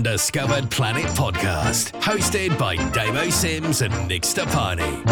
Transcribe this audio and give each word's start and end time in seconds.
Undiscovered 0.00 0.70
Planet 0.70 1.04
podcast, 1.08 1.92
hosted 2.00 2.56
by 2.58 2.74
Damo 2.92 3.28
Sims 3.28 3.82
and 3.82 4.08
Nick 4.08 4.22
Stepani. 4.22 5.02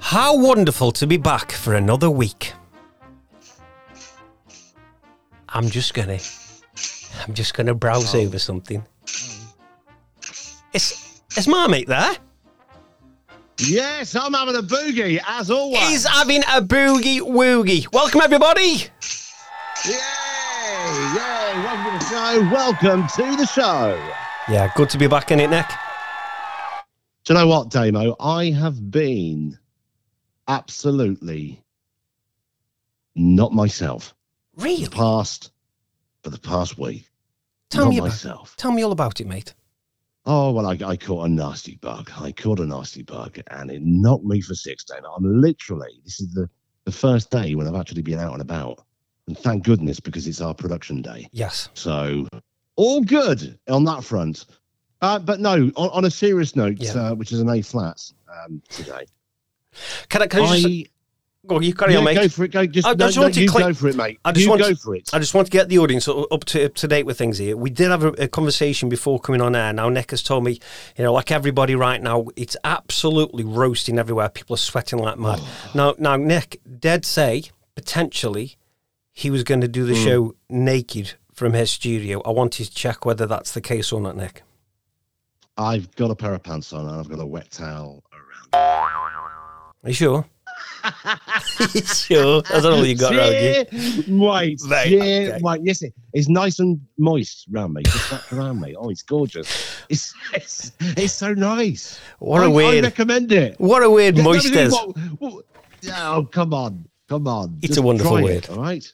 How 0.00 0.36
wonderful 0.36 0.90
to 0.90 1.06
be 1.06 1.16
back 1.18 1.52
for 1.52 1.76
another 1.76 2.10
week. 2.10 2.52
I'm 5.48 5.70
just 5.70 5.94
gonna, 5.94 6.18
I'm 7.24 7.32
just 7.32 7.54
gonna 7.54 7.74
browse 7.74 8.12
oh. 8.12 8.22
over 8.22 8.40
something. 8.40 8.84
Is 10.72 11.20
is 11.36 11.46
Marmite 11.46 11.86
there? 11.86 12.16
Yes, 13.60 14.14
I'm 14.14 14.34
having 14.34 14.56
a 14.56 14.62
boogie 14.62 15.20
as 15.26 15.50
always. 15.50 15.80
He's 15.88 16.06
having 16.06 16.42
a 16.42 16.60
boogie 16.60 17.20
woogie. 17.20 17.90
Welcome 17.92 18.20
everybody. 18.22 18.84
Yay! 19.86 19.94
Yay! 21.14 21.62
Welcome 21.64 21.98
to 21.98 21.98
the 21.98 22.04
show. 22.10 22.50
Welcome 22.52 23.06
to 23.08 23.36
the 23.36 23.46
show. 23.46 24.12
Yeah, 24.48 24.70
good 24.76 24.90
to 24.90 24.98
be 24.98 25.06
back 25.06 25.30
in 25.30 25.40
it, 25.40 25.48
Nick. 25.48 25.66
Do 27.24 27.32
you 27.32 27.38
know 27.40 27.46
what, 27.46 27.70
Damo? 27.70 28.14
I 28.20 28.50
have 28.50 28.90
been 28.90 29.58
absolutely 30.46 31.62
not 33.14 33.52
myself 33.52 34.14
Really? 34.56 34.84
the 34.84 34.90
past 34.90 35.50
for 36.22 36.30
the 36.30 36.38
past 36.38 36.78
week. 36.78 37.08
Tell 37.70 37.84
not 37.86 37.90
me 37.90 37.98
about. 37.98 38.08
myself. 38.08 38.54
Tell 38.56 38.70
me 38.70 38.82
all 38.84 38.92
about 38.92 39.20
it, 39.20 39.26
mate. 39.26 39.54
Oh 40.26 40.50
well, 40.50 40.66
I, 40.66 40.76
I 40.84 40.96
caught 40.96 41.26
a 41.26 41.28
nasty 41.28 41.76
bug. 41.76 42.10
I 42.18 42.32
caught 42.32 42.58
a 42.60 42.66
nasty 42.66 43.02
bug, 43.02 43.38
and 43.50 43.70
it 43.70 43.82
knocked 43.82 44.24
me 44.24 44.40
for 44.40 44.54
six. 44.54 44.84
days. 44.84 44.98
I'm 45.16 45.40
literally. 45.40 46.00
This 46.04 46.20
is 46.20 46.32
the 46.34 46.48
the 46.84 46.92
first 46.92 47.30
day 47.30 47.54
when 47.54 47.66
I've 47.68 47.74
actually 47.76 48.02
been 48.02 48.18
out 48.18 48.32
and 48.32 48.42
about, 48.42 48.84
and 49.28 49.38
thank 49.38 49.64
goodness 49.64 50.00
because 50.00 50.26
it's 50.26 50.40
our 50.40 50.54
production 50.54 51.00
day. 51.02 51.28
Yes. 51.32 51.68
So 51.74 52.26
all 52.76 53.02
good 53.02 53.58
on 53.68 53.84
that 53.84 54.02
front. 54.04 54.46
Uh, 55.02 55.18
but 55.18 55.40
no, 55.40 55.70
on, 55.76 55.90
on 55.90 56.04
a 56.06 56.10
serious 56.10 56.56
note, 56.56 56.78
Yeah. 56.80 56.92
uh, 56.94 57.14
which 57.14 57.30
is 57.30 57.40
an 57.40 57.50
A 57.50 57.60
flat 57.62 58.02
um, 58.44 58.62
today. 58.68 59.04
Can 60.08 60.22
I? 60.22 60.26
Can 60.26 60.40
I 60.42 60.60
just? 60.60 60.90
I, 61.46 61.54
go, 61.54 61.60
you 61.60 61.74
carry 61.74 61.92
yeah, 61.92 61.98
on, 61.98 62.04
mate. 62.04 62.14
go 62.14 62.28
for 62.28 62.44
it. 62.44 62.52
Go, 62.52 62.66
just, 62.66 62.86
I 62.86 62.92
no, 62.92 63.06
just 63.06 63.16
no, 63.16 63.22
want 63.22 63.34
to 63.34 63.42
you 63.42 63.48
click- 63.50 63.64
go 63.64 63.74
for 63.74 63.88
it, 63.88 63.96
mate. 63.96 64.18
I 64.24 64.32
just 64.32 64.44
you 64.44 64.50
want 64.50 64.62
go 64.62 64.68
to- 64.70 64.76
for 64.76 64.94
it. 64.96 65.10
I 65.12 65.18
just 65.18 65.34
want 65.34 65.46
to 65.46 65.50
get 65.50 65.68
the 65.68 65.78
audience 65.78 66.08
up 66.08 66.44
to 66.46 66.66
up 66.66 66.74
to 66.74 66.88
date 66.88 67.06
with 67.06 67.18
things 67.18 67.38
here. 67.38 67.56
We 67.56 67.70
did 67.70 67.90
have 67.90 68.04
a, 68.04 68.08
a 68.24 68.28
conversation 68.28 68.88
before 68.88 69.20
coming 69.20 69.40
on 69.40 69.54
air. 69.54 69.72
Now 69.72 69.88
Nick 69.88 70.10
has 70.10 70.22
told 70.22 70.44
me, 70.44 70.58
you 70.96 71.04
know, 71.04 71.12
like 71.12 71.30
everybody 71.30 71.74
right 71.74 72.02
now, 72.02 72.26
it's 72.36 72.56
absolutely 72.64 73.44
roasting 73.44 73.98
everywhere. 73.98 74.28
People 74.28 74.54
are 74.54 74.58
sweating 74.58 74.98
like 74.98 75.18
mad. 75.18 75.40
Now, 75.74 75.94
now 75.98 76.16
Nick 76.16 76.60
did 76.80 77.04
say 77.04 77.44
potentially 77.74 78.56
he 79.12 79.30
was 79.30 79.44
going 79.44 79.60
to 79.60 79.68
do 79.68 79.84
the 79.86 79.94
Hmm. 79.94 80.04
show 80.04 80.34
naked 80.50 81.14
from 81.32 81.52
his 81.52 81.70
studio. 81.70 82.20
I 82.24 82.30
wanted 82.30 82.64
to 82.66 82.70
check 82.74 83.04
whether 83.04 83.26
that's 83.26 83.52
the 83.52 83.60
case 83.60 83.92
or 83.92 84.00
not, 84.00 84.16
Nick. 84.16 84.42
I've 85.58 85.94
got 85.96 86.10
a 86.10 86.14
pair 86.16 86.34
of 86.34 86.42
pants 86.42 86.72
on 86.72 86.86
and 86.86 86.96
I've 87.00 87.08
got 87.08 87.18
a 87.20 87.26
wet 87.26 87.50
towel 87.50 88.02
around. 88.52 89.72
Are 89.84 89.88
you 89.88 89.92
sure? 89.94 90.26
sure? 91.84 92.42
That's 92.42 92.64
all 92.64 92.84
you 92.84 92.96
got 92.96 93.12
you. 93.12 93.18
Wait, 94.08 94.60
yeah, 94.66 94.78
okay. 94.78 95.38
wait, 95.42 95.60
yes, 95.62 95.82
it, 95.82 95.94
it's 96.12 96.28
nice 96.28 96.58
and 96.58 96.80
moist 96.98 97.46
around 97.52 97.74
me. 97.74 97.82
Just 97.84 98.10
wrapped 98.12 98.32
around 98.32 98.60
me. 98.60 98.74
Oh, 98.76 98.88
it's 98.90 99.02
gorgeous. 99.02 99.82
It's 99.88 100.14
it's, 100.32 100.72
it's 100.80 101.12
so 101.12 101.34
nice. 101.34 101.98
What 102.18 102.42
a 102.42 102.46
I, 102.46 102.48
weird, 102.48 102.84
I 102.84 102.88
recommend 102.88 103.32
it. 103.32 103.58
what 103.60 103.82
a 103.82 103.90
weird 103.90 104.16
Yeah, 104.16 104.22
moist 104.24 104.46
is. 104.46 104.72
what- 104.72 104.96
what- 105.20 105.44
oh, 105.94 106.28
come 106.30 106.52
on, 106.54 106.86
come 107.08 107.26
on. 107.28 107.58
It's 107.58 107.68
Just 107.68 107.78
a 107.78 107.82
wonderful 107.82 108.14
word. 108.22 108.30
It, 108.44 108.50
all 108.50 108.58
right. 108.62 108.90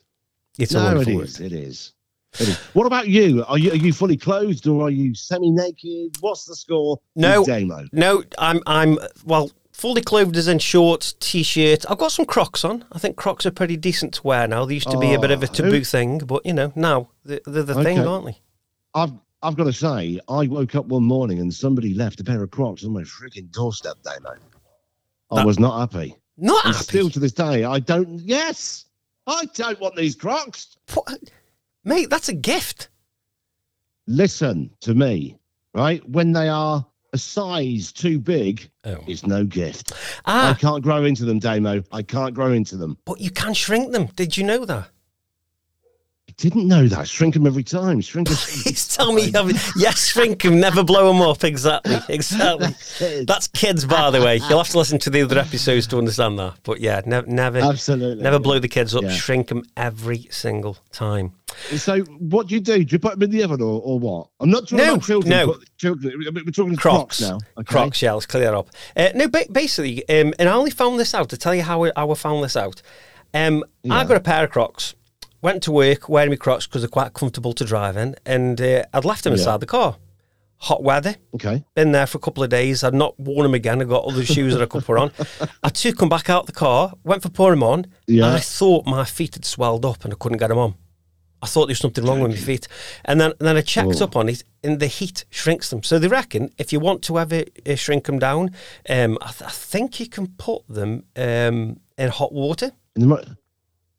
It's 0.59 0.73
a 0.73 0.79
no, 0.79 0.83
it 0.83 0.95
wonderful 0.95 1.15
word. 1.17 1.25
is. 1.29 1.41
It 1.41 1.53
is. 1.53 1.93
It. 2.39 2.49
What 2.73 2.87
about 2.87 3.09
you? 3.09 3.45
Are 3.47 3.59
you 3.59 3.73
are 3.73 3.77
you 3.77 3.93
fully 3.93 4.17
clothed 4.17 4.67
or 4.67 4.87
are 4.87 4.91
you 4.91 5.15
semi-naked? 5.15 6.17
What's 6.21 6.47
the 6.47 6.57
score? 6.57 6.99
No. 7.15 7.45
Damo. 7.45 7.87
No, 7.93 8.23
I'm 8.39 8.61
I'm 8.67 8.99
well 9.27 9.51
fully 9.73 10.03
clothed 10.03 10.37
as 10.37 10.49
in 10.49 10.59
shorts, 10.59 11.15
t-shirt. 11.19 11.85
I've 11.91 11.99
got 11.99 12.13
some 12.13 12.27
Crocs 12.27 12.65
on. 12.65 12.85
I 12.93 12.99
think 12.99 13.17
Crocs 13.17 13.47
are 13.47 13.51
pretty 13.51 13.77
decent 13.77 14.15
to 14.15 14.23
wear 14.27 14.47
now. 14.47 14.65
They 14.65 14.75
used 14.75 14.91
to 14.91 14.99
be 14.99 15.15
a 15.15 15.19
bit 15.21 15.31
of 15.31 15.43
a 15.43 15.49
Oh, 15.49 15.53
taboo 15.53 15.71
who- 15.79 15.85
thing, 15.85 16.19
but 16.19 16.45
you 16.47 16.53
know 16.53 16.73
now 16.77 17.09
they're, 17.25 17.41
they're 17.47 17.63
the 17.63 17.75
thing, 17.83 17.99
Okay. 17.99 18.09
aren't 18.09 18.27
they? 18.27 18.39
I've 18.95 19.13
I've 19.45 19.57
got 19.57 19.65
to 19.65 19.73
say, 19.73 20.21
I 20.29 20.47
woke 20.47 20.77
up 20.77 20.87
one 20.87 21.03
morning 21.03 21.41
and 21.41 21.53
somebody 21.53 21.95
left 21.95 22.21
a 22.21 22.25
pair 22.25 22.41
of 22.45 22.51
Crocs 22.53 22.85
on 22.85 22.93
my 22.93 23.03
freaking 23.03 23.51
doorstep, 23.51 23.97
Damo. 24.05 24.37
I 25.33 25.37
That- 25.37 25.47
was 25.47 25.59
not 25.59 25.81
happy. 25.81 26.17
Not 26.37 26.65
And 26.65 26.75
happy. 26.75 26.85
still 26.85 27.11
to 27.11 27.19
this 27.19 27.33
day, 27.33 27.65
I 27.65 27.81
don't. 27.81 28.21
Yes, 28.21 28.85
I 29.27 29.47
don't 29.55 29.81
want 29.81 29.97
these 29.97 30.15
Crocs. 30.15 30.77
What? 30.95 31.19
Mate, 31.85 32.09
that's 32.09 32.29
a 32.29 32.35
gift. 32.35 32.89
Listen 34.07 34.71
to 34.81 34.95
me, 34.95 35.39
right? 35.75 36.07
When 36.09 36.33
they 36.33 36.49
are 36.49 36.87
a 37.13 37.19
size 37.19 37.93
too 37.93 38.19
big, 38.19 38.71
Oh. 38.85 38.99
it's 39.07 39.27
no 39.27 39.45
gift. 39.45 39.93
I 40.25 40.51
Ah, 40.51 40.57
can't 40.59 40.83
grow 40.83 41.05
into 41.05 41.25
them, 41.25 41.39
Damo. 41.39 41.83
I 41.93 42.03
can't 42.03 42.35
grow 42.35 42.53
into 42.53 42.77
them. 42.77 42.97
but 43.05 43.21
you 43.21 43.31
can 43.31 43.55
shrink 43.55 43.93
them. 43.93 44.07
Did 44.17 44.37
you 44.37 44.45
know 44.45 44.65
that? 44.65 44.89
I 46.33 46.35
didn't 46.39 46.67
know 46.67 46.89
that. 46.89 47.07
Shrink 47.09 47.35
them 47.35 47.47
every 47.47 47.63
time. 47.63 48.01
Shrink 48.01 48.29
them. 48.29 48.37
Please 48.39 48.89
tell 48.89 49.13
me. 49.13 49.31
Yes, 49.77 50.07
shrink 50.07 50.41
them, 50.43 50.59
never 50.61 50.83
blow 50.83 51.09
them 51.13 51.21
up. 51.21 51.45
Exactly, 51.45 51.99
exactly. 52.09 53.25
That's 53.27 53.49
kids, 53.49 53.85
by 53.85 54.11
the 54.11 54.21
way. 54.23 54.37
You'll 54.49 54.59
have 54.59 54.69
to 54.71 54.79
listen 54.79 54.99
to 55.01 55.11
the 55.11 55.21
other 55.23 55.39
episodes 55.39 55.87
to 55.89 55.99
understand 55.99 56.39
that. 56.39 56.55
But 56.63 56.81
yeah, 56.81 57.03
never, 57.05 57.27
never, 57.27 57.59
Absolutely. 57.59 58.23
never 58.23 58.39
blow 58.39 58.59
the 58.59 58.69
kids 58.69 58.95
up. 58.95 59.03
Yeah. 59.03 59.11
Shrink 59.11 59.49
them 59.49 59.63
every 59.77 60.27
single 60.31 60.79
time. 60.91 61.33
So, 61.77 61.99
what 62.01 62.49
do 62.49 62.55
you 62.55 62.63
do? 62.63 62.83
Do 62.83 62.95
you 62.95 62.99
put 62.99 63.13
them 63.13 63.25
in 63.25 63.31
the 63.31 63.43
oven 63.45 63.61
or, 63.61 63.83
or 63.83 63.99
what? 63.99 64.29
I'm 64.41 64.49
not 64.49 64.63
talking 64.69 64.79
No, 64.79 64.95
about 64.95 65.05
children. 65.05 65.31
no. 65.31 65.57
children. 65.77 66.15
We're 66.35 66.51
talking 66.51 66.77
Crocs. 66.77 67.19
Crocs, 67.19 67.21
now. 67.21 67.39
Okay? 67.59 67.65
Crocs, 67.73 68.01
yeah, 68.01 68.13
let's 68.15 68.25
clear 68.25 68.55
up. 68.55 68.71
Uh, 68.97 69.11
no, 69.15 69.29
ba- 69.29 69.45
basically, 69.53 70.09
um, 70.09 70.33
and 70.39 70.49
I 70.49 70.53
only 70.55 70.71
found 70.71 70.99
this 70.99 71.15
out 71.15 71.29
to 71.29 71.37
tell 71.37 71.55
you 71.55 71.63
how 71.63 71.85
I, 71.85 71.93
how 71.95 72.11
I 72.11 72.15
found 72.15 72.43
this 72.43 72.57
out. 72.57 72.81
Um, 73.35 73.65
I 73.91 74.05
got 74.05 74.17
a 74.17 74.21
pair 74.21 74.45
of 74.45 74.51
Crocs, 74.51 74.95
went 75.43 75.63
to 75.65 75.73
work 75.73 76.09
wearing 76.09 76.31
my 76.31 76.37
Crocs 76.37 76.67
because 76.67 76.83
they're 76.83 76.89
quite 76.89 77.13
comfortable 77.13 77.53
to 77.53 77.65
drive 77.65 77.97
in, 77.97 78.15
and 78.25 78.61
uh, 78.61 78.85
I'd 78.95 79.05
left 79.05 79.25
them 79.25 79.33
Yeah. 79.35 79.39
inside 79.41 79.61
the 79.61 79.67
car. 79.67 79.97
Hot 80.59 80.83
weather, 80.85 81.17
Okay. 81.35 81.65
been 81.75 81.91
there 81.91 82.07
for 82.07 82.19
a 82.19 82.21
couple 82.21 82.45
of 82.45 82.49
days. 82.49 82.85
I'd 82.85 82.95
not 82.95 83.19
worn 83.19 83.43
them 83.43 83.55
again. 83.55 83.83
I 83.83 83.85
got 83.85 84.05
other 84.05 84.25
shoes 84.25 84.53
that 84.55 84.63
I 84.63 84.67
could 84.67 84.85
put 84.85 84.97
on. 84.97 85.11
I 85.65 85.71
took 85.71 85.97
them 85.99 86.09
back 86.09 86.31
out 86.31 86.47
the 86.47 86.53
car, 86.53 86.93
went 87.03 87.23
for 87.23 87.31
putting 87.31 87.59
them 87.59 87.65
on, 87.65 87.87
Yeah. 88.07 88.27
and 88.27 88.37
I 88.37 88.39
thought 88.39 88.87
my 88.87 89.05
feet 89.05 89.35
had 89.35 89.45
swelled 89.45 89.85
up 89.85 90.05
and 90.05 90.13
I 90.15 90.17
couldn't 90.17 90.39
get 90.39 90.49
them 90.49 90.59
on. 90.59 90.75
I 91.43 91.49
thought 91.49 91.63
there 91.67 91.73
was 91.73 91.79
something 91.81 92.05
wrong 92.05 92.21
with 92.21 92.31
my 92.31 92.37
feet. 92.37 92.69
And 93.05 93.21
then, 93.21 93.33
then 93.41 93.57
I 93.57 93.63
checked 93.63 94.01
Oh. 94.01 94.05
up 94.05 94.15
on 94.15 94.29
it, 94.29 94.45
and 94.63 94.79
the 94.79 94.87
heat 94.87 95.25
shrinks 95.31 95.69
them. 95.71 95.83
So 95.83 95.99
they 95.99 96.07
reckon 96.07 96.51
if 96.57 96.73
you 96.73 96.79
want 96.79 97.03
to 97.03 97.19
ever 97.19 97.43
uh, 97.69 97.75
shrink 97.75 98.05
them 98.05 98.21
down, 98.21 98.53
um, 98.89 99.19
I, 99.21 99.33
th- 99.33 99.43
I 99.49 99.51
think 99.51 99.99
you 99.99 100.07
can 100.09 100.29
put 100.29 100.63
them 100.69 101.03
um, 101.17 101.81
in 101.99 102.09
hot 102.11 102.33
water. 102.33 102.71
In 102.95 103.09
the, 103.09 103.37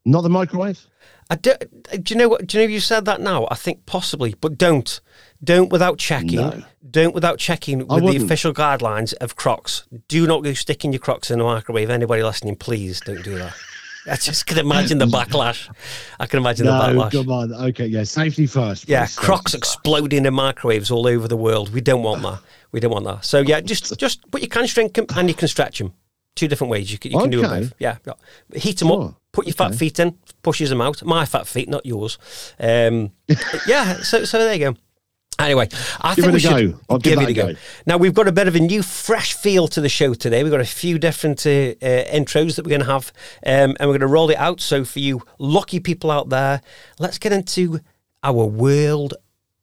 not 0.05 0.21
the 0.21 0.29
microwave. 0.29 0.85
I 1.29 1.35
do, 1.35 1.53
do 2.01 2.13
you 2.13 2.19
know 2.19 2.27
what? 2.29 2.47
Do 2.47 2.59
you 2.59 2.67
know 2.67 2.73
you 2.73 2.79
said 2.79 3.05
that 3.05 3.21
now? 3.21 3.47
I 3.49 3.55
think 3.55 3.85
possibly, 3.85 4.35
but 4.39 4.57
don't, 4.57 4.99
don't 5.43 5.71
without 5.71 5.97
checking. 5.97 6.35
No. 6.35 6.63
Don't 6.89 7.15
without 7.15 7.39
checking 7.39 7.87
with 7.87 8.03
the 8.03 8.17
official 8.17 8.53
guidelines 8.53 9.13
of 9.15 9.35
Crocs. 9.35 9.87
Do 10.07 10.27
not 10.27 10.43
go 10.43 10.53
sticking 10.53 10.91
your 10.91 10.99
Crocs 10.99 11.31
in 11.31 11.39
the 11.39 11.45
microwave. 11.45 11.89
Anybody 11.89 12.23
listening, 12.23 12.55
please 12.55 12.99
don't 13.01 13.23
do 13.23 13.37
that. 13.37 13.53
I 14.05 14.17
just 14.17 14.45
can 14.45 14.57
imagine 14.57 14.97
the 14.97 15.05
backlash. 15.05 15.73
I 16.19 16.25
can 16.25 16.39
imagine 16.39 16.65
the 16.65 16.77
No, 16.77 16.99
backlash. 16.99 17.11
come 17.13 17.31
on. 17.31 17.53
Okay, 17.69 17.85
yeah, 17.87 18.03
safety 18.03 18.45
first. 18.45 18.89
Yeah. 18.89 19.07
Crocs 19.15 19.53
exploding 19.53 20.25
in 20.25 20.33
microwaves 20.33 20.91
all 20.91 21.07
over 21.07 21.27
the 21.29 21.37
world. 21.37 21.73
We 21.73 21.79
don't 21.79 22.03
want 22.03 22.21
that. 22.23 22.39
We 22.73 22.81
don't 22.81 22.91
want 22.91 23.05
that. 23.05 23.23
So 23.23 23.39
yeah, 23.39 23.61
just 23.61 23.97
just 23.97 24.29
but 24.29 24.41
you 24.41 24.49
can 24.49 24.67
shrink 24.67 24.95
them 24.95 25.05
and 25.15 25.29
you 25.29 25.35
can 25.35 25.47
stretch 25.47 25.79
them. 25.79 25.93
Two 26.35 26.47
different 26.47 26.71
ways. 26.71 26.91
You 26.91 26.97
can, 26.97 27.11
you 27.11 27.19
can 27.19 27.29
do 27.29 27.41
them 27.41 27.61
both. 27.61 27.73
Yeah, 27.79 27.97
yeah. 28.05 28.13
heat 28.55 28.79
them 28.79 28.87
Sure. 28.87 29.03
up. 29.09 29.15
Put 29.31 29.45
your 29.47 29.53
fat 29.53 29.75
feet 29.75 29.99
in. 29.99 30.17
Pushes 30.41 30.69
them 30.69 30.81
out. 30.81 31.03
My 31.03 31.25
fat 31.25 31.47
feet, 31.47 31.69
not 31.69 31.85
yours. 31.85 32.17
Um, 32.59 33.11
yeah. 33.67 33.97
So 34.01 34.25
so 34.25 34.39
there 34.39 34.53
you 34.53 34.71
go. 34.71 34.75
Anyway, 35.39 35.67
I 35.99 36.13
Give 36.13 36.25
think 36.25 36.27
it 36.27 36.31
we 36.31 36.37
a 36.37 36.39
should 36.39 36.71
go. 36.73 36.79
I'll 36.89 36.99
give 36.99 37.19
it 37.19 37.27
a 37.27 37.31
a 37.31 37.33
go. 37.33 37.53
go. 37.53 37.59
Now 37.87 37.97
we've 37.97 38.13
got 38.13 38.27
a 38.27 38.31
bit 38.31 38.47
of 38.47 38.55
a 38.55 38.59
new, 38.59 38.83
fresh 38.83 39.33
feel 39.33 39.67
to 39.69 39.81
the 39.81 39.89
show 39.89 40.13
today. 40.13 40.43
We've 40.43 40.51
got 40.51 40.61
a 40.61 40.65
few 40.65 40.99
different 40.99 41.45
uh, 41.45 41.49
uh, 41.49 42.05
intros 42.13 42.55
that 42.55 42.65
we're 42.65 42.69
going 42.69 42.81
to 42.81 42.87
have, 42.87 43.11
um, 43.45 43.75
and 43.79 43.89
we're 43.89 43.97
going 43.97 44.01
to 44.01 44.07
roll 44.07 44.29
it 44.29 44.37
out. 44.37 44.61
So 44.61 44.85
for 44.85 44.99
you 44.99 45.23
lucky 45.39 45.79
people 45.79 46.11
out 46.11 46.29
there, 46.29 46.61
let's 46.99 47.17
get 47.17 47.31
into 47.33 47.79
our 48.23 48.45
world 48.45 49.15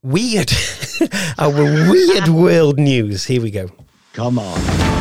weird, 0.02 0.52
our 1.38 1.50
weird 1.52 2.28
world 2.28 2.78
news. 2.78 3.24
Here 3.26 3.40
we 3.40 3.52
go. 3.52 3.70
Come 4.12 4.40
on. 4.40 4.99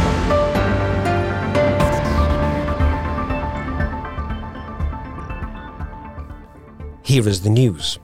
Here 7.10 7.28
is 7.28 7.42
the 7.42 7.50
news. 7.50 7.98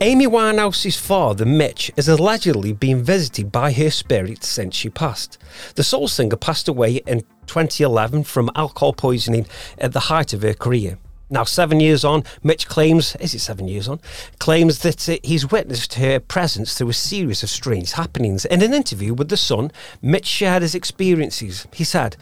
Amy 0.00 0.26
Winehouse's 0.26 0.98
father, 0.98 1.44
Mitch, 1.44 1.92
has 1.94 2.08
allegedly 2.08 2.72
been 2.72 3.00
visited 3.00 3.52
by 3.52 3.70
her 3.70 3.90
spirit 3.90 4.42
since 4.42 4.74
she 4.74 4.90
passed. 4.90 5.38
The 5.76 5.84
soul 5.84 6.08
singer 6.08 6.34
passed 6.34 6.66
away 6.66 6.96
in 7.06 7.20
2011 7.46 8.24
from 8.24 8.50
alcohol 8.56 8.92
poisoning 8.92 9.46
at 9.78 9.92
the 9.92 10.10
height 10.10 10.32
of 10.32 10.42
her 10.42 10.52
career. 10.52 10.98
Now, 11.30 11.44
seven 11.44 11.78
years 11.78 12.04
on, 12.04 12.24
Mitch 12.42 12.66
claims, 12.66 13.14
is 13.20 13.34
it 13.34 13.38
seven 13.38 13.68
years 13.68 13.86
on? 13.86 14.00
Claims 14.40 14.80
that 14.80 15.08
uh, 15.08 15.18
he's 15.22 15.52
witnessed 15.52 15.94
her 15.94 16.18
presence 16.18 16.76
through 16.76 16.88
a 16.88 16.92
series 16.92 17.44
of 17.44 17.50
strange 17.50 17.92
happenings. 17.92 18.44
In 18.46 18.62
an 18.62 18.74
interview 18.74 19.14
with 19.14 19.28
The 19.28 19.36
Sun, 19.36 19.70
Mitch 20.02 20.26
shared 20.26 20.62
his 20.62 20.74
experiences. 20.74 21.68
He 21.72 21.84
said, 21.84 22.16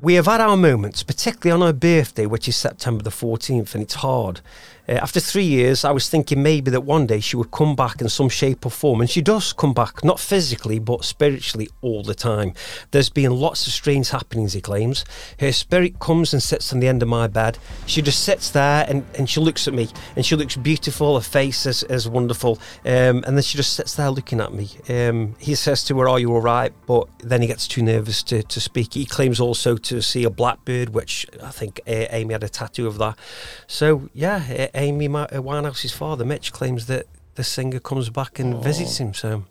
we 0.00 0.14
have 0.14 0.26
had 0.26 0.40
our 0.40 0.56
moments, 0.56 1.02
particularly 1.02 1.62
on 1.62 1.66
her 1.66 1.72
birthday, 1.72 2.26
which 2.26 2.48
is 2.48 2.56
September 2.56 3.02
the 3.02 3.10
14th, 3.10 3.74
and 3.74 3.82
it's 3.82 3.94
hard. 3.94 4.40
Uh, 4.88 4.92
after 4.92 5.18
three 5.18 5.44
years, 5.44 5.84
I 5.84 5.92
was 5.92 6.08
thinking 6.08 6.42
maybe 6.42 6.70
that 6.70 6.82
one 6.82 7.06
day 7.06 7.20
she 7.20 7.36
would 7.36 7.50
come 7.50 7.74
back 7.74 8.00
in 8.00 8.08
some 8.08 8.28
shape 8.28 8.66
or 8.66 8.70
form, 8.70 9.00
and 9.00 9.08
she 9.08 9.22
does 9.22 9.52
come 9.52 9.72
back, 9.72 10.04
not 10.04 10.20
physically, 10.20 10.78
but 10.78 11.04
spiritually 11.04 11.68
all 11.80 12.02
the 12.02 12.14
time. 12.14 12.52
There's 12.90 13.08
been 13.08 13.32
lots 13.32 13.66
of 13.66 13.72
strange 13.72 14.10
happenings, 14.10 14.52
he 14.52 14.60
claims. 14.60 15.04
Her 15.40 15.52
spirit 15.52 15.98
comes 16.00 16.32
and 16.34 16.42
sits 16.42 16.72
on 16.72 16.80
the 16.80 16.88
end 16.88 17.02
of 17.02 17.08
my 17.08 17.26
bed. 17.28 17.58
She 17.86 18.02
just 18.02 18.24
sits 18.24 18.50
there 18.50 18.84
and, 18.88 19.04
and 19.16 19.28
she 19.28 19.40
looks 19.40 19.66
at 19.66 19.74
me, 19.74 19.88
and 20.16 20.26
she 20.26 20.36
looks 20.36 20.56
beautiful, 20.56 21.14
her 21.14 21.24
face 21.24 21.64
is, 21.64 21.82
is 21.84 22.08
wonderful, 22.08 22.58
um, 22.84 23.24
and 23.24 23.36
then 23.36 23.42
she 23.42 23.56
just 23.56 23.74
sits 23.74 23.94
there 23.94 24.10
looking 24.10 24.40
at 24.40 24.52
me. 24.52 24.68
Um, 24.88 25.34
he 25.38 25.54
says 25.54 25.82
to 25.84 25.98
her, 26.00 26.08
Are 26.08 26.20
you 26.20 26.32
all 26.32 26.42
right? 26.42 26.72
But 26.86 27.08
then 27.20 27.40
he 27.40 27.48
gets 27.48 27.66
too 27.66 27.82
nervous 27.82 28.22
to, 28.24 28.42
to 28.42 28.60
speak. 28.60 28.94
He 28.94 29.06
claims 29.06 29.40
also 29.40 29.76
to 29.78 30.02
see 30.02 30.24
a 30.24 30.30
blackbird, 30.30 30.90
which 30.90 31.26
I 31.42 31.50
think 31.50 31.80
uh, 31.86 32.06
Amy 32.10 32.34
had 32.34 32.44
a 32.44 32.48
tattoo 32.50 32.86
of 32.86 32.98
that. 32.98 33.18
So, 33.66 34.10
yeah. 34.12 34.68
Uh, 34.73 34.73
Amy 34.74 35.06
uh, 35.06 35.26
Winehouse's 35.26 35.92
father, 35.92 36.24
Mitch, 36.24 36.52
claims 36.52 36.86
that 36.86 37.06
the 37.34 37.44
singer 37.44 37.80
comes 37.80 38.10
back 38.10 38.38
and 38.38 38.54
oh. 38.54 38.58
visits 38.58 38.98
him. 38.98 39.14
So, 39.14 39.44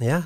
yeah, 0.00 0.24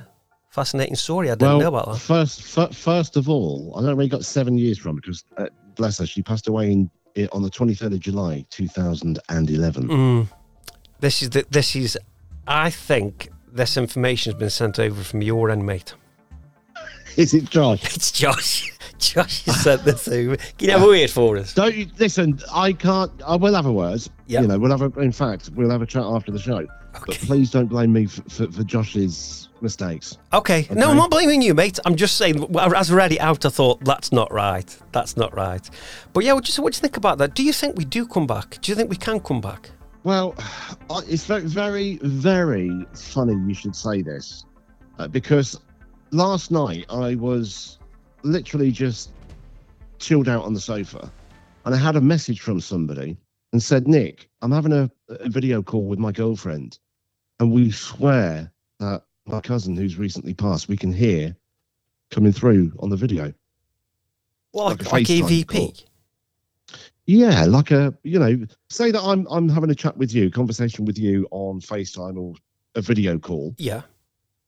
fascinating 0.50 0.96
story. 0.96 1.30
I 1.30 1.34
didn't 1.34 1.48
well, 1.48 1.60
know 1.60 1.68
about 1.68 1.92
that. 1.92 1.98
First, 1.98 2.58
f- 2.58 2.74
first 2.74 3.16
of 3.16 3.28
all, 3.28 3.72
I 3.74 3.80
don't 3.80 3.90
know 3.90 3.96
where 3.96 4.02
he 4.04 4.08
got 4.08 4.24
seven 4.24 4.58
years 4.58 4.78
from 4.78 4.96
because, 4.96 5.24
uh, 5.36 5.46
bless 5.76 5.98
her, 5.98 6.06
she 6.06 6.22
passed 6.22 6.48
away 6.48 6.72
in, 6.72 6.90
in, 7.14 7.28
on 7.32 7.42
the 7.42 7.50
23rd 7.50 7.94
of 7.94 8.00
July, 8.00 8.44
2011. 8.50 9.88
Mm. 9.88 10.28
This 11.00 11.22
is 11.22 11.30
the, 11.30 11.46
this 11.50 11.74
is, 11.76 11.98
I 12.46 12.70
think 12.70 13.30
this 13.52 13.76
information 13.76 14.32
has 14.32 14.38
been 14.38 14.50
sent 14.50 14.78
over 14.78 15.02
from 15.02 15.22
your 15.22 15.50
end, 15.50 15.64
mate. 15.64 15.94
Is 17.16 17.34
it 17.34 17.50
Josh? 17.50 17.82
It's 17.96 18.12
Josh. 18.12 18.72
Josh 19.00 19.42
sent 19.42 19.84
this 19.84 20.06
over. 20.08 20.36
Can 20.36 20.68
you 20.68 20.70
have 20.70 20.82
a 20.82 20.86
word 20.86 21.10
for 21.10 21.36
us? 21.36 21.54
Don't 21.54 21.74
you 21.74 21.86
listen? 21.98 22.38
I 22.52 22.72
can't. 22.72 23.10
I 23.26 23.36
will 23.36 23.54
have 23.54 23.66
a 23.66 23.72
word. 23.72 24.06
Yep. 24.26 24.42
You 24.42 24.48
know, 24.48 24.58
we'll 24.58 24.70
have 24.70 24.82
a. 24.82 25.00
In 25.00 25.12
fact, 25.12 25.50
we'll 25.54 25.70
have 25.70 25.82
a 25.82 25.86
chat 25.86 26.04
after 26.04 26.30
the 26.30 26.38
show. 26.38 26.58
Okay. 26.58 26.68
But 27.06 27.16
please 27.18 27.50
don't 27.50 27.66
blame 27.66 27.92
me 27.92 28.06
for, 28.06 28.22
for, 28.28 28.52
for 28.52 28.64
Josh's 28.64 29.48
mistakes. 29.60 30.18
Okay. 30.32 30.60
okay. 30.60 30.74
No, 30.74 30.90
I'm 30.90 30.96
not 30.96 31.10
blaming 31.10 31.40
you, 31.40 31.54
mate. 31.54 31.78
I'm 31.84 31.94
just 31.94 32.16
saying, 32.16 32.44
as 32.58 32.90
I 32.90 32.94
read 32.94 33.12
it 33.12 33.20
out, 33.20 33.44
I 33.46 33.48
thought 33.48 33.84
that's 33.84 34.12
not 34.12 34.32
right. 34.32 34.76
That's 34.92 35.16
not 35.16 35.34
right. 35.34 35.68
But 36.12 36.24
yeah, 36.24 36.38
just 36.40 36.58
what 36.58 36.72
do 36.72 36.76
you 36.76 36.80
think 36.80 36.96
about 36.96 37.18
that? 37.18 37.34
Do 37.34 37.42
you 37.42 37.52
think 37.52 37.76
we 37.76 37.84
do 37.84 38.06
come 38.06 38.26
back? 38.26 38.60
Do 38.60 38.72
you 38.72 38.76
think 38.76 38.90
we 38.90 38.96
can 38.96 39.20
come 39.20 39.40
back? 39.40 39.70
Well, 40.02 40.34
it's 41.06 41.26
very, 41.26 41.42
very, 41.42 41.98
very 42.02 42.86
funny 42.94 43.34
you 43.46 43.54
should 43.54 43.76
say 43.76 44.02
this 44.02 44.44
uh, 44.98 45.08
because 45.08 45.60
last 46.10 46.50
night 46.50 46.86
I 46.90 47.14
was 47.14 47.78
literally 48.22 48.70
just 48.70 49.10
chilled 49.98 50.28
out 50.28 50.44
on 50.44 50.54
the 50.54 50.60
sofa 50.60 51.10
and 51.64 51.74
I 51.74 51.78
had 51.78 51.96
a 51.96 52.00
message 52.00 52.40
from 52.40 52.60
somebody 52.60 53.16
and 53.52 53.62
said, 53.62 53.86
Nick, 53.86 54.28
I'm 54.42 54.52
having 54.52 54.72
a, 54.72 54.90
a 55.08 55.28
video 55.28 55.62
call 55.62 55.84
with 55.84 55.98
my 55.98 56.12
girlfriend 56.12 56.78
and 57.38 57.52
we 57.52 57.70
swear 57.70 58.50
that 58.78 59.02
my 59.26 59.40
cousin 59.40 59.76
who's 59.76 59.96
recently 59.96 60.34
passed, 60.34 60.68
we 60.68 60.76
can 60.76 60.92
hear 60.92 61.36
coming 62.10 62.32
through 62.32 62.72
on 62.78 62.90
the 62.90 62.96
video. 62.96 63.32
Well, 64.52 64.66
like, 64.66 64.84
like, 64.84 64.92
like 64.92 65.06
EVP? 65.06 65.46
Call. 65.46 65.74
Yeah, 67.06 67.44
like 67.46 67.70
a 67.70 67.92
you 68.04 68.18
know, 68.18 68.46
say 68.68 68.90
that 68.92 69.02
I'm 69.02 69.26
I'm 69.30 69.48
having 69.48 69.70
a 69.70 69.74
chat 69.74 69.96
with 69.96 70.14
you, 70.14 70.30
conversation 70.30 70.84
with 70.84 70.98
you 70.98 71.26
on 71.32 71.60
FaceTime 71.60 72.16
or 72.16 72.34
a 72.76 72.80
video 72.80 73.18
call. 73.18 73.54
Yeah. 73.58 73.82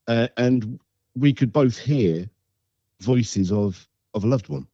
Uh, 0.07 0.29
and 0.37 0.79
we 1.17 1.33
could 1.33 1.53
both 1.53 1.77
hear 1.77 2.29
voices 3.02 3.52
of 3.52 3.88
of 4.14 4.25
a 4.25 4.26
loved 4.26 4.49
one. 4.49 4.66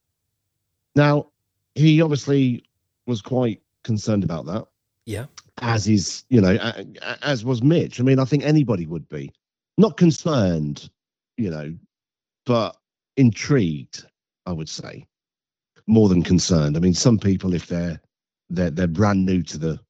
Now, 0.94 1.28
he 1.74 2.02
obviously 2.02 2.64
was 3.06 3.22
quite 3.22 3.62
concerned 3.84 4.24
about 4.24 4.46
that. 4.46 4.66
Yeah. 5.06 5.26
As 5.60 5.88
is, 5.88 6.24
you 6.28 6.40
know, 6.40 6.56
as 7.22 7.44
was 7.44 7.62
Mitch. 7.62 8.00
I 8.00 8.02
mean, 8.02 8.18
I 8.18 8.24
think 8.24 8.44
anybody 8.44 8.86
would 8.86 9.08
be 9.08 9.32
not 9.76 9.96
concerned, 9.96 10.90
you 11.36 11.50
know, 11.50 11.74
but 12.44 12.76
intrigued. 13.16 14.04
I 14.46 14.52
would 14.52 14.68
say 14.68 15.06
more 15.86 16.08
than 16.08 16.22
concerned. 16.22 16.76
I 16.76 16.80
mean, 16.80 16.94
some 16.94 17.18
people, 17.18 17.54
if 17.54 17.66
they're 17.66 18.00
they're 18.50 18.70
they're 18.70 18.86
brand 18.86 19.26
new 19.26 19.42
to 19.42 19.58
the 19.58 19.80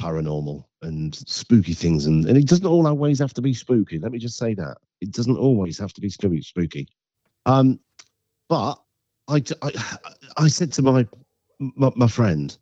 paranormal 0.00 0.64
and 0.82 1.14
spooky 1.14 1.74
things, 1.74 2.06
and 2.06 2.26
and 2.26 2.36
it 2.36 2.46
doesn't 2.46 2.66
always 2.66 3.18
have 3.18 3.34
to 3.34 3.42
be 3.42 3.54
spooky. 3.54 3.98
Let 3.98 4.12
me 4.12 4.18
just 4.18 4.36
say 4.36 4.54
that 4.54 4.78
it 5.00 5.12
doesn't 5.12 5.36
always 5.36 5.78
have 5.78 5.92
to 5.94 6.00
be 6.00 6.10
spooky. 6.10 6.88
Um, 7.48 7.80
but 8.48 8.78
I, 9.26 9.42
I, 9.62 9.70
I 10.36 10.48
said 10.48 10.70
to 10.74 10.82
my, 10.82 11.06
my, 11.58 11.90
my 11.96 12.06
friend, 12.06 12.56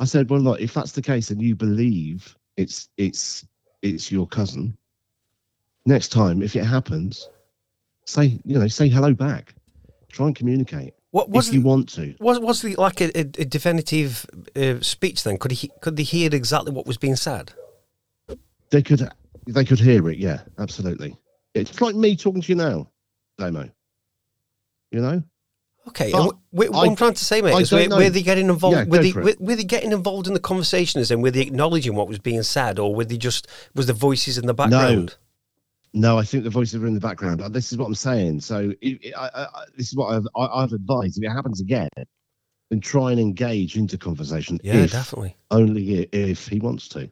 I 0.00 0.04
said, 0.06 0.28
well, 0.28 0.40
look, 0.40 0.60
if 0.60 0.74
that's 0.74 0.92
the 0.92 1.02
case 1.02 1.30
and 1.30 1.40
you 1.40 1.54
believe 1.54 2.36
it's 2.56 2.88
it's 2.96 3.46
it's 3.82 4.10
your 4.10 4.26
cousin, 4.26 4.76
next 5.86 6.08
time 6.08 6.42
if 6.42 6.56
it 6.56 6.64
happens, 6.64 7.28
say 8.06 8.40
you 8.44 8.58
know 8.58 8.66
say 8.66 8.88
hello 8.88 9.14
back, 9.14 9.54
try 10.10 10.26
and 10.26 10.34
communicate. 10.34 10.94
What 11.12 11.30
was 11.30 11.48
if 11.48 11.54
you 11.54 11.62
want 11.62 11.88
to? 11.90 12.16
Was 12.18 12.40
was 12.40 12.60
the 12.62 12.74
like 12.74 13.00
a, 13.00 13.16
a 13.16 13.44
definitive 13.44 14.26
uh, 14.56 14.80
speech 14.80 15.22
then? 15.22 15.38
Could 15.38 15.52
he 15.52 15.70
could 15.80 15.96
they 15.96 16.02
hear 16.02 16.34
exactly 16.34 16.72
what 16.72 16.86
was 16.86 16.98
being 16.98 17.16
said? 17.16 17.52
They 18.70 18.82
could 18.82 19.08
they 19.46 19.64
could 19.64 19.78
hear 19.78 20.08
it. 20.10 20.18
Yeah, 20.18 20.40
absolutely. 20.58 21.16
It's 21.54 21.80
like 21.80 21.94
me 21.94 22.16
talking 22.16 22.42
to 22.42 22.48
you 22.48 22.56
now, 22.56 22.88
Damo 23.38 23.70
you 24.94 25.00
know. 25.00 25.22
Okay, 25.88 26.12
what 26.12 26.36
I, 26.74 26.86
I'm 26.86 26.96
trying 26.96 27.12
to 27.12 27.24
say, 27.24 27.42
mate, 27.42 27.60
is 27.60 27.70
were, 27.70 27.86
were, 27.90 28.08
they 28.08 28.22
getting 28.22 28.48
involved? 28.48 28.76
Yeah, 28.76 28.84
were, 28.84 29.02
they, 29.02 29.12
were, 29.12 29.34
were, 29.38 29.54
they 29.54 29.64
getting 29.64 29.92
involved 29.92 30.26
in 30.26 30.32
the 30.32 30.40
conversations 30.40 31.10
and 31.10 31.22
were 31.22 31.30
they 31.30 31.42
acknowledging 31.42 31.94
what 31.94 32.08
was 32.08 32.18
being 32.18 32.42
said, 32.42 32.78
or 32.78 32.94
were 32.94 33.04
they 33.04 33.18
just 33.18 33.48
was 33.74 33.86
the 33.86 33.92
voices 33.92 34.38
in 34.38 34.46
the 34.46 34.54
background? 34.54 35.16
No, 35.92 36.12
no, 36.12 36.18
I 36.18 36.22
think 36.22 36.44
the 36.44 36.50
voices 36.50 36.80
were 36.80 36.86
in 36.86 36.94
the 36.94 37.00
background. 37.00 37.40
This 37.52 37.70
is 37.70 37.76
what 37.76 37.86
I'm 37.86 37.94
saying. 37.94 38.40
So 38.40 38.72
it, 38.80 39.12
I, 39.14 39.28
I, 39.34 39.64
this 39.76 39.88
is 39.88 39.96
what 39.96 40.14
I've, 40.14 40.26
I've 40.34 40.72
advised. 40.72 41.18
If 41.18 41.24
it 41.24 41.34
happens 41.34 41.60
again, 41.60 41.90
then 42.70 42.80
try 42.80 43.10
and 43.10 43.20
engage 43.20 43.76
into 43.76 43.98
conversation. 43.98 44.58
Yeah, 44.62 44.86
definitely. 44.86 45.36
Only 45.50 46.08
if 46.12 46.48
he 46.48 46.60
wants 46.60 46.88
to, 46.90 47.10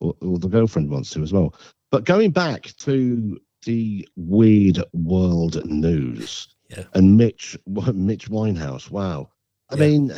or, 0.00 0.16
or 0.22 0.38
the 0.40 0.48
girlfriend 0.48 0.90
wants 0.90 1.10
to 1.10 1.22
as 1.22 1.32
well. 1.32 1.54
But 1.92 2.04
going 2.04 2.32
back 2.32 2.72
to 2.78 3.38
the 3.64 4.08
weird 4.16 4.82
world 4.92 5.64
news. 5.66 6.48
Yeah. 6.68 6.84
And 6.94 7.16
Mitch 7.16 7.56
Mitch 7.66 8.28
Winehouse. 8.28 8.90
Wow. 8.90 9.30
I 9.70 9.74
yeah. 9.76 9.80
mean, 9.80 10.14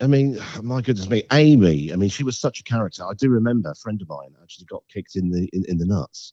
I 0.00 0.06
mean, 0.06 0.38
my 0.62 0.80
goodness 0.80 1.08
me, 1.08 1.24
Amy. 1.32 1.92
I 1.92 1.96
mean, 1.96 2.10
she 2.10 2.24
was 2.24 2.38
such 2.38 2.60
a 2.60 2.64
character. 2.64 3.04
I 3.04 3.14
do 3.14 3.28
remember 3.28 3.70
a 3.70 3.74
friend 3.74 4.00
of 4.00 4.08
mine 4.08 4.34
actually 4.42 4.66
got 4.66 4.82
kicked 4.92 5.16
in 5.16 5.30
the 5.30 5.48
in, 5.52 5.64
in 5.68 5.78
the 5.78 5.86
nuts 5.86 6.32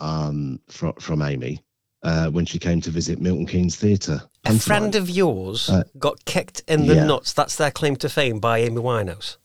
um, 0.00 0.60
from 0.68 0.94
from 0.94 1.22
Amy 1.22 1.64
uh, 2.02 2.28
when 2.30 2.44
she 2.44 2.58
came 2.58 2.80
to 2.80 2.90
visit 2.90 3.20
Milton 3.20 3.46
Keynes 3.46 3.76
Theatre. 3.76 4.22
A 4.44 4.58
friend 4.58 4.94
of 4.96 5.08
yours 5.08 5.68
uh, 5.70 5.84
got 5.98 6.24
kicked 6.24 6.62
in 6.66 6.86
the 6.86 6.96
yeah. 6.96 7.04
nuts. 7.04 7.32
That's 7.32 7.56
their 7.56 7.70
claim 7.70 7.96
to 7.96 8.08
fame 8.08 8.40
by 8.40 8.58
Amy 8.58 8.80
Winehouse. 8.80 9.36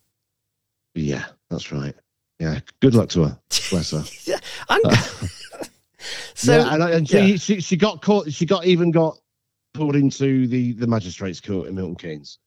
Yeah, 0.96 1.25
that's 1.50 1.72
right. 1.72 1.93
Yeah, 2.39 2.60
good 2.81 2.96
luck 2.96 3.10
to 3.10 3.25
her. 3.25 3.39
Bless 3.69 3.91
her. 3.91 4.03
yeah, 4.25 4.39
uh, 4.69 4.79
so 6.38 6.56
yeah, 6.56 6.74
and, 6.74 6.84
and 6.84 7.10
she, 7.10 7.20
yeah. 7.20 7.36
she 7.38 7.60
she 7.62 7.75
got 7.75 8.03
caught. 8.03 8.32
She 8.32 8.46
got 8.46 8.63
even 8.65 8.91
got 8.91 9.17
pulled 9.74 9.96
into 9.96 10.46
the 10.46 10.74
the 10.74 10.86
magistrates' 10.86 11.41
court 11.41 11.67
in 11.67 11.74
Milton 11.74 11.96
Keynes. 11.96 12.38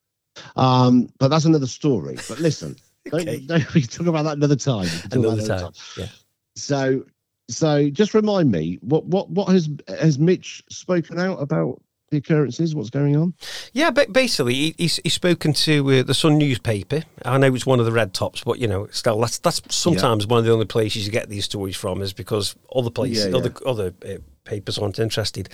Um, 0.54 1.12
but 1.18 1.26
that's 1.26 1.44
another 1.44 1.66
story. 1.66 2.16
But 2.28 2.38
listen, 2.38 2.76
okay. 3.12 3.40
don't, 3.40 3.46
don't, 3.48 3.74
we 3.74 3.82
talk 3.82 4.06
about 4.06 4.22
that 4.22 4.36
another 4.36 4.54
time. 4.54 4.86
Another, 5.10 5.44
time. 5.44 5.58
time. 5.58 5.72
Yeah. 5.96 6.06
So 6.54 7.04
so 7.48 7.90
just 7.90 8.14
remind 8.14 8.52
me 8.52 8.78
what 8.80 9.06
what 9.06 9.28
what 9.28 9.48
has 9.48 9.68
has 9.88 10.20
Mitch 10.20 10.62
spoken 10.70 11.18
out 11.18 11.42
about 11.42 11.82
the 12.10 12.18
occurrences? 12.18 12.74
What's 12.74 12.90
going 12.90 13.16
on? 13.16 13.34
Yeah, 13.72 13.90
but 13.90 14.12
basically, 14.12 14.54
he, 14.54 14.74
he's, 14.76 15.00
he's 15.02 15.14
spoken 15.14 15.52
to 15.54 15.90
uh, 15.90 16.02
the 16.02 16.14
Sun 16.14 16.38
newspaper. 16.38 17.04
I 17.24 17.38
know 17.38 17.54
it's 17.54 17.66
one 17.66 17.80
of 17.80 17.86
the 17.86 17.92
red 17.92 18.12
tops, 18.12 18.42
but 18.44 18.58
you 18.58 18.68
know, 18.68 18.88
still, 18.90 19.20
that's 19.20 19.38
that's 19.38 19.62
sometimes 19.74 20.24
yeah. 20.24 20.30
one 20.30 20.38
of 20.40 20.44
the 20.44 20.52
only 20.52 20.66
places 20.66 21.06
you 21.06 21.12
get 21.12 21.28
these 21.28 21.44
stories 21.44 21.76
from 21.76 22.02
is 22.02 22.12
because 22.12 22.54
other 22.74 22.90
places, 22.90 23.24
yeah, 23.24 23.30
yeah. 23.30 23.36
other 23.36 23.52
other 23.66 23.94
uh, 24.04 24.18
papers 24.44 24.78
aren't 24.78 24.98
interested. 24.98 25.48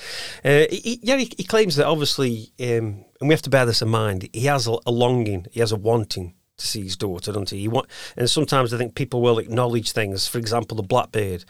Uh, 0.44 0.64
he, 0.70 0.98
yeah, 1.02 1.16
he, 1.16 1.30
he, 1.36 1.44
claims 1.44 1.76
that 1.76 1.86
obviously, 1.86 2.52
um, 2.60 3.04
and 3.20 3.28
we 3.28 3.30
have 3.30 3.42
to 3.42 3.50
bear 3.50 3.66
this 3.66 3.82
in 3.82 3.88
mind. 3.88 4.28
He 4.32 4.46
has 4.46 4.66
a, 4.66 4.76
a 4.86 4.90
longing, 4.90 5.46
he 5.52 5.60
has 5.60 5.72
a 5.72 5.76
wanting 5.76 6.34
to 6.56 6.66
see 6.66 6.82
his 6.82 6.96
daughter, 6.96 7.32
doesn't 7.32 7.50
he? 7.50 7.58
he 7.58 7.68
want, 7.68 7.86
and 8.16 8.30
sometimes 8.30 8.72
I 8.72 8.78
think 8.78 8.94
people 8.94 9.20
will 9.20 9.38
acknowledge 9.38 9.92
things. 9.92 10.26
For 10.26 10.38
example, 10.38 10.76
the 10.76 10.82
blackbird. 10.82 11.44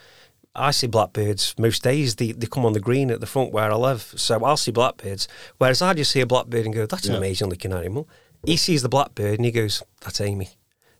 I 0.57 0.71
see 0.71 0.87
blackbirds 0.87 1.55
most 1.59 1.83
days. 1.83 2.17
They, 2.17 2.33
they 2.33 2.47
come 2.47 2.65
on 2.67 2.73
the 2.73 2.81
green 2.81 3.11
at 3.11 3.21
the 3.21 3.27
front 3.27 3.53
where 3.53 3.71
I 3.71 3.75
live. 3.75 4.13
So 4.17 4.45
I'll 4.45 4.57
see 4.57 4.73
blackbirds. 4.73 5.29
Whereas 5.59 5.83
I 5.83 5.95
just 5.95 6.11
see 6.13 6.21
a 6.21 6.27
blackbird 6.27 6.65
and 6.65 6.75
go, 6.75 6.87
that's 6.87 7.07
yeah. 7.07 7.13
an 7.13 7.19
amazing 7.19 7.49
looking 7.49 7.73
animal. 7.73 8.09
he 8.45 8.57
sees 8.57 8.83
the 8.83 8.89
blackbird 8.89 9.39
and 9.39 9.45
he 9.45 9.51
goes, 9.53 9.83
"That's 10.01 10.21
Amy." 10.21 10.51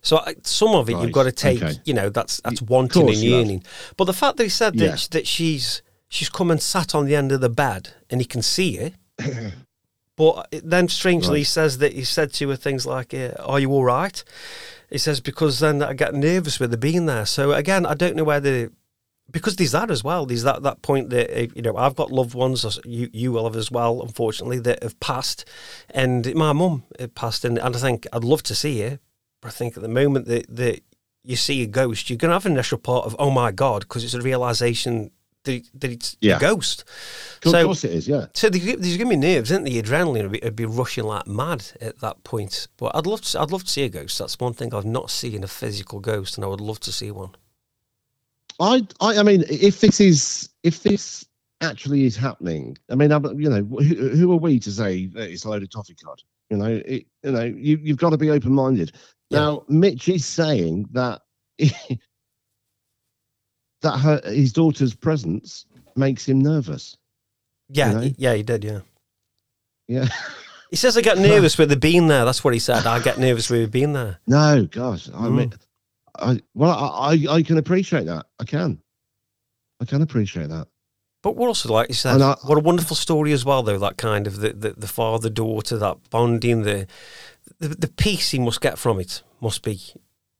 So 0.01 0.17
uh, 0.17 0.33
some 0.43 0.69
of 0.75 0.89
it 0.89 0.93
Right, 0.93 1.03
you've 1.03 1.11
got 1.11 1.23
to 1.23 1.31
take, 1.31 1.61
okay. 1.61 1.75
you 1.83 1.93
know, 1.93 2.09
that's 2.09 2.39
that's 2.43 2.61
wanting 2.61 3.07
and 3.09 3.17
yearning. 3.17 3.63
But 3.97 4.05
the 4.05 4.13
fact 4.13 4.37
that 4.37 4.43
he 4.43 4.49
said 4.49 4.77
that 4.77 4.85
Yeah. 4.85 4.97
that 5.11 5.27
she's 5.27 5.81
she's 6.07 6.29
come 6.29 6.51
and 6.51 6.61
sat 6.61 6.95
on 6.95 7.05
the 7.05 7.15
end 7.15 7.31
of 7.31 7.41
the 7.41 7.49
bed 7.49 7.93
and 8.09 8.21
he 8.21 8.25
can 8.25 8.41
see 8.41 8.77
it. 8.77 8.93
but 10.15 10.47
then 10.63 10.87
strangely 10.87 11.39
he 11.39 11.43
says 11.43 11.77
that 11.79 11.93
he 11.93 12.03
said 12.03 12.33
to 12.33 12.49
her 12.49 12.55
things 12.55 12.85
like, 12.85 13.13
uh, 13.13 13.31
"Are 13.39 13.59
you 13.59 13.71
all 13.71 13.83
right?" 13.83 14.23
He 14.89 14.97
says 14.97 15.19
because 15.19 15.59
then 15.59 15.81
I 15.83 15.93
get 15.93 16.13
nervous 16.13 16.59
with 16.59 16.71
her 16.71 16.77
being 16.77 17.07
there. 17.07 17.25
So 17.25 17.51
again, 17.51 17.85
I 17.85 17.93
don't 17.93 18.15
know 18.15 18.23
whether 18.23 18.71
because 19.31 19.55
there's 19.57 19.71
that 19.73 19.91
as 19.91 20.03
well. 20.03 20.25
There's 20.25 20.43
that 20.43 20.63
that 20.63 20.81
point 20.81 21.09
that 21.09 21.29
uh, 21.37 21.47
you 21.55 21.61
know 21.61 21.75
I've 21.77 21.95
got 21.95 22.11
loved 22.11 22.33
ones, 22.33 22.79
you 22.85 23.09
you 23.13 23.31
will 23.31 23.43
have 23.45 23.55
as 23.55 23.69
well, 23.71 24.01
unfortunately, 24.01 24.59
that 24.59 24.83
have 24.83 24.99
passed, 24.99 25.45
and 25.89 26.33
my 26.35 26.53
mum 26.53 26.83
passed, 27.15 27.43
and, 27.45 27.57
and 27.57 27.75
I 27.75 27.79
think 27.79 28.07
I'd 28.13 28.23
love 28.23 28.43
to 28.43 28.55
see 28.55 28.81
her, 28.81 28.99
but 29.41 29.49
I 29.49 29.51
think 29.51 29.75
at 29.77 29.83
the 29.83 29.89
moment 29.89 30.27
that 30.27 30.45
that 30.55 30.81
you 31.23 31.35
see 31.35 31.61
a 31.61 31.67
ghost, 31.67 32.09
you're 32.09 32.17
going 32.17 32.29
to 32.29 32.35
have 32.35 32.45
an 32.45 32.53
initial 32.53 32.77
part 32.77 33.05
of 33.05 33.15
oh 33.19 33.29
my 33.31 33.51
god, 33.51 33.81
because 33.81 34.03
it's 34.03 34.13
a 34.13 34.21
realization 34.21 35.11
that, 35.43 35.63
that 35.73 35.91
it's 35.91 36.17
Yeah. 36.21 36.37
a 36.37 36.39
ghost. 36.39 36.83
Of 37.45 37.51
So- 37.51 37.65
course 37.65 37.83
it 37.85 37.91
is, 37.91 38.07
yeah. 38.07 38.25
So 38.33 38.49
there's 38.49 38.65
going 38.65 38.81
to 38.81 39.05
be 39.05 39.15
nerves, 39.15 39.49
isn't? 39.51 39.63
The 39.63 39.81
adrenaline 39.81 40.23
would 40.23 40.31
be, 40.33 40.39
would 40.43 40.55
be 40.57 40.65
rushing 40.65 41.05
like 41.05 41.25
mad 41.27 41.65
at 41.79 41.99
that 41.99 42.23
point. 42.25 42.67
But 42.77 42.93
I'd 42.95 43.05
love 43.05 43.21
to, 43.21 43.39
I'd 43.41 43.51
love 43.51 43.63
to 43.63 43.69
see 43.69 43.83
a 43.83 43.89
ghost. 43.89 44.19
That's 44.19 44.37
one 44.39 44.53
thing 44.53 44.73
I've 44.73 44.83
not 44.85 45.09
seen 45.09 45.43
a 45.45 45.47
physical 45.47 45.99
ghost, 46.01 46.37
and 46.37 46.43
I 46.43 46.47
would 46.49 46.59
love 46.61 46.79
to 46.81 46.91
see 46.91 47.11
one. 47.11 47.31
I, 48.59 48.87
I, 48.99 49.17
I 49.19 49.23
mean, 49.23 49.43
if 49.49 49.81
this 49.81 49.99
is, 49.99 50.49
if 50.63 50.83
this 50.83 51.25
actually 51.61 52.05
is 52.05 52.15
happening, 52.15 52.77
I 52.89 52.95
mean, 52.95 53.09
you 53.11 53.49
know, 53.49 53.63
who, 53.63 54.09
who 54.09 54.31
are 54.31 54.37
we 54.37 54.59
to 54.59 54.71
say 54.71 55.05
that 55.07 55.29
it's 55.29 55.45
a 55.45 55.49
load 55.49 55.63
of 55.63 55.69
toffee 55.69 55.95
cod? 55.95 56.21
You 56.49 56.57
know, 56.57 56.81
it, 56.85 57.05
you 57.23 57.31
know, 57.31 57.43
you, 57.43 57.77
you've 57.81 57.97
got 57.97 58.11
to 58.11 58.17
be 58.17 58.29
open 58.29 58.53
minded. 58.53 58.93
Yeah. 59.29 59.39
Now, 59.39 59.65
Mitch 59.67 60.07
is 60.09 60.25
saying 60.25 60.87
that 60.93 61.21
that 63.81 63.97
her 63.99 64.21
his 64.25 64.53
daughter's 64.53 64.93
presence 64.95 65.65
makes 65.95 66.27
him 66.27 66.39
nervous. 66.39 66.97
Yeah, 67.69 67.89
You 67.89 67.93
know? 67.95 68.01
he- 68.01 68.15
yeah, 68.17 68.33
he 68.35 68.43
did. 68.43 68.63
Yeah, 68.63 68.79
Yeah. 69.87 70.07
he 70.69 70.75
says 70.77 70.97
I 70.97 71.01
get 71.01 71.17
nervous 71.17 71.57
with 71.57 71.69
the 71.69 71.75
being 71.75 72.07
there. 72.07 72.25
That's 72.25 72.43
what 72.43 72.53
he 72.53 72.59
said. 72.59 72.85
I 72.85 72.99
get 73.01 73.17
nervous 73.19 73.49
with 73.49 73.61
it 73.61 73.71
being 73.71 73.93
there. 73.93 74.19
No, 74.27 74.65
gosh, 74.71 75.09
I 75.09 75.27
Mm. 75.27 75.53
I 76.19 76.41
well, 76.53 76.71
I, 76.71 77.13
I 77.29 77.35
I 77.35 77.43
can 77.43 77.57
appreciate 77.57 78.05
that. 78.05 78.25
I 78.39 78.43
can, 78.45 78.81
I 79.81 79.85
can 79.85 80.01
appreciate 80.01 80.49
that. 80.49 80.67
But 81.23 81.35
what 81.35 81.47
also, 81.47 81.73
like 81.73 81.89
you 81.89 81.95
said, 81.95 82.21
I- 82.21 82.37
what 82.43 82.57
a 82.57 82.61
wonderful 82.61 82.95
story 82.95 83.33
as 83.33 83.43
well, 83.43 83.63
though. 83.63 83.79
That 83.79 83.97
kind 83.97 84.27
of 84.27 84.39
the 84.39 84.53
the, 84.53 84.73
the 84.77 84.87
father 84.87 85.29
daughter, 85.29 85.77
that 85.77 86.09
bonding, 86.09 86.63
the, 86.63 86.87
the 87.59 87.69
the 87.69 87.87
peace 87.87 88.29
he 88.31 88.39
must 88.39 88.61
get 88.61 88.77
from 88.77 88.99
it 88.99 89.23
must 89.41 89.63
be, 89.63 89.79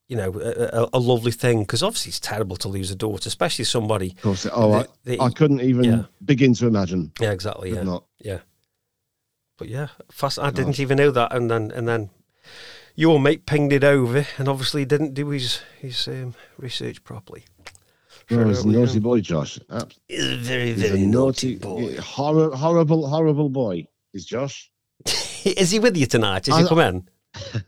you 0.08 0.16
know, 0.16 0.32
a, 0.40 0.82
a, 0.82 0.88
a 0.94 0.98
lovely 0.98 1.32
thing. 1.32 1.60
Because 1.60 1.82
obviously 1.82 2.10
it's 2.10 2.20
terrible 2.20 2.56
to 2.56 2.68
lose 2.68 2.90
a 2.90 2.96
daughter, 2.96 3.28
especially 3.28 3.64
somebody. 3.64 4.10
Of 4.18 4.22
course, 4.22 4.46
oh, 4.52 4.72
I, 4.72 4.82
the- 5.04 5.16
the- 5.16 5.20
I 5.20 5.30
couldn't 5.30 5.60
even 5.60 5.84
yeah. 5.84 6.02
begin 6.24 6.54
to 6.54 6.66
imagine. 6.66 7.12
Yeah, 7.20 7.32
exactly. 7.32 7.74
Yeah, 7.74 7.82
not. 7.82 8.04
yeah. 8.18 8.38
But 9.58 9.68
yeah, 9.68 9.88
fast. 10.10 10.38
I 10.38 10.50
didn't 10.50 10.78
even 10.78 10.96
know 10.98 11.10
that, 11.10 11.34
and 11.34 11.50
then 11.50 11.72
and 11.72 11.88
then 11.88 12.10
your 12.98 13.20
mate 13.20 13.46
pinged 13.46 13.72
it 13.72 13.84
over, 13.84 14.26
and 14.38 14.48
obviously 14.48 14.84
didn't 14.84 15.14
do 15.14 15.28
his 15.28 15.60
his 15.80 16.08
um, 16.08 16.34
research 16.58 17.04
properly. 17.04 17.44
No, 18.28 18.46
he's 18.48 18.64
a 18.64 18.68
naughty 18.68 18.98
boy, 18.98 19.20
Josh. 19.20 19.58
He's 20.08 20.24
a 20.32 20.36
very 20.36 20.72
He's 20.74 20.82
very 20.82 21.04
a 21.04 21.06
naughty, 21.06 21.54
naughty, 21.54 21.94
boy. 21.94 22.00
Horrible, 22.00 22.56
horrible, 22.56 23.06
horrible 23.08 23.48
boy. 23.48 23.86
Is 24.12 24.26
Josh? 24.26 24.70
Is 25.44 25.70
he 25.70 25.78
with 25.78 25.96
you 25.96 26.06
tonight? 26.06 26.48
Is 26.48 26.56
he 26.56 26.64
I- 26.64 26.68
come 26.68 26.80
in? 26.80 27.08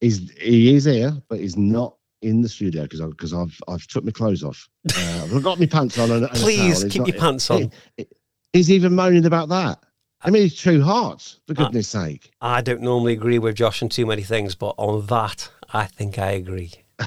He's 0.00 0.30
he 0.40 0.76
is 0.76 0.84
here, 0.84 1.12
but 1.28 1.40
he's 1.40 1.56
not 1.56 1.96
in 2.22 2.40
the 2.40 2.48
studio 2.48 2.82
because 2.84 3.00
I've 3.00 3.10
because 3.10 3.34
I've 3.34 3.58
I've 3.66 3.84
took 3.88 4.04
my 4.04 4.12
clothes 4.12 4.44
off. 4.44 4.68
Uh, 4.96 5.26
I've 5.34 5.42
got 5.42 5.58
my 5.58 5.66
pants 5.66 5.98
on. 5.98 6.12
And, 6.12 6.22
and 6.24 6.36
a 6.36 6.38
Please 6.38 6.84
keep 6.84 7.00
not- 7.00 7.08
your 7.08 7.16
pants 7.18 7.50
on. 7.50 7.62
He- 7.62 7.70
he- 7.96 8.06
he's 8.52 8.70
even 8.70 8.94
moaning 8.94 9.26
about 9.26 9.48
that. 9.48 9.80
I 10.20 10.30
mean, 10.30 10.42
he's 10.42 10.56
true 10.56 10.82
hearts, 10.82 11.38
for 11.46 11.54
goodness 11.54 11.88
sake. 11.88 12.32
I 12.40 12.60
don't 12.60 12.82
normally 12.82 13.12
agree 13.12 13.38
with 13.38 13.54
Josh 13.54 13.82
on 13.82 13.88
too 13.88 14.04
many 14.04 14.22
things, 14.22 14.54
but 14.56 14.74
on 14.76 15.06
that, 15.06 15.48
I 15.72 15.84
think 15.84 16.18
I 16.18 16.32
agree. 16.32 16.72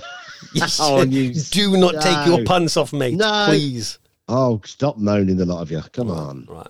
Oh, 0.80 1.04
you 1.04 1.34
Do 1.52 1.78
not 1.78 2.02
take 2.02 2.26
your 2.26 2.40
no. 2.40 2.46
pants 2.46 2.76
off, 2.76 2.92
mate. 2.92 3.14
No. 3.14 3.46
Please. 3.48 4.00
Oh, 4.28 4.60
stop 4.66 4.98
moaning, 4.98 5.38
the 5.38 5.46
lot 5.46 5.62
of 5.62 5.70
you. 5.72 5.82
Come 5.94 6.10
on, 6.10 6.48
Right. 6.50 6.68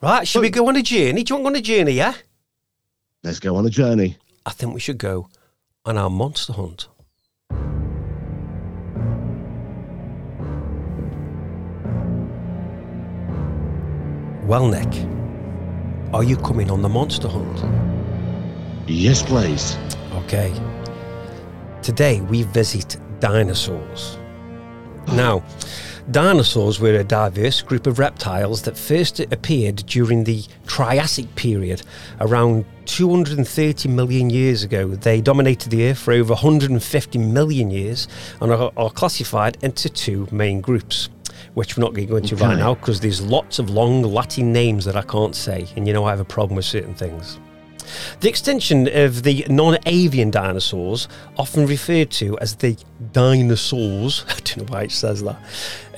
Right, 0.00 0.26
should 0.26 0.40
we 0.40 0.50
go 0.50 0.66
on 0.68 0.76
a 0.76 0.82
journey? 0.82 1.22
Do 1.22 1.34
you 1.34 1.40
want 1.40 1.54
to 1.56 1.60
go 1.62 1.74
on 1.74 1.78
a 1.78 1.78
journey, 1.78 1.92
yeah? 1.92 2.14
let's 3.22 3.38
go 3.38 3.56
on 3.56 3.66
a 3.66 3.70
journey. 3.70 4.16
I 4.46 4.50
think 4.50 4.74
we 4.74 4.80
should 4.80 4.98
go 4.98 5.28
on 5.84 5.96
our 5.98 6.10
monster 6.10 6.52
hunt. 6.52 6.88
Well, 14.46 14.68
Nick, 14.68 14.92
are 16.14 16.22
you 16.22 16.36
coming 16.36 16.70
on 16.70 16.80
the 16.80 16.88
monster 16.88 17.26
hunt? 17.26 17.64
Yes, 18.88 19.20
please. 19.20 19.76
Okay. 20.12 20.54
Today 21.82 22.20
we 22.20 22.44
visit 22.44 22.96
dinosaurs. 23.18 24.16
Now, 25.08 25.42
dinosaurs 26.12 26.78
were 26.78 26.94
a 26.94 27.02
diverse 27.02 27.62
group 27.62 27.88
of 27.88 27.98
reptiles 27.98 28.62
that 28.62 28.78
first 28.78 29.18
appeared 29.18 29.84
during 29.86 30.22
the 30.22 30.44
Triassic 30.68 31.34
period, 31.34 31.82
around 32.20 32.64
230 32.86 33.88
million 33.88 34.30
years 34.30 34.62
ago. 34.62 34.86
They 34.86 35.20
dominated 35.20 35.70
the 35.70 35.90
Earth 35.90 35.98
for 35.98 36.12
over 36.12 36.34
150 36.34 37.18
million 37.18 37.72
years 37.72 38.06
and 38.40 38.52
are, 38.52 38.70
are 38.76 38.90
classified 38.90 39.58
into 39.62 39.88
two 39.88 40.28
main 40.30 40.60
groups. 40.60 41.08
Which 41.54 41.76
we're 41.76 41.82
not 41.82 41.94
going 41.94 42.06
to 42.06 42.10
go 42.10 42.16
into 42.16 42.36
right 42.36 42.58
now 42.58 42.74
because 42.74 43.00
there's 43.00 43.20
lots 43.22 43.58
of 43.58 43.70
long 43.70 44.02
Latin 44.02 44.52
names 44.52 44.84
that 44.84 44.96
I 44.96 45.02
can't 45.02 45.34
say, 45.34 45.66
and 45.76 45.86
you 45.86 45.92
know 45.92 46.04
I 46.04 46.10
have 46.10 46.20
a 46.20 46.24
problem 46.24 46.56
with 46.56 46.64
certain 46.64 46.94
things. 46.94 47.38
The 48.20 48.28
extinction 48.28 48.88
of 48.92 49.22
the 49.22 49.44
non 49.48 49.78
avian 49.86 50.30
dinosaurs, 50.30 51.08
often 51.36 51.66
referred 51.66 52.10
to 52.12 52.38
as 52.38 52.56
the 52.56 52.76
dinosaurs, 53.12 54.24
I 54.28 54.34
don't 54.34 54.58
know 54.58 54.64
why 54.64 54.84
it 54.84 54.92
says 54.92 55.22
that, 55.22 55.38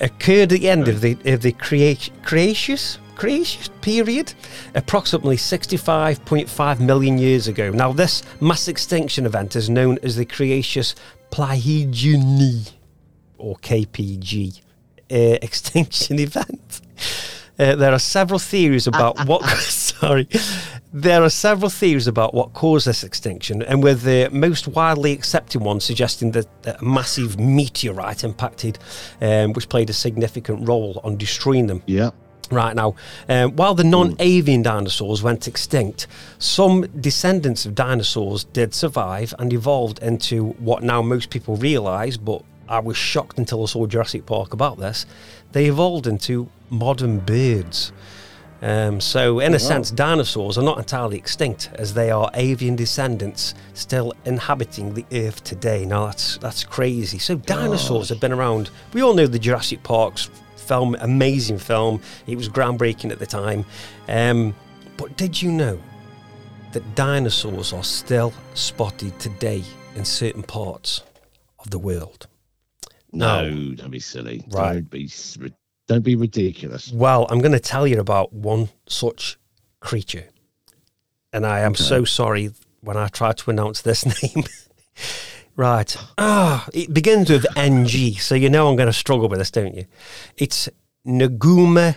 occurred 0.01 0.53
at 0.53 0.61
the 0.61 0.69
end 0.69 0.89
of 0.89 1.01
the, 1.01 1.17
of 1.27 1.43
the 1.43 1.53
Cretaceous, 1.53 2.99
Cretaceous 3.15 3.69
period, 3.81 4.35
approximately 4.75 5.37
65.5 5.37 6.81
million 6.81 7.19
years 7.19 7.49
ago. 7.49 7.71
Now, 7.71 7.93
this 7.93 8.23
mass 8.41 8.69
extinction 8.69 9.27
event 9.27 9.57
is 9.57 9.71
known 9.71 9.99
as 10.03 10.17
the 10.17 10.27
Cretaceous 10.27 10.95
Paleogene, 11.31 12.73
or 13.39 13.57
KPG, 13.57 14.61
extinction 15.43 16.19
event. 16.19 16.81
Uh, 17.59 17.75
there 17.75 17.93
are 17.93 17.99
several 17.99 18.39
theories 18.39 18.87
about 18.87 19.19
what. 19.27 19.43
sorry, 19.59 20.29
there 20.93 21.23
are 21.23 21.31
several 21.31 21.71
theories 21.71 22.07
about 22.07 22.35
what 22.35 22.53
caused 22.53 22.87
this 22.87 23.03
extinction, 23.03 23.63
and 23.63 23.83
with 23.83 24.03
the 24.03 24.29
most 24.31 24.69
widely 24.69 25.13
accepted 25.13 25.63
one 25.63 25.81
suggesting 25.81 26.33
that, 26.33 26.47
that 26.63 26.81
a 26.83 26.85
massive 26.85 27.39
meteorite 27.39 28.25
impacted, 28.25 28.79
um, 29.23 29.53
which 29.55 29.69
played 29.69 29.89
a 29.89 29.95
significant 29.95 30.69
role 30.69 31.01
on 31.03 31.17
destroying 31.17 31.67
them 31.67 31.83
Yeah. 31.87 32.11
right 32.51 32.77
now. 32.77 32.95
Um, 33.27 33.57
while 33.57 33.75
the 33.75 33.85
non 33.85 34.17
avian 34.19 34.61
dinosaurs 34.63 35.23
went 35.23 35.49
extinct, 35.49 36.09
some 36.39 36.83
descendants 37.01 37.65
of 37.65 37.75
dinosaurs 37.75 38.45
did 38.45 38.75
survive 38.75 39.33
and 39.39 39.51
evolved 39.53 40.01
into 40.01 40.49
what 40.59 40.83
now 40.83 41.01
most 41.01 41.31
people 41.31 41.57
realise, 41.57 42.19
but 42.19 42.43
I 42.69 42.81
was 42.81 42.97
shocked 42.97 43.39
until 43.39 43.63
I 43.63 43.67
saw 43.67 43.87
Jurassic 43.87 44.27
Park 44.27 44.53
about 44.53 44.79
this. 44.79 45.07
They 45.53 45.67
evolved 45.67 46.07
into 46.07 46.49
modern 46.71 47.21
birds. 47.21 47.93
Um, 48.63 49.01
so, 49.01 49.39
in 49.39 49.55
a 49.55 49.59
sense, 49.59 49.91
dinosaurs 49.91 50.57
are 50.57 50.65
not 50.65 50.79
entirely 50.79 51.19
extinct, 51.19 51.71
as 51.75 51.93
they 51.93 52.11
are 52.11 52.31
avian 52.33 52.75
descendants 52.75 53.55
still 53.75 54.15
inhabiting 54.25 54.95
the 54.95 55.05
Earth 55.13 55.45
today. 55.45 55.85
Now, 55.85 56.07
that's 56.07 56.39
that's 56.39 56.65
crazy. 56.65 57.19
So, 57.19 57.37
dinosaurs 57.37 58.09
have 58.09 58.19
been 58.19 58.33
around. 58.33 58.71
We 58.95 59.03
all 59.03 59.15
know 59.15 59.27
the 59.27 59.39
Jurassic 59.39 59.83
Park's 59.83 60.31
film, 60.57 60.97
amazing 61.01 61.59
film. 61.59 62.01
It 62.27 62.37
was 62.37 62.49
groundbreaking 62.49 63.11
at 63.13 63.19
the 63.19 63.27
time. 63.27 63.65
Um, 64.09 64.55
but 64.97 65.17
did 65.17 65.41
you 65.41 65.53
know 65.53 65.79
that 66.73 66.95
dinosaurs 66.95 67.73
are 67.73 67.85
still 67.85 68.33
spotted 68.55 69.19
today 69.19 69.63
in 69.95 70.05
certain 70.05 70.43
parts 70.43 71.03
of 71.59 71.71
the 71.71 71.79
world? 71.79 72.27
No, 73.13 73.49
No. 73.49 73.75
don't 73.75 73.91
be 73.91 74.01
silly. 74.01 74.45
Right. 74.51 74.75
Don't 74.75 74.91
be 74.91 75.11
don't 75.89 76.03
be 76.03 76.17
ridiculous. 76.17 76.91
Well, 76.93 77.27
I'm 77.31 77.39
going 77.41 77.53
to 77.53 77.61
tell 77.61 77.87
you 77.87 78.01
about 78.01 78.33
one 78.33 78.69
such 78.89 79.39
creature. 79.81 80.25
And 81.33 81.47
I 81.47 81.61
am 81.61 81.75
so 81.77 82.05
sorry 82.05 82.51
when 82.81 82.97
I 82.97 83.07
try 83.09 83.33
to 83.33 83.51
announce 83.51 83.83
this 83.83 84.05
name. 84.23 84.45
right. 85.55 85.97
Ah, 86.19 86.67
it 86.75 86.93
begins 86.93 87.31
with 87.31 87.47
NG, 87.57 88.15
so 88.19 88.35
you 88.35 88.49
know 88.51 88.69
I'm 88.69 88.77
going 88.77 88.89
to 88.89 88.93
struggle 88.93 89.29
with 89.29 89.39
this, 89.39 89.51
don't 89.53 89.75
you? 89.77 89.87
It's 90.37 90.69
Naguma 91.07 91.97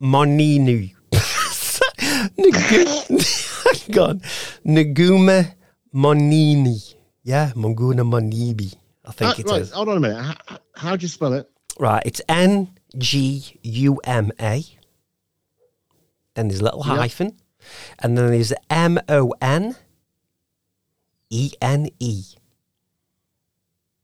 Moninu. 0.00 0.94
Hang 2.36 3.98
on. 3.98 4.20
Naguma 4.64 5.54
Monini. 5.94 6.94
Yeah, 7.24 7.50
Monguna 7.54 8.02
Monibi. 8.04 8.74
I 9.06 9.12
think 9.12 9.30
Uh, 9.30 9.34
it 9.42 9.46
right, 9.50 9.60
is. 9.62 9.70
hold 9.70 9.88
on 9.88 9.96
a 9.98 10.00
minute. 10.00 10.22
How, 10.22 10.58
how 10.74 10.96
do 10.96 11.02
you 11.02 11.08
spell 11.08 11.32
it? 11.34 11.48
Right, 11.78 12.02
it's 12.06 12.20
N 12.28 12.70
G 12.98 13.58
U 13.62 14.00
M 14.04 14.32
A. 14.40 14.64
Then 16.34 16.48
there's 16.48 16.60
a 16.60 16.64
little 16.64 16.82
hyphen. 16.82 17.36
And 17.98 18.16
then 18.16 18.30
there's 18.30 18.52
M 18.70 18.98
O 19.08 19.32
N 19.40 19.76
E 21.30 21.52
N 21.60 21.88
E. 21.98 22.24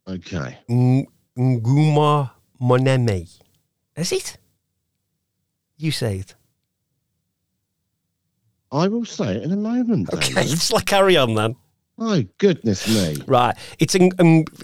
Okay. 0.09 0.59
Ng- 0.68 1.06
Nguma 1.38 2.30
Moneme. 2.61 3.28
Is 3.97 4.12
it? 4.12 4.37
You 5.76 5.90
say 5.90 6.18
it. 6.18 6.35
I 8.71 8.88
will 8.88 9.04
say 9.04 9.37
it 9.37 9.42
in 9.42 9.52
a 9.52 9.56
moment. 9.56 10.12
Okay, 10.12 10.35
let's 10.35 10.73
like 10.73 10.87
carry 10.87 11.16
on 11.16 11.35
then. 11.35 11.56
My 12.02 12.26
goodness 12.38 12.88
me. 12.88 13.23
Right, 13.28 13.56
it's 13.78 13.94
in, 13.94 14.11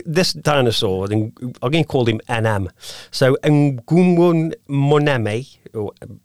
this 0.05 0.33
dinosaur. 0.33 1.05
I'm 1.05 1.31
going 1.31 1.85
to 1.85 1.85
call 1.85 2.05
him 2.05 2.21
NM. 2.29 2.69
So 3.13 3.37
Ngumun 3.45 4.55
Moneme 4.69 5.47
or 5.73 5.93
um, 6.03 6.21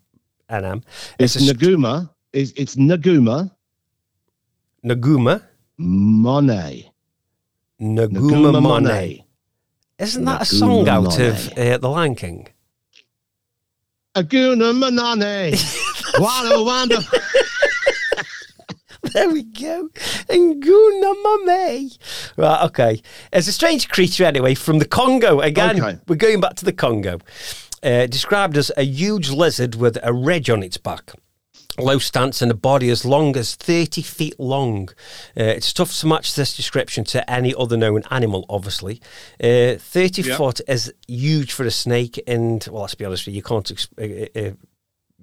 NM. 0.49 0.83
It's 1.19 1.35
Naguma. 1.35 2.09
It's, 2.31 2.51
it's 2.53 2.75
Naguma 2.77 3.51
Naguma 4.83 5.43
Monet. 5.77 6.91
Naguma 7.79 8.09
Naguma 8.09 8.51
Mone. 8.53 8.63
Monet. 8.63 9.25
Isn't 9.99 10.25
that 10.25 10.41
a 10.41 10.45
Naguma 10.45 10.59
song 10.59 10.89
out 10.89 11.19
of 11.19 11.53
uh, 11.55 11.77
The 11.77 11.89
Lion 11.89 12.15
King? 12.15 12.47
Aguna 14.15 14.73
Manane. 14.73 15.53
what 16.19 16.51
a 16.51 16.63
wonderful. 16.63 17.19
There 19.13 19.29
we 19.29 19.43
go. 19.43 19.89
Nguna 20.29 21.45
Mame. 21.45 21.89
Right, 22.37 22.63
okay. 22.65 23.01
It's 23.31 23.47
a 23.47 23.51
strange 23.53 23.89
creature 23.89 24.25
anyway 24.25 24.55
from 24.55 24.79
the 24.79 24.85
Congo. 24.85 25.39
Again, 25.39 25.81
Okay. 25.81 25.99
we're 26.07 26.15
going 26.15 26.39
back 26.39 26.55
to 26.55 26.65
the 26.65 26.73
Congo. 26.73 27.19
Uh, 27.81 28.07
described 28.07 28.57
as 28.57 28.71
a 28.77 28.83
huge 28.83 29.29
lizard 29.29 29.75
with 29.75 29.97
a 30.03 30.13
ridge 30.13 30.49
on 30.49 30.63
its 30.63 30.77
back. 30.77 31.11
Low 31.79 31.97
stance 31.97 32.41
and 32.41 32.51
a 32.51 32.55
body 32.55 32.89
as 32.89 33.03
long 33.03 33.35
as 33.35 33.55
30 33.55 34.03
feet 34.03 34.39
long. 34.39 34.89
Uh, 35.37 35.43
it's 35.43 35.73
tough 35.73 35.91
to 35.99 36.07
match 36.07 36.35
this 36.35 36.55
description 36.55 37.03
to 37.05 37.29
any 37.29 37.53
other 37.57 37.75
known 37.75 38.03
animal, 38.11 38.45
obviously. 38.47 39.01
Uh, 39.43 39.75
30 39.79 40.21
Yeah. 40.21 40.37
foot 40.37 40.61
is 40.67 40.93
huge 41.07 41.51
for 41.51 41.65
a 41.65 41.71
snake, 41.71 42.21
and, 42.27 42.65
well, 42.71 42.81
let's 42.83 42.93
be 42.95 43.05
honest 43.05 43.25
with 43.25 43.33
you, 43.33 43.37
you 43.37 43.43
can't 43.43 43.69
ex- 43.71 43.87
uh, 43.99 44.39
uh, 44.39 44.51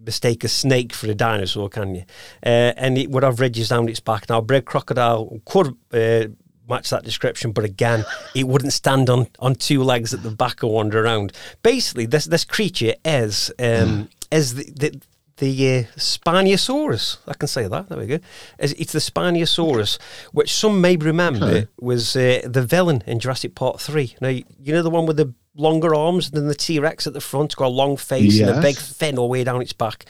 mistake 0.04 0.44
a 0.44 0.48
snake 0.48 0.92
for 0.92 1.08
a 1.10 1.14
dinosaur, 1.14 1.68
can 1.68 1.94
you? 1.94 2.04
Uh, 2.44 2.72
and 2.76 2.96
it 2.98 3.10
would 3.10 3.22
have 3.22 3.40
ridges 3.40 3.68
down 3.68 3.88
its 3.88 4.00
back. 4.00 4.28
Now, 4.28 4.38
a 4.38 4.42
bred 4.42 4.64
crocodile 4.64 5.40
could 5.44 5.76
uh, 5.92 6.28
match 6.68 6.90
that 6.90 7.04
description, 7.04 7.52
but 7.52 7.64
again, 7.64 8.04
it 8.34 8.46
wouldn't 8.46 8.72
stand 8.72 9.10
on, 9.10 9.26
on 9.38 9.54
two 9.54 9.82
legs 9.82 10.14
at 10.14 10.22
the 10.22 10.30
back 10.30 10.62
and 10.62 10.72
wander 10.72 11.04
around. 11.04 11.32
Basically, 11.62 12.06
this 12.06 12.24
this 12.26 12.44
creature 12.44 12.94
is 13.04 13.52
um, 13.58 14.08
is 14.30 14.54
the, 14.54 14.64
the 14.76 15.00
the 15.38 15.78
uh, 15.78 15.82
Spinosaurus. 15.96 17.16
I 17.26 17.34
can 17.34 17.48
say 17.48 17.66
that. 17.66 17.88
There 17.88 17.98
we 17.98 18.06
go. 18.06 18.18
It's, 18.58 18.72
it's 18.74 18.92
the 18.92 18.98
Spinosaurus, 18.98 19.98
which 20.32 20.52
some 20.52 20.80
may 20.80 20.96
remember 20.96 21.46
Okay. 21.46 21.66
was 21.80 22.14
uh, 22.14 22.42
the 22.44 22.62
villain 22.62 23.02
in 23.06 23.18
Jurassic 23.20 23.54
Park 23.54 23.80
3. 23.80 24.16
Now, 24.20 24.28
you 24.28 24.44
know 24.66 24.82
the 24.82 24.90
one 24.90 25.06
with 25.06 25.16
the 25.16 25.32
longer 25.56 25.94
arms 25.94 26.30
than 26.30 26.46
the 26.48 26.54
T 26.54 26.78
Rex 26.78 27.06
at 27.06 27.12
the 27.12 27.20
front, 27.20 27.56
got 27.56 27.66
a 27.66 27.68
long 27.68 27.96
face 27.96 28.40
and 28.40 28.50
a 28.50 28.60
big 28.60 28.76
fin 28.76 29.18
all 29.18 29.26
the 29.26 29.32
way 29.32 29.44
down 29.44 29.60
its 29.62 29.72
back. 29.72 30.04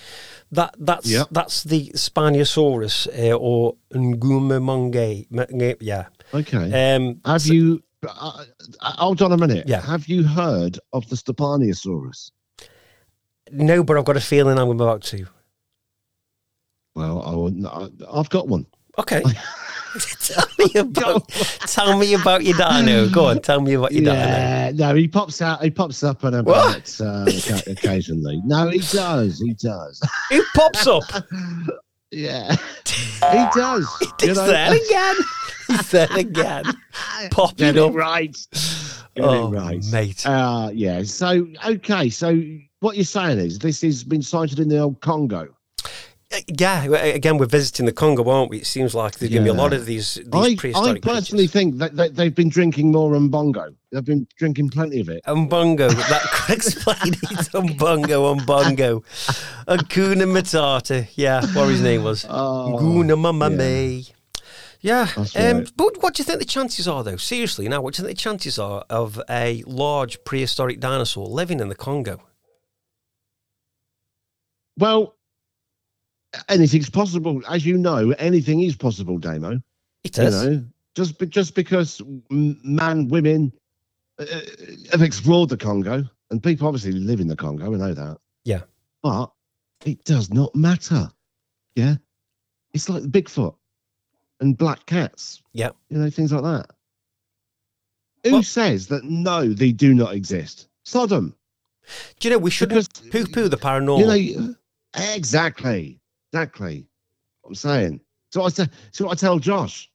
That 0.52 0.74
that's 0.78 1.06
Yep. 1.08 1.28
that's 1.30 1.62
the 1.64 1.90
Spinosaurus 1.94 3.06
uh, 3.18 3.36
or 3.36 3.76
Ngumamonge. 3.94 5.26
M- 5.32 5.76
Yeah. 5.80 6.06
Okay. 6.34 6.94
Um, 6.96 7.20
Have 7.24 7.42
so- 7.42 7.52
you. 7.52 7.82
Uh, 8.08 8.44
uh, 8.80 8.92
hold 8.92 9.20
on 9.22 9.30
a 9.32 9.36
minute. 9.36 9.68
Yeah. 9.68 9.80
Have 9.82 10.06
you 10.08 10.22
heard 10.24 10.78
of 10.92 11.08
the 11.10 11.16
Stepanosaurus? 11.16 12.30
no, 13.52 13.82
but 13.84 13.96
I've 13.98 14.04
got 14.04 14.16
a 14.16 14.20
feeling 14.20 14.58
I'm 14.58 14.70
about 14.70 15.02
to. 15.04 15.26
Well, 16.94 17.52
I- 17.66 18.18
I've 18.18 18.30
got 18.30 18.48
one. 18.48 18.66
Okay. 18.98 19.22
tell 20.20 20.46
me 20.58 20.74
about 20.74 21.28
tell 21.28 21.98
me 21.98 22.14
about 22.14 22.44
your 22.44 22.56
dino. 22.56 23.08
Go 23.08 23.26
on, 23.26 23.40
tell 23.40 23.60
me 23.60 23.74
about 23.74 23.92
your 23.92 24.02
dino. 24.02 24.12
Yeah, 24.14 24.72
no, 24.74 24.94
he 24.94 25.08
pops 25.08 25.42
out. 25.42 25.62
He 25.62 25.70
pops 25.70 26.02
up 26.02 26.22
and 26.24 26.36
about 26.36 27.00
uh, 27.00 27.26
occasionally. 27.66 28.40
No, 28.44 28.68
he 28.68 28.78
does. 28.78 29.40
He 29.40 29.54
does. 29.54 30.00
He 30.28 30.40
pops 30.54 30.86
up? 30.86 31.02
yeah, 32.10 32.54
he 32.86 33.46
does. 33.54 34.12
He's 34.20 34.36
there 34.36 34.74
again. 34.74 35.16
He's 35.68 35.90
there 35.90 36.08
again. 36.16 36.64
Popping 37.30 37.78
up. 37.78 37.94
right. 37.94 38.36
Get 39.14 39.24
Oh, 39.24 39.50
right, 39.50 39.84
mate. 39.90 40.24
Uh, 40.26 40.70
yeah. 40.72 41.02
So 41.02 41.46
okay. 41.66 42.10
So 42.10 42.40
what 42.80 42.96
you're 42.96 43.04
saying 43.04 43.38
is 43.38 43.58
this 43.58 43.82
has 43.82 44.04
been 44.04 44.22
sighted 44.22 44.58
in 44.60 44.68
the 44.68 44.78
old 44.78 45.00
Congo. 45.00 45.48
Yeah, 46.46 46.84
again, 46.84 47.38
we're 47.38 47.46
visiting 47.46 47.86
the 47.86 47.92
Congo, 47.92 48.28
aren't 48.28 48.50
we? 48.50 48.58
It 48.58 48.66
seems 48.66 48.94
like 48.94 49.18
there's 49.18 49.32
going 49.32 49.44
to 49.44 49.52
be 49.52 49.56
a 49.56 49.60
lot 49.60 49.72
of 49.72 49.84
these, 49.84 50.14
these 50.14 50.32
I, 50.32 50.38
I 50.38 50.54
personally 50.54 51.00
creatures. 51.00 51.50
think 51.52 51.78
that, 51.78 51.96
that 51.96 52.14
they've 52.14 52.34
been 52.34 52.48
drinking 52.48 52.92
more 52.92 53.10
Mbongo. 53.10 53.74
They've 53.90 54.04
been 54.04 54.28
drinking 54.36 54.70
plenty 54.70 55.00
of 55.00 55.08
it. 55.08 55.24
Umbongo, 55.26 55.90
that 55.90 56.22
could 56.32 56.54
explain 56.56 57.14
it. 57.14 57.48
Umbongo, 57.52 58.38
Umbongo. 58.38 59.02
Akuna 59.66 60.22
Matata. 60.24 61.08
Yeah, 61.16 61.44
what 61.52 61.68
his 61.68 61.82
name 61.82 62.04
was. 62.04 62.24
Oh, 62.28 62.78
Guna 62.78 63.16
Mamame. 63.16 64.12
Yeah, 64.82 65.08
That's 65.16 65.34
um, 65.36 65.58
right. 65.58 65.72
but 65.76 66.00
what 66.00 66.14
do 66.14 66.20
you 66.20 66.24
think 66.24 66.38
the 66.38 66.44
chances 66.44 66.86
are, 66.86 67.02
though? 67.02 67.16
Seriously, 67.16 67.68
now, 67.68 67.82
what 67.82 67.94
do 67.94 68.02
you 68.02 68.06
think 68.06 68.16
the 68.16 68.22
chances 68.22 68.56
are 68.58 68.84
of 68.88 69.20
a 69.28 69.64
large 69.66 70.22
prehistoric 70.24 70.78
dinosaur 70.78 71.26
living 71.26 71.58
in 71.58 71.68
the 71.68 71.74
Congo? 71.74 72.22
Well, 74.78 75.16
anything's 76.48 76.90
possible. 76.90 77.42
As 77.48 77.64
you 77.66 77.76
know, 77.78 78.10
anything 78.18 78.62
is 78.62 78.76
possible, 78.76 79.18
Damo. 79.18 79.60
It 80.04 80.16
You 80.16 80.30
know, 80.30 80.64
just 80.94 81.18
be, 81.18 81.26
just 81.26 81.54
because 81.54 82.00
man, 82.30 83.08
women 83.08 83.52
uh, 84.18 84.24
have 84.90 85.02
explored 85.02 85.48
the 85.48 85.56
Congo, 85.56 86.04
and 86.30 86.42
people 86.42 86.66
obviously 86.66 86.92
live 86.92 87.20
in 87.20 87.28
the 87.28 87.36
Congo, 87.36 87.70
we 87.70 87.76
know 87.76 87.94
that. 87.94 88.18
Yeah. 88.44 88.62
But 89.02 89.30
it 89.84 90.04
does 90.04 90.32
not 90.32 90.54
matter. 90.54 91.10
Yeah. 91.74 91.96
It's 92.72 92.88
like 92.88 93.02
Bigfoot 93.04 93.54
and 94.40 94.56
black 94.56 94.86
cats. 94.86 95.42
Yeah. 95.52 95.70
You 95.88 95.98
know, 95.98 96.10
things 96.10 96.32
like 96.32 96.42
that. 96.42 96.70
Who 98.24 98.32
Well- 98.32 98.42
says 98.42 98.88
that 98.88 99.04
no, 99.04 99.52
they 99.52 99.72
do 99.72 99.94
not 99.94 100.14
exist? 100.14 100.68
Sodom. 100.84 101.34
Do 102.18 102.28
you 102.28 102.34
know, 102.34 102.38
we 102.38 102.50
shouldn't 102.50 103.10
poo 103.10 103.26
poo 103.26 103.48
the 103.48 103.56
paranormal. 103.56 103.98
You 104.22 104.38
know, 104.40 104.54
exactly, 104.94 105.99
exactly. 106.32 106.86
What 107.42 107.50
I'm 107.50 107.54
saying. 107.54 108.00
So 108.30 108.42
I 108.44 108.48
say, 108.48 108.66
so 108.92 109.10
I 109.10 109.14
tell 109.14 109.38
Josh. 109.38 109.90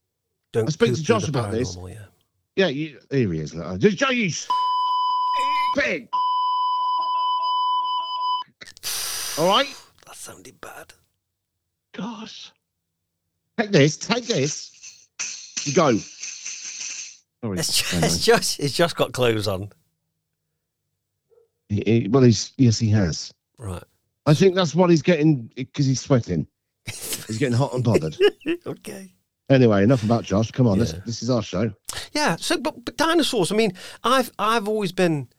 Don't 0.51 0.67
I 0.67 0.71
speak 0.71 0.93
to 0.95 1.01
Josh 1.03 1.27
about 1.27 1.51
this. 1.51 1.77
Yeah. 1.87 1.95
Yeah, 2.55 2.67
you, 2.67 2.99
here 3.11 3.31
he 3.33 3.39
is. 3.39 3.53
look. 3.53 3.79
Just 3.79 3.97
Josh, 3.97 4.47
big. 5.75 6.07
All 9.37 9.47
right, 9.47 9.67
That 10.05 10.15
sounded 10.15 10.59
bad. 10.61 10.93
gosh. 11.91 12.51
Take 13.57 13.71
this. 13.71 13.97
Take 13.97 14.25
this. 14.27 15.07
You 15.65 15.73
go. 15.73 15.97
Sorry. 15.97 17.59
It's 17.59 17.67
just, 17.77 17.93
Anyway. 17.93 18.07
it's 18.07 18.25
just, 18.25 18.59
it's 18.61 18.73
just 18.73 18.95
got 18.95 19.11
clothes 19.11 19.47
on. 19.47 19.69
He- 21.67 21.83
he- 21.85 22.07
well, 22.07 22.23
he's 22.23 22.53
yes, 22.57 22.79
he 22.79 22.89
has. 22.91 23.33
Right. 23.57 23.83
I 24.25 24.33
think 24.33 24.55
that's 24.55 24.73
what 24.75 24.89
he's 24.89 25.01
getting 25.01 25.51
because 25.55 25.85
he's 25.85 26.01
sweating. 26.01 26.47
He's 26.85 27.37
getting 27.37 27.57
hot 27.57 27.73
and 27.73 27.83
bothered. 27.83 28.17
okay. 28.67 29.13
anyway, 29.49 29.83
enough 29.83 30.03
about 30.03 30.23
Josh. 30.23 30.51
Come 30.51 30.67
on, 30.67 30.79
this 30.79 30.93
Yeah. 30.93 30.99
this 31.05 31.23
is 31.23 31.29
our 31.29 31.41
show. 31.41 31.71
Yeah. 32.13 32.35
So, 32.35 32.57
but, 32.57 32.85
but 32.85 32.97
dinosaurs. 32.97 33.51
I 33.51 33.55
mean, 33.55 33.73
I've 34.03 34.31
I've 34.37 34.67
always 34.67 34.91
been 34.91 35.29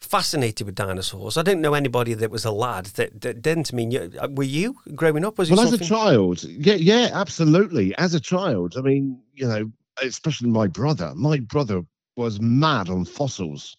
fascinated 0.00 0.66
with 0.66 0.74
dinosaurs. 0.74 1.36
I 1.36 1.42
don't 1.42 1.60
know 1.60 1.74
anybody 1.74 2.14
that 2.14 2.30
was 2.30 2.44
a 2.44 2.50
lad 2.50 2.86
that, 2.96 3.20
that 3.22 3.42
didn't. 3.42 3.70
I 3.72 3.76
mean, 3.76 3.90
you, 3.90 4.12
uh, 4.20 4.28
were 4.30 4.44
you 4.44 4.76
growing 4.94 5.24
up? 5.24 5.38
Was 5.38 5.50
Well, 5.50 5.60
as 5.60 5.72
a 5.72 5.78
child, 5.78 6.44
yeah, 6.44 6.74
yeah, 6.74 7.10
absolutely. 7.12 7.94
As 7.96 8.14
a 8.14 8.20
child, 8.20 8.74
I 8.76 8.82
mean, 8.82 9.20
you 9.34 9.48
know, 9.48 9.70
especially 10.02 10.50
my 10.50 10.66
brother. 10.66 11.12
My 11.14 11.40
brother 11.40 11.82
was 12.16 12.40
mad 12.40 12.88
on 12.88 13.04
fossils, 13.04 13.76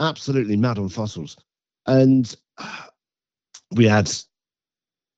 absolutely 0.00 0.56
mad 0.56 0.78
on 0.78 0.88
fossils, 0.88 1.36
and 1.86 2.34
uh, 2.58 2.86
we 3.72 3.86
had 3.86 4.10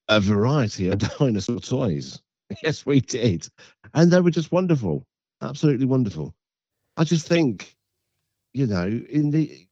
a 0.09 0.21
variety 0.21 0.89
of 0.89 0.99
dinosaur 1.19 1.61
toys. 1.61 2.21
Yes, 2.63 2.87
we 2.87 3.01
did, 3.01 3.49
and 3.95 4.11
they 4.11 4.21
were 4.21 4.31
just 4.31 4.53
wonderful, 4.53 5.05
absolutely 5.43 5.87
wonderful. 5.87 6.35
I 6.97 7.05
just 7.05 7.27
think, 7.27 7.75
you 8.55 8.67
know, 8.67 8.87
in 8.87 9.31
the. 9.31 9.67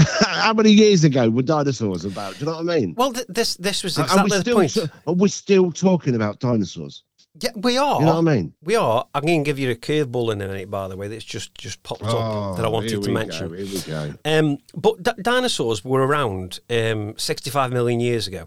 How 0.00 0.52
many 0.54 0.70
years 0.70 1.04
ago 1.04 1.28
were 1.28 1.42
dinosaurs 1.42 2.04
about? 2.04 2.34
Do 2.34 2.40
you 2.40 2.46
know 2.46 2.56
what 2.62 2.70
I 2.74 2.78
mean? 2.80 2.94
Well, 2.96 3.12
th- 3.12 3.26
this 3.28 3.56
this 3.56 3.84
was 3.84 3.96
And 3.98 4.06
exactly 4.06 4.30
we're 4.30 4.36
the 4.38 4.68
still, 4.70 4.84
point. 4.86 5.02
and 5.06 5.20
we're 5.20 5.28
still 5.28 5.70
talking 5.72 6.14
about 6.14 6.40
dinosaurs. 6.40 7.04
Yeah, 7.40 7.50
we 7.56 7.76
are. 7.78 8.00
You 8.00 8.06
know 8.06 8.20
what 8.20 8.30
I 8.30 8.34
mean? 8.36 8.54
We 8.62 8.76
are. 8.76 9.06
I'm 9.14 9.22
going 9.24 9.44
to 9.44 9.48
give 9.48 9.58
you 9.58 9.70
a 9.70 9.74
curveball 9.74 10.32
in 10.32 10.40
a 10.40 10.48
minute, 10.48 10.70
by 10.70 10.88
the 10.88 10.96
way. 10.96 11.08
That's 11.08 11.24
just 11.24 11.54
just 11.54 11.82
popped 11.82 12.02
up 12.04 12.56
that 12.56 12.64
I 12.64 12.68
Oh, 12.68 12.70
wanted 12.70 13.02
to 13.02 13.10
mention. 13.12 13.48
Go, 13.48 13.54
here 13.54 13.66
we 13.66 13.80
go. 13.80 14.14
Um, 14.24 14.58
but 14.74 15.02
d- 15.02 15.22
dinosaurs 15.22 15.84
were 15.84 16.06
around 16.06 16.60
um, 16.70 17.14
65 17.18 17.72
million 17.72 18.00
years 18.00 18.26
ago, 18.26 18.46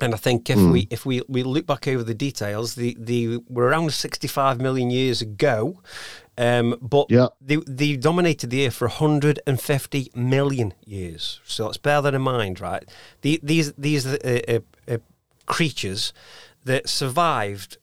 and 0.00 0.14
I 0.14 0.16
think 0.16 0.48
if 0.50 0.58
Hmm. 0.58 0.72
we 0.72 0.86
if 0.90 1.04
we, 1.06 1.22
we 1.28 1.42
look 1.42 1.66
back 1.66 1.86
over 1.88 2.02
the 2.02 2.14
details, 2.14 2.74
the 2.74 2.96
the 2.98 3.38
were 3.48 3.64
around 3.64 3.92
65 3.92 4.60
million 4.60 4.90
years 4.90 5.20
ago, 5.22 5.80
um, 6.36 6.76
but 6.80 7.06
Yeah. 7.10 7.28
they 7.40 7.56
they 7.66 7.96
dominated 7.96 8.50
the 8.50 8.66
earth 8.66 8.74
for 8.74 8.88
150 8.88 10.10
million 10.14 10.72
years. 10.86 11.40
So 11.44 11.66
let's 11.66 11.78
bear 11.78 12.00
that 12.02 12.14
in 12.14 12.22
mind, 12.22 12.60
right? 12.60 12.84
The, 13.22 13.40
these 13.42 13.72
these 13.74 14.06
uh, 14.06 14.40
uh, 14.48 14.60
uh, 14.86 14.98
creatures 15.46 16.12
that 16.64 16.88
survived 16.88 17.78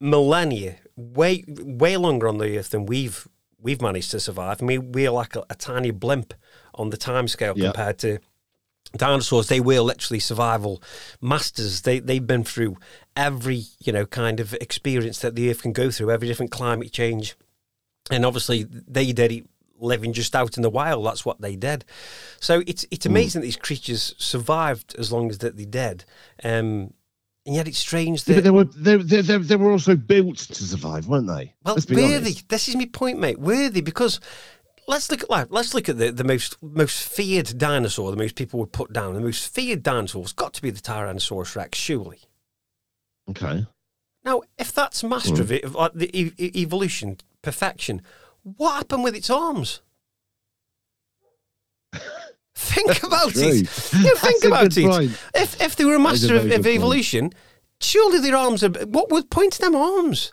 millennia, 0.00 0.76
way 0.96 1.44
way 1.48 1.96
longer 1.96 2.28
on 2.28 2.38
the 2.38 2.58
earth 2.58 2.70
than 2.70 2.86
we've 2.86 3.28
we've 3.60 3.82
managed 3.82 4.10
to 4.12 4.20
survive. 4.20 4.62
I 4.62 4.64
mean, 4.64 4.92
we're 4.92 5.10
like 5.10 5.34
a, 5.36 5.44
a 5.50 5.54
tiny 5.54 5.90
blimp 5.90 6.34
on 6.74 6.90
the 6.90 6.96
timescale 6.96 7.56
Yeah. 7.56 7.66
compared 7.66 7.98
to 7.98 8.18
dinosaurs. 8.96 9.48
They 9.48 9.60
were 9.60 9.80
literally 9.80 10.20
survival 10.20 10.82
masters. 11.20 11.82
They 11.82 11.98
they've 11.98 12.26
been 12.26 12.44
through 12.44 12.76
every 13.16 13.64
you 13.80 13.92
know 13.92 14.06
kind 14.06 14.40
of 14.40 14.54
experience 14.54 15.18
that 15.20 15.34
the 15.34 15.50
earth 15.50 15.62
can 15.62 15.72
go 15.72 15.90
through, 15.90 16.10
every 16.10 16.28
different 16.28 16.52
climate 16.52 16.92
change, 16.92 17.36
and 18.10 18.24
obviously 18.24 18.64
they 18.64 19.12
did 19.12 19.32
it 19.32 19.46
living 19.80 20.12
just 20.12 20.34
out 20.34 20.56
in 20.56 20.62
the 20.62 20.70
wild. 20.70 21.06
That's 21.06 21.24
what 21.24 21.40
they 21.40 21.54
did. 21.56 21.84
So 22.40 22.62
it's 22.66 22.86
it's 22.90 23.06
amazing 23.06 23.40
that 23.42 23.46
these 23.46 23.56
creatures 23.56 24.14
survived 24.18 24.94
as 24.98 25.12
long 25.12 25.30
as 25.30 25.38
that 25.38 25.56
they 25.56 25.64
did. 25.66 26.04
Um, 26.42 26.94
and 27.48 27.56
yet 27.56 27.66
it's 27.66 27.78
strange 27.78 28.28
Yeah, 28.28 28.36
that 28.36 28.42
but 28.42 28.44
they 28.44 28.50
were 28.50 28.64
they, 28.64 28.96
they, 29.02 29.22
they, 29.22 29.38
they 29.38 29.56
were 29.56 29.72
also 29.72 29.96
built 29.96 30.36
to 30.36 30.62
survive, 30.62 31.08
weren't 31.08 31.26
they? 31.26 31.54
well, 31.64 31.74
Let's 31.74 31.86
be 31.86 31.96
worthy. 31.96 32.14
honest. 32.14 32.48
This 32.48 32.68
is 32.68 32.76
my 32.76 32.84
point, 32.86 33.18
mate. 33.18 33.40
Worthy 33.40 33.80
because 33.80 34.20
let's 34.86 35.10
look 35.10 35.22
at 35.22 35.30
like, 35.30 35.48
let's 35.50 35.72
look 35.74 35.88
at 35.88 35.98
the, 35.98 36.12
the 36.12 36.24
most 36.24 36.56
most 36.62 37.02
feared 37.08 37.58
dinosaur. 37.58 38.10
The 38.10 38.16
most 38.18 38.36
people 38.36 38.60
would 38.60 38.72
put 38.72 38.92
down 38.92 39.14
the 39.14 39.20
most 39.20 39.52
feared 39.52 39.82
dinosaur's 39.82 40.32
got 40.32 40.52
to 40.54 40.62
be 40.62 40.70
the 40.70 40.80
Tyrannosaurus 40.80 41.56
Rex, 41.56 41.76
surely. 41.78 42.20
Okay. 43.30 43.66
Now, 44.24 44.42
if 44.58 44.72
that's 44.72 45.02
master 45.02 45.36
Hmm. 45.36 45.40
of 45.42 45.52
it, 45.52 45.64
of 45.64 45.74
like 45.74 45.92
the 45.94 46.10
e- 46.18 46.52
evolution, 46.62 47.16
perfection, 47.42 48.02
what 48.42 48.74
happened 48.76 49.04
with 49.04 49.14
its 49.16 49.30
arms? 49.30 49.80
Think 52.58 53.02
about 53.02 53.32
it. 53.36 53.54
You 53.92 54.14
think 54.16 54.44
about 54.44 54.76
it. 54.76 54.84
point. 54.90 55.12
If 55.34 55.60
if 55.60 55.76
they 55.76 55.84
were 55.84 55.94
a 55.94 56.10
is 56.12 56.24
a 56.24 56.32
master 56.32 56.36
of, 56.36 56.50
of 56.50 56.66
evolution, 56.66 57.32
surely 57.80 58.18
their 58.20 58.36
arms 58.36 58.62
are. 58.64 58.70
What 58.70 59.10
would 59.10 59.30
point 59.30 59.54
to 59.54 59.60
them 59.60 59.76
arms? 59.76 60.32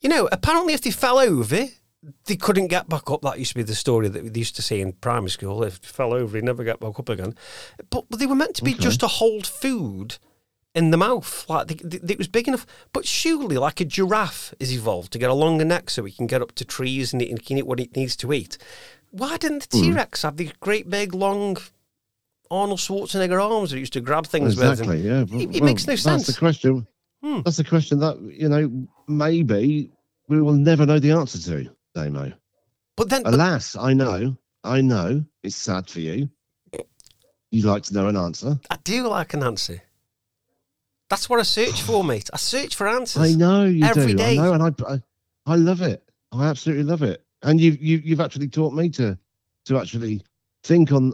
You 0.00 0.08
know, 0.08 0.28
apparently, 0.32 0.72
if 0.72 0.80
they 0.80 0.90
fell 0.90 1.18
over, 1.18 1.66
they 2.24 2.36
couldn't 2.36 2.68
get 2.68 2.88
back 2.88 3.10
up. 3.10 3.20
That 3.22 3.38
used 3.38 3.52
to 3.52 3.56
be 3.56 3.62
the 3.62 3.74
story 3.74 4.08
that 4.08 4.24
we 4.24 4.30
used 4.30 4.56
to 4.56 4.62
say 4.62 4.80
in 4.80 4.92
primary 4.92 5.30
school. 5.30 5.62
If 5.62 5.80
they 5.82 5.88
fell 5.88 6.14
over, 6.14 6.32
they 6.32 6.44
never 6.44 6.64
get 6.64 6.80
back 6.80 6.98
up 6.98 7.08
again. 7.10 7.34
But, 7.90 8.06
but 8.08 8.18
they 8.18 8.26
were 8.26 8.34
meant 8.34 8.56
to 8.56 8.64
be 8.64 8.72
Okay. 8.72 8.80
just 8.82 9.00
to 9.00 9.06
hold 9.06 9.46
food 9.46 10.16
in 10.74 10.90
the 10.90 10.96
mouth. 10.96 11.44
Like 11.48 11.66
they, 11.66 11.98
they, 11.98 12.14
it 12.14 12.18
was 12.18 12.28
big 12.28 12.48
enough. 12.48 12.66
But 12.94 13.06
surely, 13.06 13.58
like 13.58 13.80
a 13.80 13.84
giraffe 13.84 14.54
is 14.58 14.72
evolved 14.72 15.12
to 15.12 15.18
get 15.18 15.28
a 15.28 15.34
longer 15.34 15.64
neck 15.66 15.90
so 15.90 16.06
it 16.06 16.16
can 16.16 16.26
get 16.26 16.40
up 16.40 16.52
to 16.52 16.64
trees 16.64 17.12
and 17.12 17.20
it, 17.20 17.30
it 17.30 17.44
can 17.44 17.58
eat 17.58 17.66
what 17.66 17.80
it 17.80 17.94
needs 17.94 18.16
to 18.16 18.32
eat. 18.32 18.56
Why 19.10 19.36
didn't 19.36 19.68
the 19.70 19.78
Hmm. 19.78 19.82
T 19.84 19.92
Rex 19.92 20.22
have 20.22 20.36
these 20.36 20.52
great 20.60 20.88
big 20.88 21.14
long 21.14 21.56
Arnold 22.50 22.78
Schwarzenegger 22.80 23.42
arms 23.42 23.70
that 23.70 23.78
used 23.78 23.92
to 23.94 24.00
grab 24.00 24.26
things 24.26 24.56
with? 24.56 24.70
Exactly. 24.70 25.00
Yeah. 25.00 25.22
It, 25.22 25.32
it 25.32 25.60
Well, 25.60 25.64
makes 25.64 25.86
no 25.86 25.92
That's 25.92 26.02
sense. 26.02 26.26
That's 26.26 26.36
the 26.36 26.38
question. 26.38 26.86
Hmm. 27.22 27.40
That's 27.44 27.56
the 27.58 27.64
question 27.64 27.98
that 28.00 28.18
you 28.20 28.48
know 28.48 28.88
maybe 29.08 29.90
we 30.28 30.40
will 30.40 30.54
never 30.54 30.86
know 30.86 30.98
the 30.98 31.10
answer 31.12 31.38
to, 31.50 31.70
Damo. 31.94 32.32
But 32.96 33.08
then, 33.08 33.22
but, 33.24 33.34
Alas, 33.34 33.76
I 33.76 33.92
know, 33.94 34.36
I 34.64 34.80
know, 34.80 35.24
it's 35.42 35.56
sad 35.56 35.88
for 35.88 36.00
you. 36.00 36.28
You'd 37.50 37.64
like 37.64 37.82
to 37.84 37.94
know 37.94 38.06
an 38.06 38.16
answer. 38.16 38.60
I 38.70 38.76
do 38.84 39.08
like 39.08 39.34
an 39.34 39.42
answer. 39.42 39.82
That's 41.08 41.28
what 41.28 41.40
I 41.40 41.42
search 41.42 41.82
for, 41.82 42.04
mate. 42.04 42.30
I 42.32 42.36
search 42.36 42.76
for 42.76 42.86
answers. 42.86 43.22
I 43.22 43.36
know 43.36 43.64
you 43.64 43.84
every 43.84 44.12
do. 44.12 44.14
day. 44.14 44.32
I 44.38 44.42
know, 44.42 44.52
and 44.52 44.62
I, 44.62 44.92
I, 44.92 45.02
I 45.46 45.56
love 45.56 45.82
it. 45.82 46.02
I 46.30 46.46
absolutely 46.46 46.84
love 46.84 47.02
it. 47.02 47.24
And 47.42 47.60
you've 47.60 47.80
you, 47.80 47.98
you've 48.04 48.20
actually 48.20 48.48
taught 48.48 48.72
me 48.74 48.88
to 48.90 49.18
to 49.66 49.78
actually 49.78 50.22
think 50.64 50.92
on, 50.92 51.12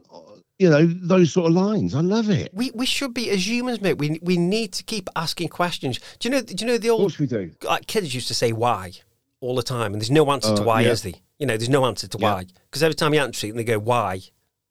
you 0.58 0.68
know, 0.70 0.86
those 0.86 1.32
sort 1.32 1.46
of 1.46 1.52
lines. 1.52 1.94
I 1.94 2.00
love 2.00 2.30
it. 2.30 2.50
We 2.52 2.70
we 2.74 2.86
should 2.86 3.14
be 3.14 3.30
as 3.30 3.46
humans, 3.46 3.80
mate. 3.80 3.98
We 3.98 4.18
we 4.22 4.36
need 4.36 4.72
to 4.74 4.82
keep 4.84 5.08
asking 5.16 5.48
questions. 5.48 6.00
Do 6.18 6.28
you 6.28 6.34
know? 6.34 6.42
Do 6.42 6.54
you 6.58 6.66
know 6.66 6.78
the 6.78 6.90
old? 6.90 7.00
Of 7.00 7.04
course 7.04 7.18
we 7.18 7.26
do. 7.26 7.52
like 7.62 7.86
kids 7.86 8.14
used 8.14 8.28
to 8.28 8.34
say 8.34 8.52
why 8.52 8.92
all 9.40 9.54
the 9.54 9.62
time, 9.62 9.92
and 9.92 10.00
there's 10.00 10.10
no 10.10 10.30
answer 10.32 10.54
to 10.56 10.62
Uh, 10.62 10.66
why, 10.66 10.80
yeah. 10.80 10.90
is 10.92 11.02
there? 11.02 11.12
You 11.38 11.46
know, 11.46 11.56
there's 11.56 11.68
no 11.68 11.84
answer 11.86 12.08
to 12.08 12.18
Yeah. 12.18 12.32
why 12.34 12.46
because 12.64 12.82
every 12.82 12.94
time 12.94 13.12
you 13.14 13.20
answer 13.20 13.46
it, 13.46 13.50
and 13.50 13.58
they 13.58 13.64
go 13.64 13.78
why, 13.78 14.22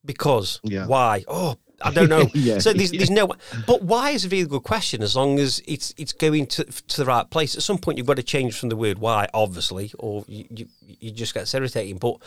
because 0.04 0.60
Yeah. 0.63 0.88
why. 0.88 1.24
Oh, 1.28 1.56
I 1.82 1.92
don't 1.92 2.10
know. 2.10 2.30
Yeah, 2.34 2.60
So 2.60 2.74
there's, 2.74 2.92
there's 2.92 3.10
no. 3.10 3.28
But 3.68 3.82
why 3.84 4.12
is 4.12 4.26
a 4.26 4.30
really 4.30 4.48
good 4.48 4.64
question 4.64 5.02
as 5.04 5.16
long 5.16 5.40
as 5.40 5.62
it's 5.68 5.94
it's 5.98 6.14
going 6.14 6.48
to 6.48 6.64
to 6.64 6.98
the 6.98 7.06
right 7.06 7.30
place. 7.30 7.56
At 7.56 7.64
some 7.64 7.78
point, 7.78 7.98
you've 7.98 8.08
got 8.08 8.18
to 8.18 8.24
change 8.24 8.58
from 8.60 8.70
the 8.70 8.76
word 8.76 9.00
why, 9.00 9.28
obviously, 9.34 9.92
or 10.00 10.24
you 10.28 10.46
you, 10.50 10.66
you 10.82 11.12
just 11.12 11.34
get 11.34 11.54
irritating. 11.54 11.98
But 11.98 12.18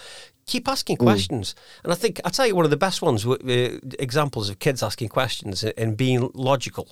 keep 0.46 0.68
asking 0.68 0.96
Mm. 0.98 1.04
questions, 1.04 1.54
and 1.84 1.92
I 1.92 1.96
think 1.96 2.20
I 2.24 2.30
tell 2.30 2.46
you 2.46 2.54
one 2.56 2.64
of 2.64 2.70
the 2.70 2.76
best 2.76 3.02
ones 3.02 3.26
uh, 3.26 3.78
examples 3.98 4.48
of 4.50 4.58
kids 4.58 4.82
asking 4.82 5.08
questions 5.10 5.62
and- 5.64 5.74
and 5.76 5.96
being 5.96 6.30
logical 6.34 6.88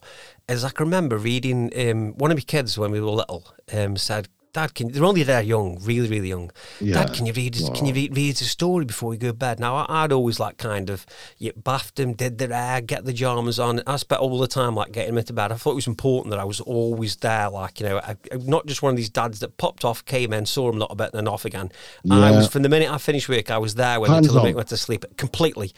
As 0.48 0.62
I 0.64 0.70
can 0.70 0.84
remember 0.86 1.16
reading 1.18 1.70
um, 1.76 2.12
one 2.18 2.30
of 2.30 2.36
my 2.36 2.42
kids 2.42 2.78
when 2.78 2.90
we 2.90 3.00
were 3.00 3.10
little 3.10 3.44
um, 3.72 3.96
said. 3.96 4.28
Dad, 4.56 4.74
can 4.74 4.90
they're 4.90 5.04
only 5.04 5.22
there 5.22 5.42
young, 5.42 5.78
really, 5.82 6.08
really 6.08 6.28
young. 6.28 6.50
Yeah. 6.80 6.94
Dad, 6.94 7.12
can 7.12 7.26
you 7.26 7.34
read? 7.34 7.58
Can 7.74 7.84
you 7.84 7.92
read, 7.92 8.16
read 8.16 8.40
a 8.40 8.44
story 8.44 8.86
before 8.86 9.10
we 9.10 9.18
go 9.18 9.26
to 9.26 9.34
bed? 9.34 9.60
Now, 9.60 9.76
I, 9.76 10.04
I'd 10.04 10.12
always 10.12 10.40
like 10.40 10.56
kind 10.56 10.88
of 10.88 11.04
you 11.36 11.52
bathed 11.52 11.96
them, 11.96 12.14
did 12.14 12.38
their 12.38 12.48
hair, 12.48 12.80
get 12.80 13.04
the 13.04 13.12
pajamas 13.12 13.60
on. 13.60 13.82
I 13.86 13.96
spent 13.96 14.22
all 14.22 14.38
the 14.38 14.46
time 14.46 14.74
like 14.74 14.92
getting 14.92 15.10
them 15.10 15.18
into 15.18 15.34
bed. 15.34 15.52
I 15.52 15.56
thought 15.56 15.72
it 15.72 15.74
was 15.74 15.86
important 15.86 16.30
that 16.30 16.40
I 16.40 16.44
was 16.44 16.62
always 16.62 17.16
there, 17.16 17.50
like 17.50 17.80
you 17.80 17.86
know, 17.86 17.98
I, 17.98 18.16
not 18.32 18.64
just 18.64 18.80
one 18.80 18.94
of 18.94 18.96
these 18.96 19.10
dads 19.10 19.40
that 19.40 19.58
popped 19.58 19.84
off, 19.84 20.02
came 20.06 20.32
in, 20.32 20.46
saw 20.46 20.68
them 20.68 20.76
a 20.76 20.80
little 20.80 20.96
bit, 20.96 21.10
and 21.12 21.18
then 21.26 21.28
off 21.28 21.44
again. 21.44 21.70
I 22.10 22.30
was 22.30 22.48
from 22.48 22.62
the 22.62 22.70
minute 22.70 22.90
I 22.90 22.96
finished 22.96 23.28
work, 23.28 23.50
I 23.50 23.58
was 23.58 23.74
there 23.74 24.00
when 24.00 24.10
Hands 24.10 24.26
until 24.26 24.36
the 24.36 24.40
minute 24.40 24.54
I 24.54 24.56
went 24.56 24.68
to 24.68 24.78
sleep. 24.78 25.04
Completely, 25.18 25.74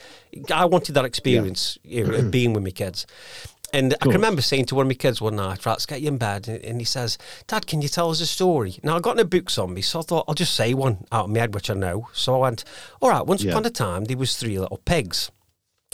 I 0.53 0.63
wanted 0.63 0.93
that 0.93 1.03
experience 1.03 1.77
you 1.83 2.07
know, 2.07 2.13
of 2.13 2.31
being 2.31 2.53
with 2.53 2.63
my 2.63 2.71
kids. 2.71 3.05
And 3.73 3.93
I 3.93 4.05
can 4.05 4.11
remember 4.13 4.41
saying 4.41 4.65
to 4.65 4.75
one 4.75 4.85
of 4.85 4.89
my 4.89 4.95
kids 4.95 5.21
one 5.21 5.35
night, 5.35 5.65
right, 5.65 5.73
let's 5.73 5.85
get 5.85 6.01
you 6.01 6.07
in 6.07 6.17
bed. 6.17 6.47
And- 6.47 6.79
he 6.81 6.85
says, 6.85 7.17
Dad, 7.47 7.67
can 7.67 7.81
you 7.81 7.87
tell 7.89 8.09
us 8.09 8.21
a 8.21 8.25
story? 8.25 8.79
Now, 8.83 8.95
I've 8.95 9.01
got 9.01 9.17
no 9.17 9.23
books 9.23 9.57
on 9.57 9.73
me, 9.73 9.81
so 9.81 9.99
I 9.99 10.01
thought 10.03 10.25
I'll 10.27 10.33
just 10.33 10.55
say 10.55 10.73
one 10.73 11.05
out 11.11 11.25
of 11.25 11.29
my 11.31 11.39
head, 11.39 11.53
which 11.53 11.69
I 11.69 11.73
know. 11.73 12.07
So 12.13 12.35
I 12.35 12.37
went, 12.39 12.63
all 13.01 13.09
right, 13.09 13.25
once 13.25 13.43
Yeah. 13.43 13.51
upon 13.51 13.65
a 13.65 13.69
time, 13.69 14.05
there 14.05 14.17
was 14.17 14.35
three 14.37 14.57
little 14.59 14.77
pigs. 14.85 15.29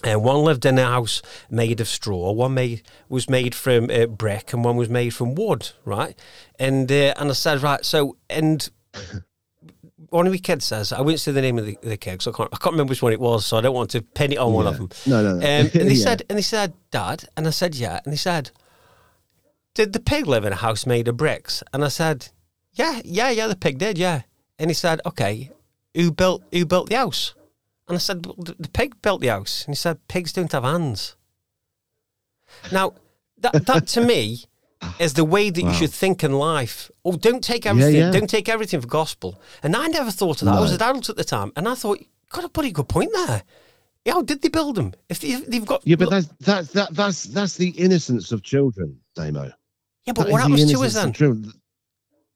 And 0.04 0.24
one 0.24 0.44
lived 0.44 0.66
in 0.66 0.78
a 0.78 0.84
house 0.86 1.22
made 1.50 1.80
of 1.80 1.88
straw. 1.88 2.32
One 2.34 2.54
made 2.54 2.84
was 3.10 3.30
made 3.30 3.56
from 3.56 3.90
uh, 3.90 4.06
brick, 4.08 4.52
and 4.54 4.64
one 4.64 4.76
was 4.76 4.90
made 4.90 5.12
from 5.12 5.36
wood. 5.36 5.70
Right, 5.86 6.20
and 6.60 6.92
uh, 6.92 7.14
and 7.18 7.30
I 7.30 7.34
said, 7.34 7.64
right, 7.64 7.84
so 7.86 8.18
and 8.30 8.70
one 10.16 10.28
of 10.28 10.34
my 10.34 10.38
kids 10.40 10.66
says, 10.66 10.92
I 10.94 11.02
won't 11.02 11.20
say 11.20 11.32
the 11.32 11.42
name 11.42 11.58
of 11.60 11.66
the, 11.66 11.78
the 11.82 11.98
kid, 11.98 12.20
'cause 12.20 12.28
I 12.34 12.36
can't, 12.38 12.50
I 12.54 12.58
can't 12.58 12.74
remember 12.74 12.92
which 12.92 13.02
one 13.02 13.14
it 13.14 13.20
was, 13.20 13.46
so 13.46 13.58
I 13.58 13.62
don't 13.62 13.76
want 13.76 13.90
to 13.92 14.02
pin 14.02 14.32
it 14.32 14.38
on 14.38 14.54
one 14.54 14.66
of 14.68 14.78
them. 14.78 14.90
No, 15.06 15.22
no, 15.24 15.36
no. 15.36 15.38
Um, 15.40 15.42
and 15.46 15.72
they 15.74 15.94
Yeah. 15.94 16.04
said, 16.04 16.24
and 16.30 16.38
they 16.38 16.42
said, 16.44 16.74
Dad, 16.92 17.26
and 17.38 17.48
I 17.48 17.50
said, 17.52 17.76
yeah, 17.76 18.00
and 18.04 18.12
they 18.14 18.18
said, 18.18 18.52
did 19.74 19.94
the 19.94 20.00
pig 20.00 20.26
live 20.28 20.46
in 20.46 20.54
a 20.54 20.58
house 20.58 20.86
made 20.86 21.08
of 21.08 21.18
bricks? 21.18 21.62
And 21.74 21.84
I 21.84 21.90
said, 21.90 22.30
yeah, 22.74 23.02
yeah, 23.04 23.30
yeah, 23.30 23.48
the 23.48 23.56
pig 23.56 23.78
did, 23.78 23.98
yeah. 23.98 24.22
And 24.58 24.70
he 24.70 24.74
said, 24.74 25.02
okay, 25.06 25.52
who 25.94 26.12
built 26.12 26.44
who 26.52 26.66
built 26.66 26.90
the 26.90 26.96
house? 26.96 27.36
And 27.88 27.96
I 27.96 28.00
said, 28.00 28.26
well, 28.26 28.36
the, 28.40 28.56
the 28.58 28.70
pig 28.70 29.02
built 29.02 29.22
the 29.22 29.28
house. 29.28 29.66
And 29.66 29.74
he 29.76 29.78
said, 29.78 30.08
pigs 30.08 30.32
don't 30.34 30.52
have 30.52 30.64
hands. 30.64 31.16
Now, 32.72 32.94
that 33.40 33.66
that 33.66 33.88
to 33.88 34.02
me 34.02 34.46
Ah. 34.86 34.96
is 35.00 35.14
the 35.14 35.26
way 35.26 35.50
that 35.50 35.62
you 35.62 35.74
should 35.74 35.92
think 35.92 36.24
in 36.24 36.34
life. 36.34 36.92
Oh, 37.04 37.14
don't 37.14 37.44
take 37.44 37.66
everything, 37.66 37.96
yeah. 37.96 38.12
don't 38.12 38.30
take 38.30 38.48
everything 38.50 38.82
for 38.82 38.88
gospel. 38.88 39.42
And 39.64 39.76
I 39.76 39.88
never 39.88 40.12
thought 40.12 40.42
of 40.42 40.46
that. 40.48 40.56
I 40.56 40.62
was 40.62 40.72
an 40.72 40.82
adult 40.82 41.10
at 41.10 41.18
the 41.18 41.24
time, 41.24 41.52
and 41.56 41.68
I 41.68 41.76
thought, 41.76 42.00
got 42.32 42.44
a 42.44 42.50
pretty 42.50 42.72
good 42.72 42.88
point 42.88 43.12
there. 43.14 43.44
How 44.08 44.22
did 44.22 44.42
they 44.42 44.50
build 44.50 44.76
them? 44.76 44.94
If 45.10 45.20
they, 45.20 45.30
if 45.30 45.48
they've 45.48 45.66
got 45.66 45.82
Yeah, 45.86 45.96
but 45.96 46.12
that's 46.12 46.28
that's 46.40 46.72
that 46.74 46.94
that's 46.94 47.24
that's 47.24 47.58
the 47.58 47.70
innocence 47.70 48.32
of 48.32 48.44
children, 48.44 49.00
Damo. 49.16 49.52
yeah, 50.06 50.14
but 50.14 50.26
That 50.26 50.32
what 50.32 50.42
happens 50.42 50.72
to 50.72 50.84
us 50.84 50.94
then? 50.94 51.52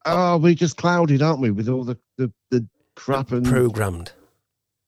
Oh, 0.05 0.37
we're 0.37 0.55
just 0.55 0.77
clouded, 0.77 1.21
aren't 1.21 1.41
we, 1.41 1.51
with 1.51 1.69
all 1.69 1.83
the 1.83 1.97
the, 2.17 2.31
the 2.49 2.67
crap 2.95 3.31
and 3.31 3.45
Programmed. 3.45 4.11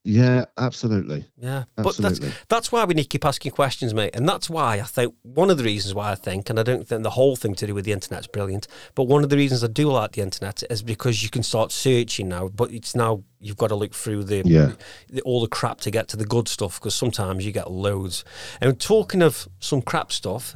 Yeah, 0.04 0.46
absolutely. 0.58 1.26
Yeah, 1.38 1.66
but 1.76 1.84
that's 1.84 2.00
Absolutely. 2.00 2.32
that's 2.50 2.72
why 2.72 2.86
we 2.86 2.96
need 2.96 3.04
to 3.04 3.08
keep 3.10 3.24
asking 3.24 3.52
questions, 3.52 3.94
mate, 3.94 4.16
and 4.16 4.28
that's 4.28 4.50
why 4.50 4.80
I 4.80 4.84
think 4.84 5.14
one 5.22 5.52
of 5.52 5.60
the 5.60 5.64
reasons 5.64 5.94
why 5.94 6.12
I 6.12 6.16
think, 6.16 6.50
and 6.50 6.60
I 6.60 6.64
don't 6.64 6.88
think 6.88 7.04
the 7.04 7.12
whole 7.12 7.36
thing 7.36 7.54
to 7.56 7.68
do 7.68 7.76
with 7.76 7.86
the 7.86 7.92
internet's 7.92 8.26
brilliant, 8.26 8.68
but 8.96 9.04
one 9.04 9.24
of 9.24 9.30
the 9.30 9.38
reasons 9.38 9.64
I 9.64 9.68
do 9.68 9.92
like 9.92 10.14
the 10.14 10.22
internet 10.24 10.64
is 10.72 10.82
because 10.82 11.22
you 11.22 11.30
can 11.30 11.44
start 11.44 11.72
searching 11.72 12.30
now, 12.30 12.48
but 12.48 12.72
it's 12.72 12.96
now 12.96 13.24
you've 13.40 13.58
got 13.58 13.68
to 13.68 13.76
look 13.76 13.94
through 13.94 14.24
the, 14.24 14.42
Yeah. 14.44 14.72
the 15.10 15.22
all 15.22 15.42
the 15.42 15.48
crap 15.48 15.82
to 15.82 15.92
get 15.92 16.08
to 16.10 16.18
the 16.18 16.26
good 16.26 16.48
stuff 16.48 16.80
because 16.80 16.96
sometimes 16.96 17.46
you 17.46 17.52
get 17.52 17.70
loads. 17.70 18.24
And 18.60 18.80
talking 18.80 19.22
of 19.22 19.48
some 19.60 19.84
crap 19.84 20.12
stuff, 20.12 20.56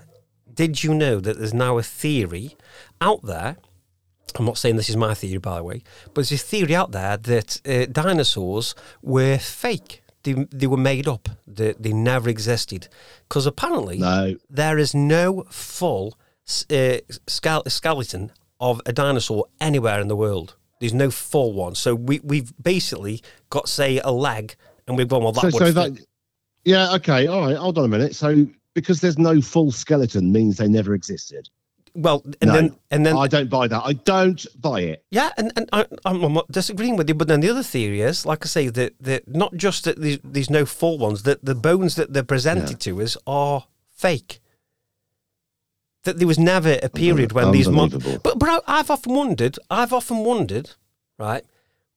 did 0.51 0.83
you 0.83 0.95
know 0.95 1.19
that 1.19 1.37
there's 1.37 1.53
now 1.53 1.77
a 1.77 1.83
theory 1.83 2.55
out 2.99 3.21
there? 3.23 3.57
I'm 4.37 4.45
not 4.45 4.57
saying 4.57 4.75
this 4.75 4.89
is 4.89 4.97
my 4.97 5.13
theory, 5.13 5.37
by 5.37 5.57
the 5.57 5.63
way, 5.63 5.83
but 6.13 6.27
there's 6.27 6.31
a 6.31 6.37
theory 6.37 6.75
out 6.75 6.91
there 6.91 7.17
that 7.17 7.61
uh, 7.67 7.85
dinosaurs 7.91 8.75
were 9.01 9.37
fake. 9.37 10.01
They, 10.23 10.33
they 10.51 10.67
were 10.67 10.77
made 10.77 11.07
up. 11.07 11.29
They, 11.47 11.73
they 11.79 11.93
never 11.93 12.29
existed. 12.29 12.87
Because 13.27 13.45
apparently, 13.45 13.99
No, 13.99 14.35
there 14.49 14.77
is 14.77 14.93
no 14.95 15.45
full 15.49 16.17
uh, 16.69 16.97
skeleton 17.27 18.31
of 18.59 18.81
a 18.85 18.93
dinosaur 18.93 19.45
anywhere 19.61 19.99
in 19.99 20.07
the 20.07 20.15
world. 20.15 20.55
There's 20.79 20.93
no 20.93 21.11
full 21.11 21.53
one. 21.53 21.75
So 21.75 21.95
we, 21.95 22.19
we've 22.23 22.51
basically 22.61 23.21
got, 23.49 23.69
say, 23.69 23.99
a 23.99 24.11
leg, 24.11 24.55
and 24.87 24.97
we've 24.97 25.07
gone, 25.07 25.23
well, 25.23 25.31
that 25.33 25.41
so, 25.41 25.47
would 25.47 25.53
so 25.53 25.71
that, 25.71 26.05
yeah, 26.63 26.93
okay, 26.95 27.27
all 27.27 27.41
right, 27.41 27.55
hold 27.55 27.77
on 27.77 27.85
a 27.85 27.87
minute. 27.87 28.15
So, 28.15 28.47
because 28.73 28.99
there's 29.01 29.17
no 29.17 29.41
full 29.41 29.71
skeleton 29.71 30.31
means 30.31 30.57
they 30.57 30.67
never 30.67 30.93
existed. 30.93 31.49
Well, 31.97 32.23
and 32.41 32.49
No. 32.49 32.53
then, 32.53 32.75
and 32.91 33.05
then 33.05 33.15
I 33.15 33.27
don't 33.27 33.49
buy 33.49 33.67
that. 33.69 33.81
I 33.85 33.93
don't 33.93 34.45
buy 34.61 34.81
it. 34.81 35.05
Yeah, 35.11 35.31
and, 35.37 35.53
and 35.55 35.69
I, 35.71 35.85
I'm, 36.03 36.23
I'm 36.23 36.33
not 36.33 36.51
disagreeing 36.51 36.97
with 36.97 37.07
you, 37.07 37.15
but 37.15 37.27
then 37.29 37.39
the 37.39 37.49
other 37.49 37.63
theory 37.63 38.01
is, 38.01 38.25
like 38.25 38.45
I 38.45 38.47
say, 38.49 38.67
that, 38.67 38.93
that 38.99 39.27
not 39.29 39.55
just 39.55 39.85
that 39.85 40.01
there's, 40.01 40.19
there's 40.23 40.49
no 40.49 40.65
full 40.65 40.97
ones, 40.97 41.23
that 41.23 41.45
the 41.45 41.55
bones 41.55 41.95
that 41.95 42.11
they're 42.13 42.23
presented 42.23 42.81
to 42.81 43.01
us 43.01 43.15
are 43.25 43.65
fake. 43.91 44.41
That 46.03 46.17
there 46.19 46.27
was 46.27 46.37
never 46.37 46.77
a 46.83 46.89
period 46.89 47.31
when 47.31 47.51
these 47.51 47.69
mon- 47.69 47.89
but 47.89 48.37
but 48.37 48.49
I- 48.49 48.79
I've 48.79 48.91
often 48.91 49.13
wondered, 49.15 49.57
I've 49.71 49.93
often 49.93 50.17
wondered, 50.19 50.71
right? 51.17 51.43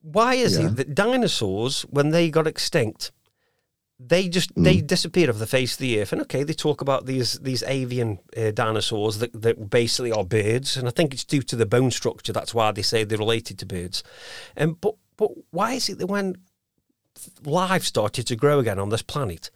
Why 0.00 0.34
is 0.34 0.58
Yeah. 0.58 0.66
it 0.68 0.76
that 0.76 0.94
dinosaurs, 0.94 1.82
when 1.82 2.10
they 2.10 2.30
got 2.30 2.46
extinct, 2.46 3.10
they 4.00 4.28
just 4.28 4.50
Hmm. 4.54 4.62
they 4.62 4.80
disappear 4.80 5.28
off 5.28 5.38
the 5.38 5.46
face 5.46 5.72
of 5.72 5.78
the 5.78 6.00
earth? 6.00 6.12
And 6.12 6.22
okay, 6.22 6.44
they 6.44 6.52
talk 6.54 6.80
about 6.80 7.06
these 7.06 7.38
these 7.40 7.62
avian 7.64 8.18
uh, 8.36 8.52
dinosaurs 8.52 9.18
that 9.18 9.32
that 9.42 9.70
basically 9.70 10.12
are 10.12 10.24
birds, 10.24 10.76
and 10.76 10.86
I 10.86 10.90
think 10.90 11.12
it's 11.12 11.24
due 11.24 11.42
to 11.42 11.56
the 11.56 11.66
bone 11.66 11.90
structure. 11.90 12.32
That's 12.32 12.54
why 12.54 12.72
they 12.72 12.82
say 12.82 13.04
they're 13.04 13.18
related 13.18 13.58
to 13.58 13.66
birds. 13.66 14.02
And 14.56 14.80
but 14.80 14.94
but 15.16 15.30
why 15.50 15.72
is 15.74 15.88
it 15.88 15.98
that 15.98 16.06
when 16.06 16.36
life 17.44 17.82
started 17.84 18.26
to 18.28 18.36
grow 18.36 18.60
again 18.60 18.78
on 18.78 18.90
this 18.90 19.02
planet, 19.02 19.50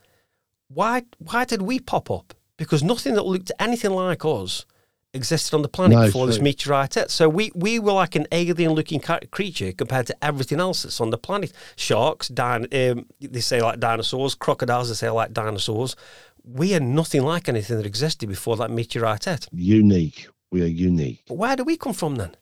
why 0.69 1.05
why 1.19 1.45
did 1.45 1.63
we 1.63 1.79
pop 1.79 2.11
up? 2.11 2.35
Because 2.57 2.83
nothing 2.83 3.15
that 3.15 3.27
looked 3.27 3.53
anything 3.59 3.93
like 3.93 4.25
us 4.25 4.67
existed 5.15 5.55
on 5.55 5.63
the 5.63 5.69
planet 5.69 5.99
No, 5.99 6.07
before 6.07 6.27
this 6.27 6.41
meteorite 6.41 6.95
hit. 6.95 7.11
So 7.11 7.29
we, 7.29 7.51
we 7.55 7.79
were 7.79 7.93
like 7.93 8.17
an 8.17 8.27
alien-looking 8.33 9.01
creature 9.31 9.73
compared 9.73 10.07
to 10.07 10.25
everything 10.25 10.61
else 10.61 10.83
that's 10.83 11.01
on 11.01 11.11
the 11.11 11.19
planet. 11.19 11.53
Sharks, 11.77 12.29
din- 12.29 12.69
um, 12.73 13.07
they 13.21 13.41
say 13.41 13.61
like 13.61 13.79
dinosaurs. 13.81 14.35
Crocodiles, 14.35 14.89
they 14.89 14.95
say 14.95 15.11
like 15.11 15.33
dinosaurs. 15.33 15.97
We 16.45 16.75
are 16.75 16.81
nothing 16.81 17.23
like 17.23 17.49
anything 17.49 17.77
that 17.77 17.87
existed 17.87 18.29
before 18.29 18.57
that 18.57 18.71
meteorite 18.71 19.25
hit. 19.25 19.49
Unique. 19.53 20.29
We 20.51 20.63
are 20.63 20.67
unique. 20.67 21.25
But 21.29 21.35
where 21.35 21.57
do 21.57 21.65
we 21.65 21.77
come 21.77 21.93
from 21.93 22.17
then? 22.17 22.37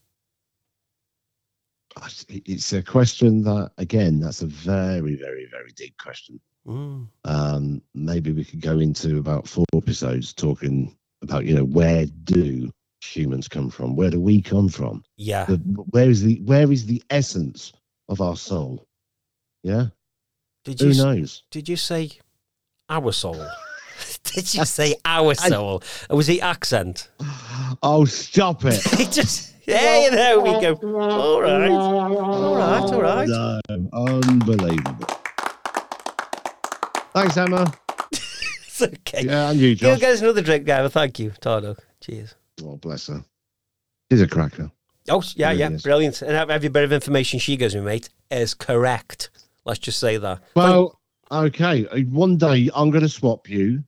It's 2.29 2.73
a 2.73 2.83
question 2.83 3.43
that, 3.43 3.73
again, 3.79 4.21
that's 4.21 4.43
a 4.43 4.47
very, 4.47 5.17
very, 5.17 5.49
very 5.51 5.73
deep 5.77 5.99
question. 5.99 6.41
Mm. 6.67 7.09
Um, 7.25 7.83
maybe 7.95 8.33
we 8.33 8.45
could 8.45 8.61
go 8.61 8.79
into 8.79 9.19
about 9.19 9.49
four 9.49 9.65
episodes 9.75 10.33
talking 10.33 10.97
about, 11.23 11.45
you 11.45 11.55
know, 11.55 11.65
where 11.65 12.07
do 12.25 12.71
humans 13.03 13.49
come 13.49 13.71
from? 13.71 13.97
Where 13.97 14.11
do 14.11 14.21
we 14.21 14.43
come 14.43 14.69
from? 14.69 15.03
Yeah. 15.17 15.45
The, 15.47 15.57
where 15.91 16.09
is 16.09 16.23
the 16.23 16.41
where 16.45 16.71
is 16.71 16.87
the 16.87 17.03
essence 17.11 17.73
of 18.09 18.21
our 18.21 18.37
soul? 18.37 18.87
Yeah, 19.63 19.87
Did 20.65 20.81
who 20.81 20.89
you 20.89 21.03
knows? 21.03 21.43
did 21.51 21.69
you 21.69 21.77
say 21.77 22.11
our 22.89 23.13
soul? 23.13 23.47
did 24.25 24.55
you 24.55 24.65
say 24.65 24.97
our 25.05 25.35
soul? 25.35 25.83
Or 26.09 26.17
was 26.17 26.29
it 26.29 26.43
accent? 26.43 27.11
Oh, 27.83 28.05
stop 28.05 28.65
it! 28.65 28.81
It 29.01 29.13
just 29.13 29.55
hey, 29.65 30.09
there 30.11 30.41
we 30.41 30.51
go. 30.61 30.75
All 30.83 31.43
right, 31.43 31.71
all 31.71 32.57
right, 32.57 32.81
all 32.81 33.01
right. 33.01 33.29
No, 33.29 33.61
unbelievable. 33.93 35.07
Thanks, 37.13 37.37
Emma. 37.37 37.73
It's 38.83 38.95
okay. 39.09 39.25
Yeah, 39.27 39.51
and 39.51 39.59
you, 39.61 39.69
You 39.69 39.75
Josh. 39.77 40.01
get 40.01 40.13
us 40.15 40.21
another 40.21 40.43
drink, 40.43 40.65
guy. 40.67 40.87
Thank 40.89 41.19
you, 41.19 41.31
Tardo. 41.41 41.79
Cheers. 42.01 42.35
Oh, 42.65 42.77
bless 42.77 43.07
her. 43.09 43.25
She's 44.11 44.21
a 44.23 44.29
cracker. 44.29 44.71
Oh, 45.09 45.23
yeah, 45.35 45.49
Really 45.49 45.61
yeah, 45.61 45.71
is. 45.71 45.83
brilliant. 45.83 46.23
And 46.23 46.51
every 46.51 46.69
bit 46.69 46.85
of 46.85 46.93
information 46.93 47.39
she 47.41 47.57
gives 47.57 47.75
me, 47.75 47.81
mate, 47.81 48.09
is 48.31 48.55
correct. 48.55 49.31
Let's 49.65 49.79
just 49.81 49.99
say 49.99 50.17
that. 50.19 50.41
Well, 50.55 50.99
okay. 51.31 51.87
uh, 51.87 51.99
One 52.11 52.37
day 52.37 52.71
I'm 52.75 52.91
going 52.91 53.03
to 53.03 53.09
swap 53.09 53.49
you. 53.49 53.83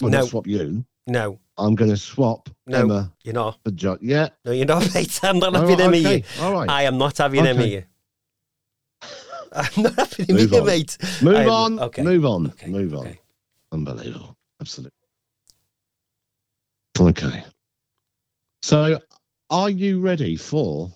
Well, 0.00 0.10
No. 0.10 0.20
not 0.20 0.28
swap 0.28 0.46
you. 0.46 0.84
No, 1.06 1.38
I'm 1.58 1.74
going 1.74 1.90
to 1.90 1.96
swap 1.96 2.48
No. 2.66 2.78
Emma 2.80 3.12
you're 3.24 3.34
not. 3.34 3.58
for 3.64 3.70
Josh. 3.72 3.98
Yeah. 4.00 4.28
No, 4.44 4.52
you're 4.52 4.66
not, 4.66 4.92
mate. 4.94 5.20
I'm 5.22 5.38
not 5.38 5.54
All 5.54 5.60
having 5.60 5.78
right, 5.78 5.86
him 5.86 5.92
here. 5.92 6.08
okay. 6.08 6.24
All 6.40 6.52
right. 6.52 6.68
I 6.68 6.82
am 6.84 6.98
not 6.98 7.18
having 7.18 7.44
him 7.44 7.56
Okay. 7.58 7.68
here. 7.68 7.86
I'm 9.52 9.82
not 9.82 9.94
having 9.96 10.26
him 10.26 10.36
Move 10.36 10.50
here, 10.50 10.60
on. 10.60 10.66
mate. 10.66 10.98
Move 11.22 11.36
am- 11.36 11.48
on. 11.50 11.78
Okay. 11.80 12.02
Move 12.02 12.24
on. 12.26 12.46
Okay. 12.48 12.66
Move 12.68 12.94
on. 12.94 13.18
Unbelievable. 13.74 14.36
Absolutely. 14.60 14.92
Okay. 16.98 17.44
So, 18.62 19.00
are 19.50 19.68
you 19.68 20.00
ready 20.00 20.36
for 20.36 20.90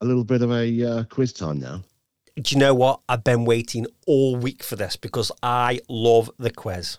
a 0.00 0.06
little 0.06 0.24
bit 0.24 0.40
of 0.40 0.50
a 0.50 0.82
uh, 0.82 1.04
quiz 1.04 1.34
time 1.34 1.60
now? 1.60 1.82
Do 2.36 2.54
you 2.54 2.58
know 2.58 2.74
what? 2.74 3.00
I've 3.10 3.22
been 3.22 3.44
waiting 3.44 3.86
all 4.06 4.36
week 4.36 4.62
for 4.62 4.74
this 4.74 4.96
because 4.96 5.30
I 5.42 5.80
love 5.88 6.30
the 6.38 6.50
quiz. 6.50 6.98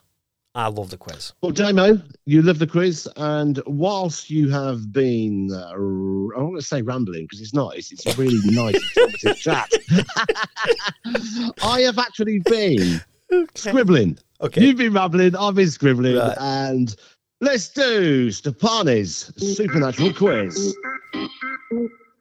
I 0.53 0.67
love 0.67 0.91
the 0.91 0.97
quiz. 0.97 1.33
Well, 1.41 1.51
Damo, 1.51 1.99
you 2.25 2.43
love 2.43 2.59
the 2.59 2.67
quiz, 2.67 3.09
and 3.17 3.61
whilst 3.65 4.29
you 4.29 4.49
have 4.51 4.93
been, 4.93 5.51
uh, 5.51 5.71
I 5.71 6.41
want 6.41 6.57
to 6.57 6.65
say 6.65 6.83
rambling 6.83 7.23
because 7.23 7.41
it's 7.41 7.53
not. 7.53 7.75
It's, 7.75 7.91
it's 7.91 8.05
a 8.05 8.13
really 8.13 8.39
nice, 8.45 8.75
informative 8.95 9.37
chat. 9.39 9.69
I 11.63 11.81
have 11.81 11.97
actually 11.97 12.39
been 12.45 13.01
scribbling. 13.55 14.17
Okay. 14.41 14.61
You've 14.65 14.77
been 14.77 14.93
rambling. 14.93 15.35
I've 15.35 15.55
been 15.55 15.69
scribbling, 15.69 16.15
Right. 16.17 16.37
and 16.39 16.95
let's 17.41 17.69
do 17.69 18.29
Stepani's 18.31 19.31
supernatural 19.37 20.13
quiz. 20.13 20.75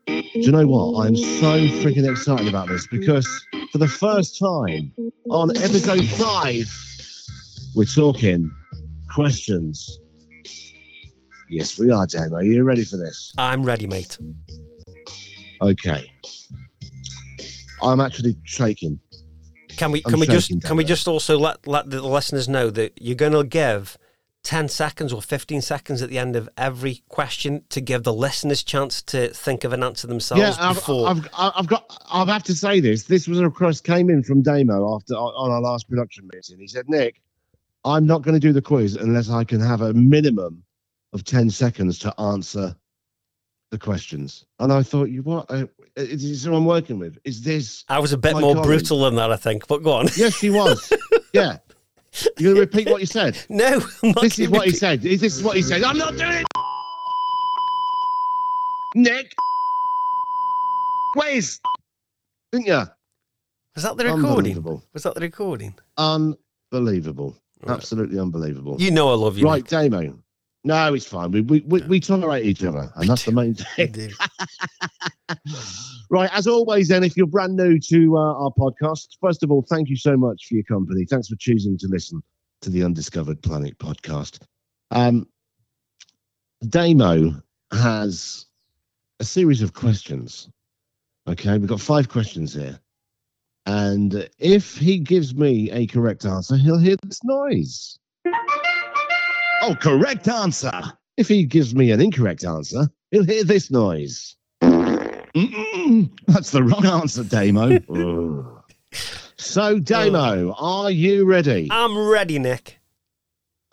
Do 0.06 0.22
you 0.34 0.52
know 0.52 0.66
what? 0.66 1.06
I'm 1.06 1.16
so 1.16 1.58
freaking 1.82 2.08
excited 2.10 2.48
about 2.48 2.68
this 2.68 2.86
because 2.88 3.26
for 3.72 3.78
the 3.78 3.88
first 3.88 4.38
time 4.38 4.92
on 5.30 5.56
episode 5.56 6.04
five, 6.06 6.70
we're 7.74 7.84
talking 7.84 8.50
questions. 9.12 9.98
Yes, 11.50 11.78
we 11.78 11.90
are, 11.90 12.06
Damo. 12.06 12.36
Are 12.36 12.42
you 12.42 12.64
ready 12.64 12.84
for 12.84 12.96
this? 12.96 13.32
I'm 13.38 13.62
ready, 13.64 13.86
mate. 13.86 14.18
Okay. 15.60 16.10
I'm 17.82 18.00
actually 18.00 18.36
shaking. 18.44 18.98
Can 19.76 19.92
we 19.92 20.02
I'm 20.04 20.12
can 20.12 20.20
we 20.20 20.26
just 20.26 20.62
can 20.62 20.76
we 20.76 20.84
just 20.84 21.08
also 21.08 21.38
let 21.38 21.66
let 21.66 21.90
the 21.90 22.02
listeners 22.02 22.48
know 22.48 22.70
that 22.70 23.00
you're 23.00 23.16
going 23.16 23.32
to 23.32 23.44
give 23.44 23.98
10 24.44 24.68
seconds 24.68 25.12
or 25.12 25.22
15 25.22 25.62
seconds 25.62 26.02
at 26.02 26.10
the 26.10 26.18
end 26.18 26.36
of 26.36 26.48
every 26.56 27.02
question 27.08 27.64
to 27.70 27.80
give 27.80 28.02
the 28.02 28.12
listeners 28.12 28.62
chance 28.62 29.00
to 29.00 29.28
think 29.28 29.64
of 29.64 29.72
an 29.72 29.82
answer 29.82 30.06
themselves 30.06 30.40
yeah, 30.40 30.54
I've, 30.58 30.76
before 30.76 31.08
I've, 31.08 31.28
I've 31.36 31.66
got. 31.66 31.84
I 32.10 32.18
have 32.20 32.28
had 32.28 32.44
to 32.44 32.54
say 32.54 32.80
this. 32.80 33.04
This 33.04 33.26
was 33.26 33.40
a 33.40 33.44
request 33.44 33.84
came 33.84 34.10
in 34.10 34.22
from 34.22 34.42
Damo 34.42 34.94
after 34.94 35.14
uh, 35.14 35.18
on 35.18 35.50
our 35.50 35.60
last 35.60 35.88
production 35.88 36.28
meeting. 36.32 36.58
He 36.58 36.68
said, 36.68 36.88
"Nick, 36.88 37.22
I'm 37.84 38.06
not 38.06 38.22
going 38.22 38.34
to 38.34 38.40
do 38.40 38.52
the 38.52 38.62
quiz 38.62 38.96
unless 38.96 39.30
I 39.30 39.44
can 39.44 39.60
have 39.60 39.80
a 39.80 39.94
minimum 39.94 40.62
of 41.14 41.24
ten 41.24 41.48
seconds 41.48 41.98
to 42.00 42.20
answer 42.20 42.76
the 43.70 43.78
questions." 43.78 44.44
And 44.58 44.72
I 44.72 44.82
thought, 44.82 45.08
"You 45.08 45.22
what? 45.22 45.50
Uh, 45.96 46.02
is 46.02 46.28
this 46.28 46.44
who 46.44 46.54
I'm 46.54 46.64
working 46.64 46.98
with? 46.98 47.18
Is 47.24 47.42
this?" 47.42 47.84
I 47.88 47.98
was 47.98 48.12
a 48.12 48.18
bit 48.18 48.32
more 48.34 48.54
colleague. 48.54 48.64
brutal 48.64 49.02
than 49.02 49.14
that 49.16 49.30
I 49.30 49.36
think 49.36 49.66
but 49.68 49.82
go 49.82 49.92
on 49.92 50.08
Yes, 50.16 50.34
she 50.34 50.50
was. 50.50 50.92
yeah. 51.32 51.58
You 52.38 52.54
to 52.54 52.60
repeat 52.60 52.88
what 52.88 53.00
you 53.00 53.06
said? 53.06 53.36
no 53.48 53.80
This 54.20 54.38
is 54.38 54.46
gonna 54.46 54.58
what 54.58 54.66
he 54.66 54.72
said. 54.72 55.02
This 55.02 55.22
is 55.22 55.42
what 55.42 55.56
he 55.56 55.62
said. 55.62 55.82
I'm 55.82 55.98
not 55.98 56.16
doing 56.16 56.32
it. 56.32 56.46
Nick, 58.96 59.34
quiz, 61.14 61.60
didn't 62.52 62.66
you? 62.66 62.84
was 63.74 63.82
that 63.82 63.96
the 63.96 64.04
recording 64.04 64.62
was 64.92 65.02
that 65.02 65.14
the 65.14 65.20
recording 65.20 65.74
Unbelievable. 65.98 67.36
Right. 67.62 67.74
Absolutely 67.74 68.20
unbelievable. 68.20 68.76
you 68.80 68.90
know 68.92 69.10
I 69.10 69.14
love 69.14 69.36
you 69.38 69.46
right, 69.46 69.66
Damo. 69.66 70.18
No, 70.64 70.94
it's 70.94 71.06
fine. 71.06 71.30
We 71.32 71.40
we, 71.40 71.60
we, 71.66 71.82
we 71.82 72.00
tolerate 72.00 72.46
each 72.46 72.62
other, 72.64 72.90
and 72.94 73.08
that's 73.08 73.24
the 73.24 73.32
main 73.32 73.54
thing. 73.76 74.12
right, 76.10 76.30
as 76.32 76.46
always, 76.46 76.88
then, 76.88 77.04
if 77.04 77.16
you're 77.16 77.26
brand 77.26 77.56
new 77.56 77.78
to 77.78 78.16
uh, 78.16 78.44
our 78.44 78.50
podcast, 78.58 79.08
first 79.20 79.42
of 79.42 79.50
all, 79.50 79.62
thank 79.68 79.88
you 79.88 79.96
so 79.96 80.16
much 80.16 80.46
for 80.46 80.54
your 80.54 80.64
company. 80.64 81.04
Thanks 81.04 81.28
for 81.28 81.36
choosing 81.36 81.78
to 81.78 81.88
listen 81.88 82.22
to 82.62 82.70
the 82.70 82.82
Undiscovered 82.82 83.42
Planet 83.42 83.78
podcast. 83.78 84.40
Um, 84.90 85.26
Damo 86.68 87.42
has 87.72 88.46
a 89.20 89.24
series 89.24 89.62
of 89.62 89.72
questions. 89.72 90.48
Okay, 91.26 91.56
we've 91.58 91.68
got 91.68 91.80
five 91.80 92.08
questions 92.08 92.54
here. 92.54 92.78
And 93.66 94.28
if 94.38 94.76
he 94.76 94.98
gives 94.98 95.34
me 95.34 95.70
a 95.70 95.86
correct 95.86 96.26
answer, 96.26 96.56
he'll 96.56 96.78
hear 96.78 96.96
this 97.02 97.24
noise. 97.24 97.98
Oh, 99.62 99.74
correct 99.80 100.28
answer. 100.28 100.82
If 101.16 101.28
he 101.28 101.44
gives 101.44 101.74
me 101.74 101.90
an 101.90 102.00
incorrect 102.00 102.44
answer, 102.44 102.88
he'll 103.10 103.24
hear 103.24 103.44
this 103.44 103.70
noise. 103.70 104.36
Mm-mm, 105.34 106.10
that's 106.26 106.50
the 106.50 106.62
wrong 106.62 106.86
answer, 106.86 107.24
Damo. 107.24 108.50
So, 109.36 109.78
Damo, 109.78 110.54
are 110.58 110.90
you 110.90 111.26
ready? 111.26 111.68
I'm 111.70 111.98
ready, 111.98 112.38
Nick. 112.38 112.78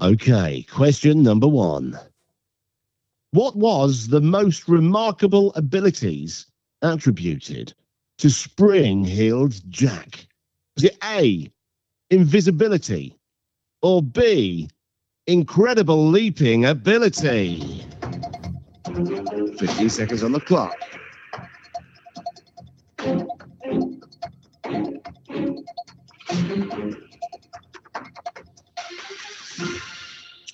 Okay, 0.02 0.64
question 0.64 1.22
number 1.24 1.48
one. 1.48 1.98
What 3.32 3.56
was 3.56 4.08
the 4.08 4.20
most 4.20 4.68
remarkable 4.68 5.54
abilities 5.56 6.48
attributed 6.82 7.74
to 8.18 8.30
spring 8.30 9.06
heeled 9.06 9.54
Jack? 9.70 10.28
Was 10.76 10.86
it 10.86 10.98
A, 11.04 11.50
invisibility, 12.10 13.16
or 13.82 14.02
B, 14.02 14.70
incredible 15.28 16.08
leaping 16.10 16.66
ability? 16.66 17.86
15 18.84 19.90
seconds 19.90 20.24
on 20.24 20.32
the 20.34 20.42
clock. 20.42 20.76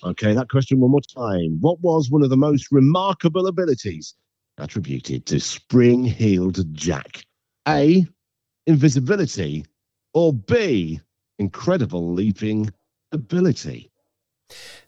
Okay, 0.04 0.32
that 0.32 0.48
question 0.48 0.80
one 0.80 0.90
more 0.90 1.00
time. 1.00 1.58
What 1.60 1.80
was 1.80 2.10
one 2.10 2.22
of 2.22 2.30
the 2.30 2.36
most 2.36 2.68
remarkable 2.70 3.46
abilities 3.46 4.14
attributed 4.56 5.26
to 5.26 5.40
spring 5.40 6.04
heeled 6.04 6.72
Jack? 6.74 7.24
A, 7.66 8.06
invisibility, 8.66 9.66
or 10.14 10.32
B, 10.32 11.00
incredible 11.38 12.12
leaping 12.12 12.70
ability? 13.12 13.90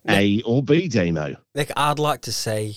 A 0.09 0.41
or 0.43 0.63
B, 0.63 0.89
Damo? 0.89 1.37
Nick, 1.55 1.71
I'd 1.77 1.99
like 1.99 2.23
to 2.23 2.33
say 2.33 2.77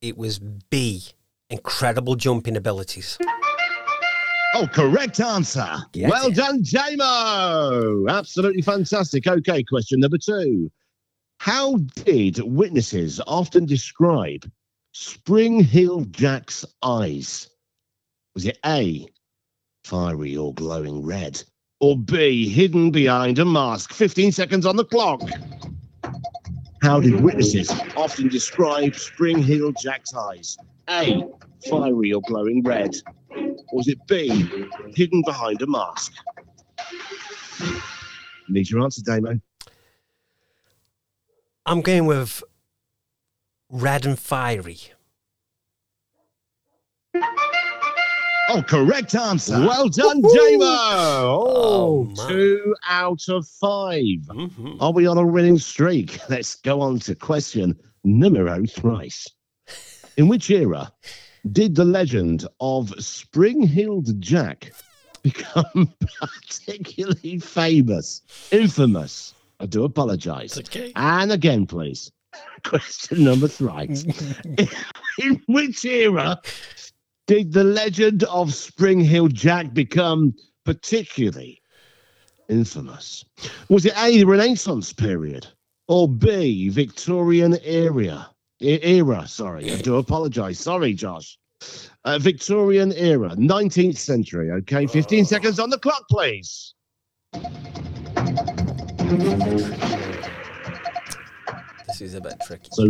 it 0.00 0.16
was 0.16 0.38
B, 0.38 1.04
incredible 1.48 2.16
jumping 2.16 2.56
abilities. 2.56 3.18
Oh, 4.54 4.66
correct 4.66 5.20
answer. 5.20 5.76
Get 5.92 6.10
well 6.10 6.28
it. 6.28 6.34
done, 6.34 6.62
Damo. 6.62 8.08
Absolutely 8.08 8.62
fantastic. 8.62 9.26
Okay, 9.26 9.62
question 9.62 10.00
number 10.00 10.18
two. 10.18 10.70
How 11.38 11.78
did 12.04 12.40
witnesses 12.40 13.20
often 13.26 13.64
describe 13.64 14.50
Spring 14.92 15.60
Heeled 15.60 16.12
Jack's 16.12 16.64
eyes? 16.82 17.48
Was 18.34 18.44
it 18.44 18.58
A, 18.66 19.06
fiery 19.84 20.36
or 20.36 20.52
glowing 20.54 21.04
red, 21.04 21.42
or 21.80 21.96
B, 21.96 22.48
hidden 22.48 22.90
behind 22.90 23.38
a 23.38 23.44
mask? 23.44 23.92
15 23.92 24.32
seconds 24.32 24.66
on 24.66 24.76
the 24.76 24.84
clock. 24.84 25.22
How 26.82 27.00
did 27.00 27.20
witnesses 27.20 27.70
often 27.96 28.28
describe 28.28 28.96
Spring 28.96 29.42
Heeled 29.42 29.76
Jack's 29.80 30.14
eyes? 30.14 30.58
A, 30.88 31.24
fiery 31.68 32.12
or 32.12 32.22
glowing 32.22 32.62
red, 32.62 32.96
or 33.72 33.76
was 33.78 33.88
it 33.88 33.98
B, 34.06 34.28
hidden 34.94 35.22
behind 35.24 35.62
a 35.62 35.66
mask? 35.66 36.12
Need 38.48 38.68
your 38.70 38.82
answer, 38.82 39.02
Damo. 39.02 39.40
I'm 41.66 41.82
going 41.82 42.06
with 42.06 42.42
red 43.68 44.04
and 44.06 44.18
fiery. 44.18 44.78
Oh, 48.52 48.64
correct 48.66 49.14
answer. 49.14 49.60
Well 49.60 49.88
done, 49.88 50.20
Damo. 50.22 50.64
Oh, 50.64 52.12
Oh, 52.18 52.28
two 52.28 52.74
out 52.88 53.28
of 53.28 53.46
five. 53.46 54.18
Mhm. 54.28 54.78
Are 54.80 54.92
we 54.92 55.06
on 55.06 55.18
a 55.18 55.24
winning 55.26 55.58
streak? 55.58 56.18
Let's 56.28 56.56
go 56.56 56.80
on 56.80 56.98
to 57.00 57.14
question 57.14 57.78
numero 58.02 58.64
thrice. 58.66 59.28
In 60.16 60.26
which 60.26 60.50
era 60.50 60.92
did 61.52 61.74
the 61.74 61.84
legend 61.84 62.46
of 62.60 62.92
Spring 63.02 63.62
Heeled 63.62 64.20
Jack 64.20 64.72
become 65.22 65.92
particularly 66.20 67.38
famous? 67.38 68.22
Infamous. 68.50 69.34
I 69.60 69.66
do 69.66 69.84
apologize. 69.84 70.58
okay. 70.58 70.92
And 70.96 71.32
again, 71.32 71.66
please. 71.66 72.10
Question 72.64 73.24
number 73.24 73.48
thrice. 73.48 74.04
In 75.18 75.42
which 75.46 75.84
era 75.84 76.40
did 77.26 77.52
the 77.52 77.64
legend 77.64 78.24
of 78.24 78.54
Spring 78.54 79.00
Heeled 79.00 79.34
Jack 79.34 79.72
become 79.72 80.34
particularly 80.64 81.60
infamous? 82.48 83.24
Was 83.68 83.86
it 83.86 83.96
A, 83.96 84.18
the 84.18 84.24
Renaissance 84.24 84.92
period, 84.92 85.46
or 85.88 86.08
B, 86.08 86.68
Victorian 86.70 87.56
era? 87.62 88.28
Era, 88.60 89.26
sorry, 89.26 89.72
I 89.72 89.76
do 89.76 89.96
apologize. 89.96 90.58
Sorry, 90.58 90.92
Josh. 90.92 91.38
Uh, 92.04 92.18
Victorian 92.18 92.92
era, 92.92 93.30
19th 93.30 93.96
century. 93.96 94.50
Okay, 94.50 94.86
15 94.86 95.24
seconds 95.24 95.58
on 95.58 95.70
the 95.70 95.78
clock, 95.78 96.04
please. 96.10 96.74
This 101.86 102.00
is 102.00 102.14
a 102.14 102.20
bit 102.20 102.34
tricky. 102.46 102.68
So, 102.72 102.86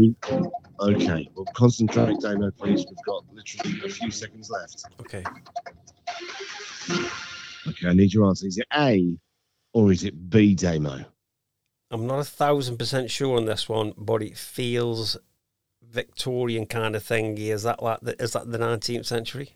okay, 0.80 1.28
well, 1.34 1.46
concentrate, 1.54 2.20
Damo, 2.20 2.50
please. 2.52 2.84
We've 2.86 3.04
got 3.06 3.24
literally 3.32 3.80
a 3.84 3.88
few 3.88 4.10
seconds 4.10 4.50
left. 4.50 4.84
Okay. 5.00 5.24
Okay, 7.68 7.88
I 7.88 7.92
need 7.92 8.12
your 8.12 8.26
answer. 8.28 8.46
Is 8.46 8.58
it 8.58 8.66
A 8.76 9.16
or 9.72 9.92
is 9.92 10.04
it 10.04 10.30
B, 10.30 10.54
Damo? 10.54 11.04
I'm 11.92 12.06
not 12.06 12.20
a 12.20 12.24
thousand 12.24 12.78
percent 12.78 13.10
sure 13.10 13.36
on 13.36 13.46
this 13.46 13.68
one, 13.68 13.92
but 13.96 14.22
it 14.22 14.36
feels 14.36 15.16
Victorian 15.90 16.66
kind 16.66 16.94
of 16.96 17.02
thing. 17.02 17.36
Is 17.38 17.62
that 17.64 17.82
like 17.82 18.00
the, 18.00 18.20
is 18.22 18.32
that 18.32 18.50
the 18.50 18.58
19th 18.58 19.06
century? 19.06 19.54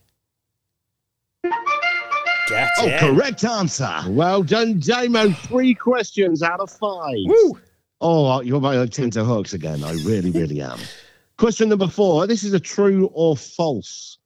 Get 1.43 2.69
Oh, 2.79 2.87
it. 2.87 3.01
correct 3.01 3.45
answer. 3.45 3.91
Well 4.09 4.43
done, 4.43 4.79
Damo. 4.81 5.31
Three 5.31 5.75
questions 5.75 6.43
out 6.43 6.61
of 6.61 6.71
five. 6.71 7.17
Woo! 7.27 7.59
Oh, 8.01 8.41
you're 8.43 8.61
my 8.61 8.85
Tinto 8.87 9.25
Hawks 9.25 9.55
again. 9.55 9.83
I 9.83 9.93
really, 10.05 10.31
really 10.31 10.61
am. 10.61 10.79
Question 11.39 11.71
number 11.71 11.89
four. 11.89 12.27
This 12.27 12.45
is 12.45 12.53
a 12.53 12.61
true 12.61 13.09
or 13.15 13.37
false 13.37 14.19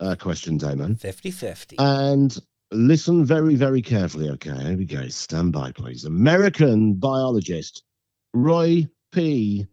uh, 0.00 0.16
question, 0.18 0.56
Damon. 0.58 0.96
50 0.96 1.30
50. 1.30 1.76
And 1.78 2.36
listen 2.72 3.24
very, 3.24 3.54
very 3.54 3.82
carefully. 3.82 4.30
Okay, 4.30 4.52
here 4.52 4.76
we 4.76 4.84
go. 4.84 5.06
Stand 5.08 5.52
by, 5.52 5.70
please. 5.70 6.04
American 6.04 6.94
biologist 6.94 7.84
Roy 8.32 8.88
P. 9.12 9.66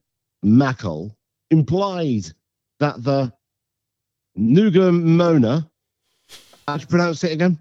Mackal 0.46 1.16
implied 1.52 2.26
that 2.80 3.04
the 3.04 3.32
Nugamona, 4.38 5.70
how 6.68 6.78
to 6.78 6.88
pronounce 6.88 7.24
it 7.24 7.34
again? 7.34 7.60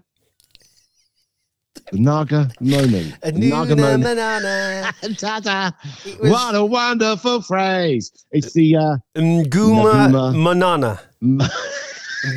Naga 1.93 2.49
Moaning. 2.61 3.13
Naga 3.33 3.75
Moaning. 3.75 4.01
Was 6.19 6.31
What 6.31 6.55
a 6.55 6.63
wonderful 6.63 7.41
phrase. 7.41 8.11
It's 8.31 8.53
the 8.53 8.77
uh, 8.77 8.97
Nguma 9.17 10.09
Nguma. 10.09 10.41
Manana. 10.41 10.99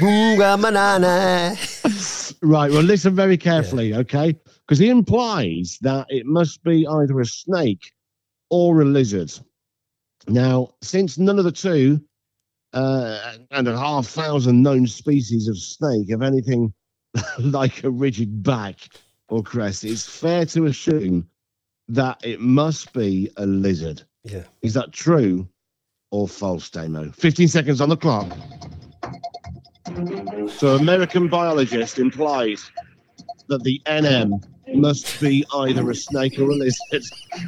Boonga 0.01 0.61
Manana. 0.61 1.57
right. 2.43 2.71
Well, 2.71 2.83
listen 2.83 3.15
very 3.15 3.37
carefully, 3.37 3.95
okay? 3.95 4.35
Because 4.67 4.79
he 4.79 4.89
implies 4.89 5.79
that 5.83 6.07
it 6.09 6.27
must 6.27 6.63
be 6.65 6.87
either 6.87 7.21
a 7.21 7.27
snake 7.27 7.93
or 8.51 8.83
a 8.83 8.85
lizard. 8.85 9.33
Now, 10.27 10.75
since 10.83 11.19
none 11.19 11.39
of 11.39 11.45
the 11.45 11.53
two 11.53 12.01
uh, 12.73 13.37
and 13.51 13.69
a 13.69 13.79
half 13.79 14.07
thousand 14.07 14.63
known 14.63 14.87
species 14.87 15.49
of 15.49 15.59
snake 15.59 16.11
have 16.11 16.23
anything 16.23 16.73
like 17.39 17.85
a 17.85 17.91
rigid 17.91 18.43
back 18.43 18.77
or 19.29 19.43
crest, 19.43 19.85
it's 19.85 20.07
fair 20.07 20.45
to 20.47 20.67
assume 20.67 21.29
that 21.89 22.25
it 22.25 22.41
must 22.41 22.93
be 22.93 23.31
a 23.37 23.47
lizard. 23.47 24.03
Yeah. 24.25 24.45
Is 24.63 24.75
that 24.75 24.93
true 24.93 25.49
or 26.11 26.27
false, 26.27 26.71
Damo? 26.71 27.11
15 27.13 27.49
seconds 27.49 27.81
on 27.81 27.89
the 27.91 27.97
clock. 27.97 28.33
So, 30.57 30.77
American 30.77 31.29
biologist 31.29 31.99
implies 31.99 32.71
that 33.49 33.63
the 33.63 33.83
NM 33.85 34.43
must 34.75 35.21
be 35.21 35.45
either 35.55 35.89
a 35.91 35.95
snake 35.95 36.39
or 36.39 36.51
a 36.51 36.55
lizard. 36.55 37.05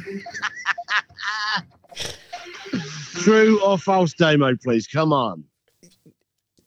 True 3.15 3.61
or 3.63 3.77
false, 3.77 4.13
Damo, 4.13 4.55
please? 4.63 4.87
Come 4.87 5.11
on. 5.11 5.43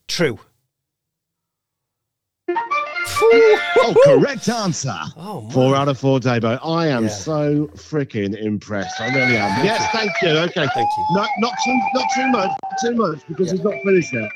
True. 0.08 0.38
oh, 2.52 3.96
correct 4.04 4.48
answer. 4.48 4.94
Oh, 5.16 5.42
my. 5.42 5.52
Four 5.52 5.76
out 5.76 5.88
of 5.88 5.98
four, 5.98 6.20
Damo. 6.20 6.56
I 6.64 6.88
am 6.88 7.04
Yeah. 7.04 7.08
so 7.10 7.66
freaking 7.74 8.36
impressed. 8.36 9.00
I 9.00 9.06
really 9.14 9.36
am. 9.36 9.64
Yes, 9.64 9.90
thank 9.92 10.10
you. 10.22 10.30
Okay. 10.30 10.66
Thank 10.74 10.88
you. 10.98 11.06
No, 11.12 11.26
not 11.38 11.54
too, 11.64 11.80
not 11.94 12.06
too 12.14 12.28
much, 12.28 12.50
not 12.50 12.78
too 12.82 12.94
much, 12.94 13.20
because 13.28 13.50
he's 13.50 13.62
not 13.62 13.74
finished 13.84 14.12
yet. 14.12 14.30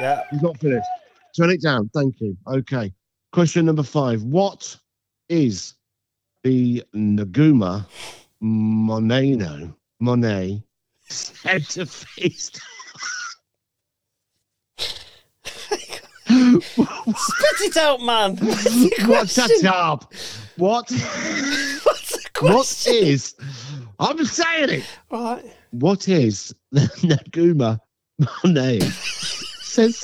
Yeah. 0.00 0.20
He's 0.30 0.42
not 0.42 0.58
finished. 0.58 0.86
Turn 1.36 1.50
it 1.50 1.62
down. 1.62 1.88
Thank 1.94 2.20
you. 2.20 2.36
Okay. 2.46 2.92
Question 3.32 3.66
number 3.66 3.82
five. 3.82 4.22
What 4.22 4.76
is 5.28 5.74
the 6.42 6.82
Naguma 6.94 7.86
Moneno 8.42 9.74
Monet 10.00 10.62
said 11.08 11.64
to 11.70 11.86
feast? 11.86 12.60
Spit 16.26 16.64
it 17.60 17.76
out, 17.76 18.00
man. 18.00 18.36
What's 19.06 19.34
that 19.36 19.64
up? 19.72 20.12
What? 20.56 20.90
What's 20.90 22.12
the 22.12 22.28
What 22.40 22.50
question? 22.52 22.94
is? 22.94 23.34
I'm 23.98 24.24
saying 24.24 24.70
it. 24.70 24.84
Right. 25.10 25.44
What 25.70 26.08
is 26.08 26.54
the 26.72 26.80
Naguma 27.02 27.78
Monet? 28.44 28.80
Says 29.74 30.00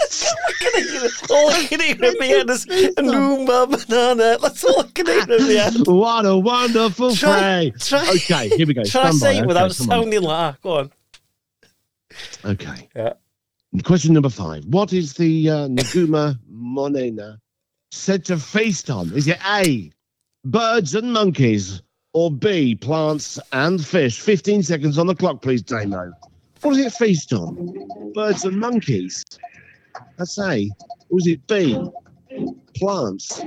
All 1.30 1.48
I 1.50 1.64
can 1.68 1.80
hear 1.80 1.94
in 1.94 2.14
my 2.18 2.26
head 2.26 2.50
is 2.50 2.66
Noomba 2.66 3.70
banana. 3.70 4.36
That's 4.42 4.64
all 4.64 4.80
I 4.80 4.88
can 4.92 5.06
hear 5.06 5.22
in 5.22 5.84
my 5.86 5.92
what 5.92 6.26
a 6.26 6.36
wonderful 6.36 7.14
Try- 7.14 7.70
phrase. 7.70 7.88
try- 7.88 8.08
Okay, 8.16 8.48
here 8.56 8.66
we 8.66 8.74
go. 8.74 8.82
Try 8.82 9.10
Stand 9.10 9.14
say 9.16 9.34
by. 9.36 9.42
it 9.44 9.46
without 9.46 9.70
Okay, 9.70 9.82
on. 9.84 9.88
sounding 9.88 10.22
like. 10.22 10.60
Go 10.62 10.78
on. 10.78 10.90
Okay. 12.44 12.88
Yeah. 12.96 13.12
Question 13.84 14.12
number 14.14 14.28
five. 14.28 14.64
What 14.64 14.92
is 14.92 15.14
the 15.14 15.48
uh, 15.48 15.54
Naguma 15.68 16.36
Monena 16.52 17.38
said 17.92 18.24
to 18.24 18.38
feast 18.38 18.90
on? 18.90 19.12
Is 19.12 19.28
it 19.28 19.38
A, 19.46 19.92
birds 20.44 20.96
and 20.96 21.12
monkeys, 21.12 21.80
or 22.12 22.32
B, 22.32 22.74
plants 22.74 23.38
and 23.52 23.84
fish? 23.86 24.20
15 24.20 24.64
seconds 24.64 24.98
on 24.98 25.06
the 25.06 25.14
clock, 25.14 25.40
please, 25.42 25.62
Damo. 25.62 26.10
What 26.62 26.74
does 26.74 26.84
it 26.86 26.92
feast 26.94 27.32
on? 27.32 28.12
Birds 28.14 28.44
and 28.44 28.58
monkeys? 28.58 29.24
That's 30.16 30.34
say, 30.34 30.70
is 31.11 31.26
it 31.26 31.47
B, 31.47 31.78
plants 32.76 33.41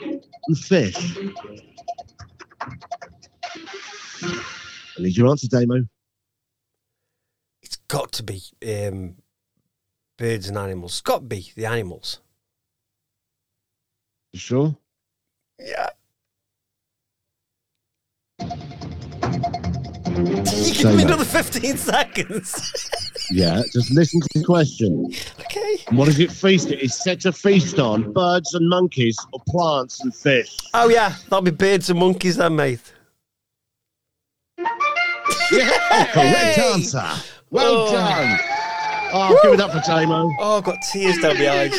and 0.00 0.58
fish? 0.58 1.18
I 4.22 5.02
need 5.02 5.16
your 5.16 5.28
answer, 5.28 5.48
Damo. 5.48 5.86
It's 7.62 7.76
got 7.88 8.12
to 8.12 8.22
be 8.22 8.42
um, 8.66 9.16
birds 10.18 10.48
and 10.48 10.58
animals. 10.58 10.92
It's 10.92 11.00
got 11.00 11.20
to 11.20 11.24
be 11.24 11.50
the 11.56 11.66
animals. 11.66 12.20
You 14.32 14.40
sure? 14.40 14.76
Yeah. 15.58 15.90
You 20.26 20.74
give 20.74 20.94
me 20.96 21.02
another 21.02 21.24
15 21.24 21.76
seconds. 21.76 22.86
Yeah, 23.32 23.62
just 23.72 23.92
listen 23.92 24.20
to 24.20 24.28
the 24.34 24.44
question. 24.44 25.06
okay. 25.38 25.76
What 25.92 26.06
does 26.06 26.18
it 26.18 26.32
feast? 26.32 26.72
It 26.72 26.80
is 26.82 26.96
set 27.00 27.20
to 27.20 27.32
feast 27.32 27.78
on 27.78 28.12
birds 28.12 28.54
and 28.54 28.68
monkeys 28.68 29.16
or 29.32 29.40
plants 29.46 30.00
and 30.00 30.12
fish. 30.12 30.56
Oh, 30.74 30.88
yeah. 30.88 31.14
That'll 31.28 31.42
be 31.42 31.52
birds 31.52 31.90
and 31.90 32.00
monkeys 32.00 32.38
then, 32.38 32.56
mate. 32.56 32.80
Yeah, 35.52 36.06
correct 36.12 36.58
answer. 36.58 37.08
Well 37.50 37.86
Oh. 37.88 37.92
done. 37.92 38.38
Oh, 39.12 39.38
give 39.44 39.52
it 39.54 39.60
up 39.60 39.70
for 39.70 39.80
Damo. 39.88 40.28
Oh, 40.40 40.58
I've 40.58 40.64
got 40.64 40.78
tears 40.92 41.18
down 41.18 41.38
my 41.38 41.48
eyes. 41.50 41.72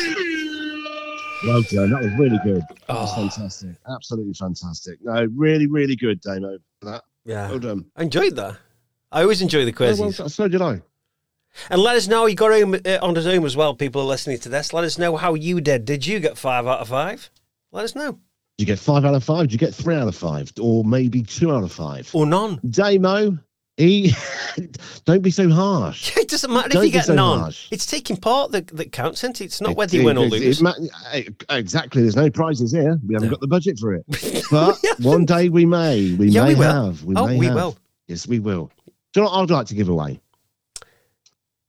Well 1.44 1.62
done. 1.70 1.90
That 1.90 2.02
was 2.02 2.12
really 2.18 2.38
good. 2.44 2.62
That 2.88 2.94
was 2.96 3.10
Oh. 3.12 3.16
fantastic. 3.28 3.76
Absolutely 3.94 4.32
fantastic. 4.32 4.98
No, 5.02 5.26
really, 5.36 5.66
really 5.66 5.96
good, 5.96 6.22
Damo. 6.22 6.56
for 6.80 6.90
That. 6.92 7.02
Yeah. 7.24 7.48
Well 7.48 7.58
done. 7.58 7.86
I 7.96 8.02
enjoyed 8.02 8.36
that. 8.36 8.56
I 9.10 9.22
always 9.22 9.42
enjoy 9.42 9.64
the 9.64 9.72
quizzes. 9.72 10.18
well, 10.18 10.28
so 10.28 10.48
did 10.48 10.62
I. 10.62 10.82
And 11.68 11.82
let 11.82 11.96
us 11.96 12.08
know. 12.08 12.26
You 12.26 12.34
got 12.34 12.50
home 12.52 12.74
uh, 12.74 12.98
on 13.02 13.14
Zoom 13.20 13.44
as 13.44 13.56
well. 13.56 13.74
People 13.74 14.00
are 14.00 14.06
listening 14.06 14.38
to 14.40 14.48
this. 14.48 14.72
Let 14.72 14.84
us 14.84 14.98
know 14.98 15.16
how 15.16 15.34
you 15.34 15.60
did. 15.60 15.84
Did 15.84 16.06
you 16.06 16.18
get 16.18 16.38
five 16.38 16.66
out 16.66 16.80
of 16.80 16.88
five? 16.88 17.30
Let 17.72 17.84
us 17.84 17.94
know. 17.94 18.12
Did 18.12 18.20
you 18.58 18.66
get 18.66 18.78
five 18.78 19.04
out 19.04 19.14
of 19.14 19.22
five? 19.22 19.42
Did 19.42 19.52
you 19.52 19.58
get 19.58 19.74
three 19.74 19.94
out 19.94 20.08
of 20.08 20.16
five? 20.16 20.50
Or 20.60 20.82
maybe 20.84 21.22
two 21.22 21.52
out 21.52 21.62
of 21.62 21.72
five? 21.72 22.10
Or 22.14 22.24
none. 22.26 22.58
Damo, 22.68 23.38
he, 23.76 24.12
don't 25.04 25.22
be 25.22 25.30
so 25.30 25.48
harsh. 25.50 26.12
It 26.22 26.28
doesn't 26.28 26.52
matter 26.52 26.68
Don't 26.70 26.82
if 26.82 26.86
you 26.86 26.92
get 26.92 27.06
so 27.06 27.14
none. 27.14 27.40
harsh. 27.40 27.68
It's 27.70 27.86
taking 27.86 28.16
part 28.16 28.52
that, 28.52 28.66
that 28.68 28.92
counts, 28.92 29.20
isn't 29.24 29.40
it? 29.40 29.44
It's 29.44 29.60
not 29.60 29.72
It- 29.72 29.76
whether 29.76 29.96
you 29.96 30.04
win 30.04 30.16
or 30.18 30.24
it- 30.26 30.32
it- 30.34 30.40
lose. 30.40 30.60
it 30.60 30.62
ma- 30.64 30.74
eh, 31.12 31.24
exactly. 31.50 32.02
There's 32.02 32.16
no 32.16 32.30
prizes 32.30 32.72
here. 32.72 32.98
We 33.06 33.14
haven't 33.14 33.28
No. 33.28 33.34
got 33.34 33.40
the 33.40 33.48
budget 33.48 33.78
for 33.78 33.94
it. 33.94 34.04
But 34.50 34.78
one 35.00 35.24
day 35.24 35.48
we 35.48 35.64
may. 35.66 36.14
We 36.14 36.28
Yeah, 36.28 36.44
may 36.44 36.54
we 36.54 36.64
have. 36.64 37.04
We 37.04 37.14
oh, 37.16 37.26
may 37.26 37.38
we 37.38 37.46
have. 37.46 37.54
will. 37.54 37.76
Yes, 38.08 38.26
we 38.26 38.38
will. 38.40 38.70
Do 39.12 39.20
you 39.20 39.22
know 39.26 39.30
what 39.30 39.42
I'd 39.42 39.50
like 39.50 39.66
to 39.68 39.74
give 39.74 39.88
away? 39.88 40.20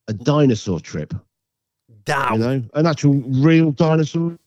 A 0.08 0.14
dinosaur 0.14 0.80
trip. 0.80 1.14
Down. 2.06 2.34
You 2.34 2.40
know, 2.40 2.64
an 2.74 2.86
actual 2.86 3.14
real 3.26 3.72
dinosaur. 3.72 4.38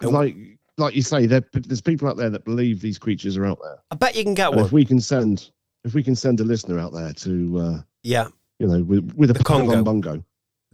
Like, 0.00 0.36
like 0.78 0.94
you 0.94 1.02
say, 1.02 1.26
there, 1.26 1.44
there's 1.52 1.80
people 1.82 2.08
out 2.08 2.16
there 2.16 2.30
that 2.30 2.44
believe 2.44 2.80
these 2.80 2.98
creatures 2.98 3.36
are 3.36 3.44
out 3.44 3.58
there. 3.62 3.78
I 3.90 3.96
bet 3.96 4.16
you 4.16 4.24
can 4.24 4.34
get 4.34 4.48
And 4.48 4.56
one. 4.56 4.64
if 4.66 4.72
we 4.72 4.84
can 4.84 5.00
send, 5.00 5.50
if 5.88 5.94
we 5.94 6.02
can 6.02 6.14
send 6.14 6.38
a 6.40 6.44
listener 6.44 6.78
out 6.78 6.92
there 6.92 7.12
to, 7.14 7.58
uh, 7.58 7.80
Yeah. 8.02 8.28
you 8.58 8.66
know, 8.68 8.82
with, 8.82 9.12
with 9.14 9.30
a 9.30 9.32
The 9.32 9.42
Congo. 9.42 9.82
bongo, 9.82 10.22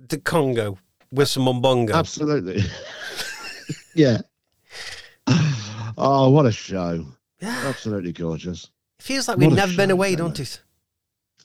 The 0.08 0.18
Congo 0.18 0.76
with 1.12 1.28
some 1.28 1.44
umbongo. 1.44 1.92
absolutely, 1.94 2.60
yeah. 3.94 4.18
Oh, 5.96 6.28
what 6.30 6.44
a 6.46 6.50
show! 6.52 7.06
Yeah. 7.40 7.62
Absolutely 7.66 8.12
gorgeous. 8.12 8.64
It 8.98 9.02
feels 9.04 9.28
like 9.28 9.38
What 9.38 9.46
we've 9.46 9.56
never 9.56 9.76
been 9.76 9.92
away, 9.92 10.16
don't 10.16 10.30
don't 10.34 10.40
it? 10.40 10.60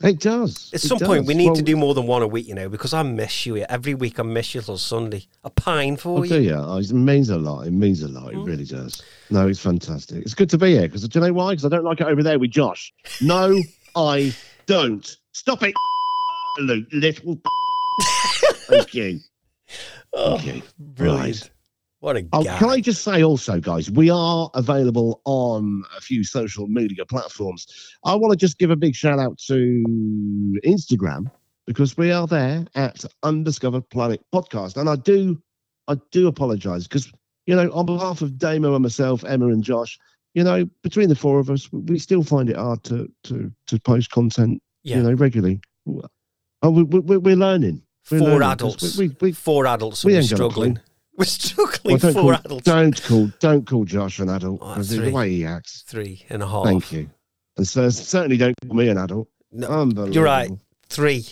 It 0.01 0.19
does. 0.19 0.69
At 0.73 0.81
It 0.83 0.87
some 0.87 0.99
point, 0.99 1.25
we 1.25 1.33
need 1.33 1.47
Well, 1.47 1.55
to 1.55 1.61
do 1.61 1.75
more 1.75 1.93
than 1.93 2.07
one 2.07 2.21
a 2.21 2.27
week, 2.27 2.47
you 2.47 2.55
know, 2.55 2.69
because 2.69 2.93
I 2.93 3.03
miss 3.03 3.45
you. 3.45 3.57
Every 3.57 3.93
week 3.93 4.17
I 4.17 4.23
miss 4.23 4.55
you 4.55 4.61
till 4.61 4.77
Sunday. 4.77 5.25
I 5.43 5.49
pine 5.49 5.97
for 5.97 6.19
Oh, 6.19 6.23
you. 6.23 6.29
do 6.29 6.41
you? 6.41 6.53
Oh, 6.55 6.77
it 6.77 6.89
means 6.93 7.29
a 7.29 7.37
lot. 7.37 7.67
It 7.67 7.71
means 7.71 8.01
a 8.01 8.07
lot. 8.07 8.31
It 8.31 8.37
Mm. 8.37 8.47
really 8.47 8.63
does. 8.63 9.01
No, 9.29 9.47
it's 9.49 9.59
fantastic. 9.59 10.21
It's 10.23 10.33
good 10.33 10.49
to 10.51 10.57
be 10.57 10.71
here 10.71 10.83
because 10.83 11.05
do 11.05 11.19
you 11.19 11.25
know 11.25 11.33
why? 11.33 11.51
Because 11.51 11.65
I 11.65 11.69
don't 11.69 11.83
like 11.83 11.99
it 11.99 12.07
over 12.07 12.23
there 12.23 12.39
with 12.39 12.51
Josh. 12.51 12.93
No, 13.19 13.61
I 13.95 14.33
don't. 14.67 15.17
Stop 15.33 15.63
it, 15.63 15.73
little. 16.59 17.37
Thank 18.69 18.93
you. 18.93 19.19
Oh, 20.13 20.37
Thank 20.39 20.55
you. 20.55 20.61
brilliant. 20.79 21.41
Right. 21.41 21.49
What 21.99 22.15
a 22.15 22.25
Oh, 22.31 22.43
can 22.43 22.69
I 22.69 22.79
just 22.79 23.03
say 23.03 23.23
also, 23.23 23.59
guys, 23.59 23.91
we 23.91 24.09
are 24.09 24.49
available 24.53 25.21
on 25.25 25.83
a 25.97 26.01
few 26.01 26.23
social 26.23 26.67
media 26.67 27.05
platforms. 27.05 27.67
I 28.05 28.15
want 28.15 28.31
to 28.31 28.37
just 28.37 28.57
give 28.57 28.71
a 28.71 28.75
big 28.75 28.95
shout 28.95 29.19
out 29.19 29.37
to 29.47 29.83
Instagram 30.65 31.29
because 31.67 31.97
we 31.97 32.11
are 32.11 32.25
there 32.25 32.65
at 32.75 33.03
Undiscovered 33.23 33.89
Planet 33.89 34.21
Podcast, 34.33 34.77
and 34.77 34.89
I 34.89 34.95
do, 34.95 35.41
I 35.89 35.97
do 36.11 36.27
apologise 36.27 36.83
because 36.87 37.11
you 37.49 37.55
know, 37.55 37.69
on 37.71 37.87
behalf 37.87 38.21
of 38.21 38.37
Damo 38.37 38.75
and 38.75 38.83
myself, 38.83 39.25
Emma 39.25 39.47
and 39.47 39.63
Josh, 39.63 39.97
you 40.35 40.43
know, 40.43 40.69
between 40.83 41.09
the 41.09 41.15
four 41.15 41.39
of 41.39 41.49
us, 41.49 41.67
we 41.71 41.97
still 41.97 42.23
find 42.23 42.47
it 42.47 42.55
hard 42.55 42.83
to 42.83 43.11
to 43.23 43.51
to 43.67 43.79
post 43.79 44.11
content, 44.11 44.61
yeah. 44.83 44.97
you 44.97 45.03
know, 45.03 45.13
regularly. 45.13 45.59
Oh, 46.61 46.69
we, 46.69 46.83
we, 46.83 47.17
we're 47.17 47.35
learning. 47.35 47.81
We're 48.11 48.19
Four 48.19 48.27
learning 48.27 48.49
adults. 48.49 48.97
We, 48.97 49.07
we, 49.07 49.15
we, 49.19 49.31
Four 49.31 49.65
adults 49.65 50.05
we 50.05 50.13
and 50.13 50.17
we're 50.17 50.21
ain't 50.21 50.29
got 50.29 50.35
a 50.35 50.37
clue. 50.37 50.63
struggling. 50.65 50.79
We're 51.19 51.25
struggling. 51.25 51.99
well, 52.01 52.13
call, 52.13 52.33
adults. 52.33 52.63
don't 52.65 53.03
call 53.03 53.31
don't 53.39 53.67
call 53.67 53.83
Josh 53.85 54.19
an 54.19 54.29
adult 54.29 54.59
Oh, 54.63 54.73
'cause 54.73 54.89
the 54.89 55.11
way 55.11 55.29
he 55.31 55.45
acts. 55.45 55.83
Three 55.85 56.25
and 56.29 56.41
a 56.41 56.47
half. 56.47 56.63
Thank 56.63 56.91
you. 56.91 57.09
And 57.57 57.67
so 57.67 57.89
certainly 57.89 58.37
don't 58.37 58.55
call 58.65 58.73
me 58.75 58.87
an 58.87 58.97
adult. 58.97 59.27
No, 59.51 59.83
you're 60.09 60.23
right. 60.23 60.49
Three. 60.87 61.25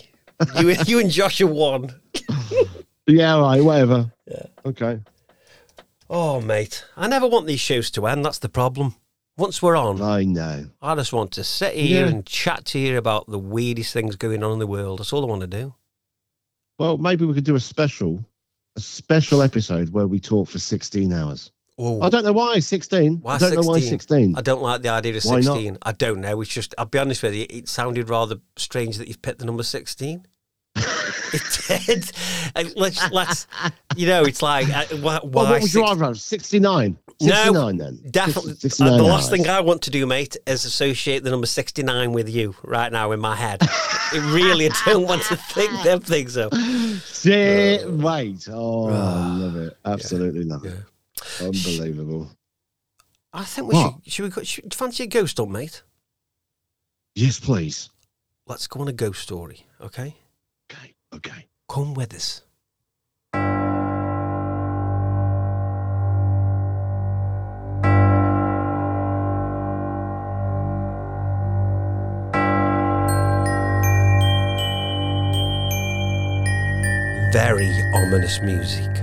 You, 0.59 0.75
you 0.85 0.99
and 0.99 1.09
Josh 1.09 1.41
are 1.41 1.47
one. 1.47 1.89
Yeah, 3.09 3.39
right, 3.39 3.63
whatever. 3.63 4.11
Yeah. 4.29 4.47
Okay. 4.65 4.99
Oh, 6.09 6.41
mate. 6.41 6.83
I 6.97 7.07
never 7.07 7.25
want 7.25 7.47
these 7.47 7.61
shows 7.61 7.89
to 7.91 8.05
end. 8.05 8.25
That's 8.25 8.39
the 8.39 8.49
problem. 8.49 8.95
Once 9.37 9.61
we're 9.61 9.77
on, 9.77 10.01
I 10.01 10.25
know. 10.25 10.65
I 10.81 10.93
just 10.95 11.13
want 11.13 11.31
to 11.33 11.43
sit 11.45 11.73
here 11.75 12.05
Yeah. 12.05 12.11
and 12.11 12.25
chat 12.25 12.65
to 12.65 12.79
you 12.79 12.97
about 12.97 13.27
the 13.27 13.39
weirdest 13.39 13.93
things 13.93 14.17
going 14.17 14.43
on 14.43 14.51
in 14.51 14.59
the 14.59 14.67
world. 14.67 14.99
That's 14.99 15.13
all 15.13 15.23
I 15.23 15.27
want 15.27 15.39
to 15.39 15.47
do. 15.47 15.73
Well, 16.77 16.97
maybe 16.97 17.23
we 17.23 17.33
could 17.33 17.45
do 17.45 17.55
a 17.55 17.61
special, 17.61 18.25
a 18.77 18.79
special 18.79 19.41
episode 19.41 19.89
where 19.89 20.07
we 20.07 20.19
talk 20.19 20.47
for 20.47 20.59
16 20.59 21.11
hours. 21.11 21.51
Oh, 21.79 22.01
I 22.01 22.09
don't 22.09 22.23
know 22.23 22.31
why 22.31 22.59
16. 22.59 23.17
Why 23.21 23.35
I 23.35 23.37
don't 23.39 23.55
know 23.55 23.61
why 23.61 23.79
16? 23.79 23.99
16. 23.99 24.35
I 24.37 24.41
don't 24.41 24.61
like 24.61 24.81
the 24.81 24.89
idea 24.89 25.17
of 25.17 25.23
Why 25.23 25.35
not? 25.41 25.55
16. 25.55 25.77
I 25.81 25.91
don't 25.91 26.21
know. 26.21 26.41
It's 26.41 26.49
just, 26.49 26.73
I'll 26.77 26.85
be 26.85 26.97
honest 26.97 27.21
with 27.21 27.35
you, 27.35 27.45
it 27.49 27.67
sounded 27.67 28.09
rather 28.09 28.37
strange 28.55 28.97
that 28.97 29.07
you've 29.07 29.21
picked 29.21 29.39
the 29.39 29.45
number 29.45 29.63
16. 29.63 30.25
It 31.33 31.85
did. 31.85 32.11
And 32.55 32.73
let's, 32.75 33.11
let's, 33.11 33.47
you 33.95 34.07
know, 34.07 34.23
it's 34.23 34.41
like, 34.41 34.69
uh, 34.69 34.85
why? 34.97 35.19
Well, 35.23 35.49
what 35.49 35.61
you 35.61 35.67
six- 35.67 35.75
rather 35.81 36.05
have? 36.05 36.19
69? 36.19 36.97
No, 37.19 37.27
69 37.33 37.77
then? 37.77 37.99
Definitely. 38.11 38.55
69 38.55 38.93
uh, 38.93 38.97
the 38.97 39.03
last 39.03 39.29
thing 39.31 39.47
I 39.49 39.59
want 39.61 39.81
to 39.83 39.89
do, 39.89 40.05
mate, 40.05 40.37
is 40.45 40.65
associate 40.65 41.23
the 41.23 41.31
number 41.31 41.47
69 41.47 42.11
with 42.11 42.29
you 42.29 42.55
right 42.63 42.91
now 42.91 43.11
in 43.11 43.19
my 43.19 43.35
head. 43.35 43.59
it 44.13 44.33
really, 44.33 44.69
I 44.69 44.73
don't 44.85 45.07
want 45.07 45.23
to 45.23 45.35
think 45.35 45.71
them 45.83 45.99
things. 45.99 46.33
So, 46.33 46.49
Sit, 47.05 47.89
wait. 47.91 48.47
Oh, 48.51 48.89
I 48.89 49.27
love 49.37 49.55
it. 49.55 49.77
Absolutely 49.85 50.43
love 50.43 50.63
it. 50.65 50.75
yeah. 51.41 51.47
Unbelievable. 51.47 52.29
I 53.33 53.43
think 53.43 53.67
we 53.67 53.73
What? 53.75 53.93
should. 54.03 54.13
Should 54.13 54.23
we 54.23 54.29
go? 54.29 54.43
Should, 54.43 54.73
fancy 54.73 55.03
a 55.03 55.07
ghost 55.07 55.37
hunt, 55.37 55.51
mate? 55.51 55.81
Yes, 57.15 57.39
please. 57.39 57.89
Let's 58.45 58.67
go 58.67 58.79
on 58.81 58.87
a 58.87 58.93
ghost 58.93 59.21
story. 59.23 59.65
Okay, 59.81 60.15
Okay. 61.13 61.47
Come 61.69 61.93
with 61.93 62.13
us. 62.13 62.43
Very 77.33 77.69
ominous 77.93 78.41
music. 78.41 78.95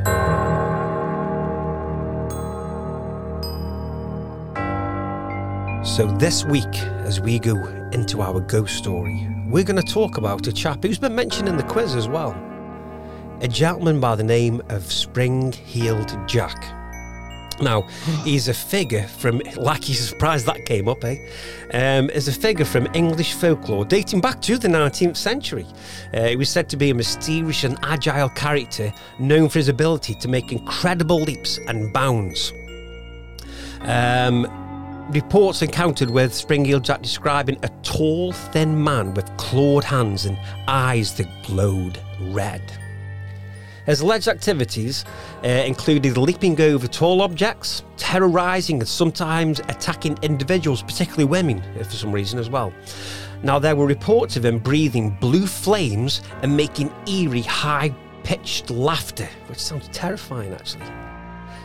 So, 5.85 6.07
this 6.19 6.45
week, 6.45 6.75
as 7.05 7.21
we 7.21 7.39
go 7.39 7.57
into 7.93 8.21
our 8.21 8.41
ghost 8.41 8.77
story, 8.77 9.34
we're 9.55 9.63
going 9.63 9.81
to 9.81 9.93
talk 9.93 10.17
about 10.17 10.45
a 10.49 10.53
chap 10.53 10.83
who's 10.83 10.99
been 10.99 11.15
mentioned 11.15 11.49
in 11.49 11.57
the 11.57 11.63
quiz 11.63 11.95
as 11.95 12.09
well. 12.09 12.33
A 13.41 13.47
gentleman 13.47 14.01
by 14.01 14.17
the 14.17 14.25
name 14.25 14.61
of 14.69 14.91
Spring 14.91 15.53
Heeled 15.53 16.13
Jack. 16.27 16.61
Now, 17.63 17.83
he's 18.25 18.49
a 18.49 18.53
figure 18.53 19.07
from, 19.07 19.41
like 19.57 19.85
he's 19.85 20.09
surprised 20.09 20.47
that 20.47 20.67
came 20.67 20.89
up, 20.89 21.05
eh? 21.05 21.19
Um, 21.73 22.11
is 22.11 22.27
a 22.27 22.33
figure 22.33 22.65
from 22.65 22.89
English 22.95 23.35
folklore 23.35 23.85
dating 23.85 24.21
back 24.21 24.43
to 24.43 24.59
the 24.59 24.67
19th 24.67 25.17
century. 25.17 25.67
Uh, 26.13 26.25
he 26.25 26.35
was 26.35 26.51
said 26.51 26.69
to 26.71 26.77
be 26.77 26.91
a 26.91 26.95
mysterious 26.95 27.63
and 27.63 27.79
agile 27.85 28.31
character 28.31 28.93
known 29.21 29.49
for 29.49 29.61
his 29.61 29.69
ability 29.69 30.15
to 30.17 30.27
make 30.27 30.51
incredible 30.51 31.21
leaps 31.21 31.61
and 31.69 31.93
bounds. 31.93 32.53
Um, 33.83 34.64
reports 35.11 35.63
encountered 35.63 36.11
with 36.11 36.35
Spring-Heeled 36.35 36.85
Jack 36.85 37.03
describing 37.03 37.59
a 37.63 37.69
tall, 37.83 38.33
thin 38.33 38.83
man 38.83 39.15
with 39.15 39.35
clawed 39.37 39.85
hands 39.85 40.27
and 40.27 40.39
eyes 40.67 41.15
that 41.17 41.29
glowed 41.45 41.99
red. 42.21 42.63
His 43.87 44.01
alleged 44.01 44.29
activities 44.29 45.05
uh, 45.45 45.49
included 45.49 46.17
leaping 46.17 46.59
over 46.61 46.87
tall 46.87 47.21
objects, 47.21 47.83
terrorising 47.99 48.81
and 48.81 48.89
sometimes 48.89 49.61
attacking 49.61 50.19
individuals, 50.23 50.83
particularly 50.83 51.27
women, 51.27 51.61
uh, 51.61 51.85
for 51.85 51.97
some 51.97 52.11
reason 52.11 52.39
as 52.39 52.49
well. 52.49 52.73
Now, 53.43 53.59
there 53.59 53.77
were 53.77 53.87
reports 53.87 54.37
of 54.37 54.45
him 54.47 54.59
breathing 54.59 55.11
blue 55.21 55.47
flames 55.47 56.23
and 56.43 56.57
making 56.57 56.91
eerie, 57.07 57.43
high 57.43 57.95
pitched 58.23 58.71
laughter, 58.71 59.29
which 59.49 59.59
sounds 59.59 59.89
terrifying 59.89 60.53
actually. 60.55 60.87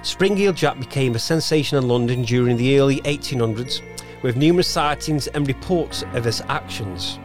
Spring-Heeled 0.02 0.56
Jack 0.56 0.80
became 0.80 1.16
a 1.16 1.20
sensation 1.20 1.78
in 1.78 1.88
London 1.88 2.24
during 2.24 2.56
the 2.56 2.80
early 2.80 3.02
1800s, 3.02 3.82
with 4.22 4.38
numerous 4.38 4.68
sightings 4.68 5.28
and 5.28 5.48
reports 5.48 6.04
of 6.14 6.24
his 6.24 6.42
actions. 6.48 7.20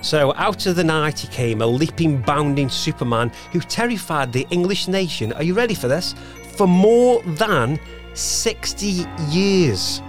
So, 0.00 0.32
out 0.34 0.66
of 0.66 0.76
the 0.76 0.84
night 0.84 1.20
he 1.20 1.28
came, 1.28 1.62
a 1.62 1.66
leaping, 1.66 2.20
bounding 2.22 2.68
Superman 2.68 3.30
who 3.52 3.60
terrified 3.60 4.32
the 4.32 4.46
English 4.50 4.88
nation. 4.88 5.32
Are 5.32 5.44
you 5.44 5.54
ready 5.54 5.74
for 5.74 5.86
this? 5.86 6.14
For 6.56 6.66
more 6.66 7.22
than 7.22 7.78
60 8.14 9.06
years. 9.28 10.02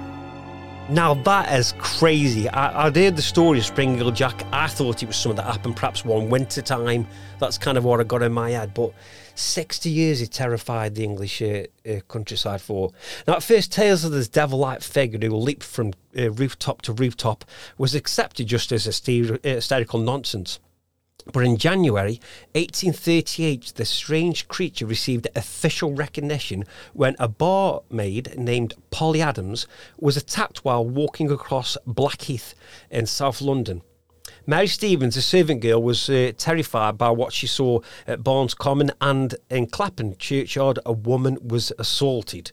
Now 0.89 1.13
that 1.13 1.57
is 1.57 1.74
crazy. 1.78 2.49
I, 2.49 2.88
I'd 2.88 2.95
heard 2.95 3.15
the 3.15 3.21
story 3.21 3.59
of 3.59 3.65
Spring-Heeled 3.65 4.15
Jack. 4.15 4.43
I 4.51 4.67
thought 4.67 5.01
it 5.01 5.05
was 5.05 5.15
something 5.15 5.38
that 5.38 5.45
happened 5.45 5.76
perhaps 5.76 6.03
one 6.03 6.30
winter 6.30 6.61
time. 6.61 7.07
That's 7.39 7.57
kind 7.57 7.78
of 7.78 7.86
what 7.86 7.99
I 7.99 8.03
got 8.03 8.21
in 8.21 8.34
my 8.34 8.49
head. 8.49 8.74
But 8.74 8.93
60 9.36 9.90
years 9.90 10.20
he 10.20 10.28
terrified 10.28 10.96
the 10.96 11.04
English 11.04 11.42
uh, 11.42 11.64
uh, 11.88 12.00
countryside 12.08 12.62
for. 12.62 12.92
Now, 13.28 13.36
at 13.36 13.44
first, 13.44 13.72
tales 13.72 14.04
of 14.04 14.12
this 14.12 14.28
devil-like 14.28 14.82
figure 14.82 15.20
who 15.20 15.36
leaped 15.36 15.64
from 15.64 15.94
uh, 16.18 16.32
rooftop 16.32 16.82
to 16.84 16.94
rooftop 16.94 17.46
was 17.78 17.96
accepted 17.96 18.48
just 18.48 18.72
as 18.72 18.88
uh, 18.88 19.38
hysterical 19.44 20.00
nonsense. 20.00 20.60
But 21.32 21.46
in 21.46 21.58
January 21.58 22.20
1838, 22.54 23.74
the 23.76 23.86
strange 23.86 24.48
creature 24.50 24.86
received 24.86 25.28
official 25.36 25.94
recognition 25.94 26.66
when 26.92 27.16
a 27.18 27.30
barmaid 27.30 28.38
named 28.38 28.74
Polly 28.92 29.22
Adams 29.22 29.66
was 29.98 30.18
attacked 30.18 30.66
while 30.66 30.86
walking 30.86 31.32
across 31.32 31.78
Blackheath 31.88 32.54
in 32.92 33.06
South 33.06 33.42
London. 33.42 33.84
Mary 34.46 34.68
Stevens, 34.68 35.16
a 35.16 35.22
servant 35.22 35.62
girl, 35.62 35.82
was 35.82 36.10
uh, 36.10 36.34
terrified 36.38 36.98
by 36.98 37.10
what 37.10 37.32
she 37.32 37.48
saw 37.48 37.80
at 38.06 38.26
Barnes 38.26 38.54
Common 38.54 38.91
and 39.00 39.36
in 39.50 39.68
Clapham 39.68 40.18
Churchyard, 40.18 40.80
a 40.86 40.91
woman 40.91 41.38
was 41.41 41.72
assaulted. 41.80 42.52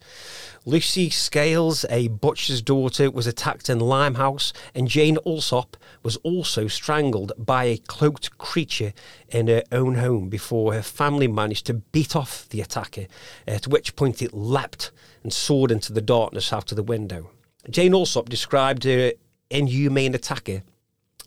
Lucy 0.64 1.11
Scales, 1.11 1.84
a 1.91 2.07
butcher's 2.07 2.62
daughter, 2.62 3.11
was 3.11 3.26
attacked 3.26 3.68
in 3.68 3.80
Limehouse, 3.80 4.53
and 4.72 4.86
Jane 4.86 5.18
Alsop 5.26 5.76
was 6.05 6.14
also 6.18 6.68
strangled 6.68 7.32
by 7.36 7.64
a 7.64 7.78
cloaked 7.78 8.38
creature 8.38 8.93
in 9.28 9.49
her 9.49 9.64
own 9.72 9.97
home 9.97 10.28
before 10.28 10.72
her 10.74 10.82
family 10.82 11.26
managed 11.26 11.66
to 11.66 11.74
beat 11.74 12.14
off 12.14 12.49
the 12.51 12.61
attacker, 12.61 13.07
at 13.49 13.66
which 13.66 13.97
point 13.97 14.22
it 14.22 14.32
leapt 14.32 14.93
and 15.24 15.32
soared 15.32 15.72
into 15.72 15.93
the 15.93 16.01
darkness 16.01 16.53
out 16.53 16.70
of 16.70 16.76
the 16.76 16.84
window. 16.84 17.30
Jane 17.68 17.95
Alsop 17.95 18.28
described 18.28 18.84
her 18.84 19.12
inhumane 19.51 20.14
attacker 20.14 20.62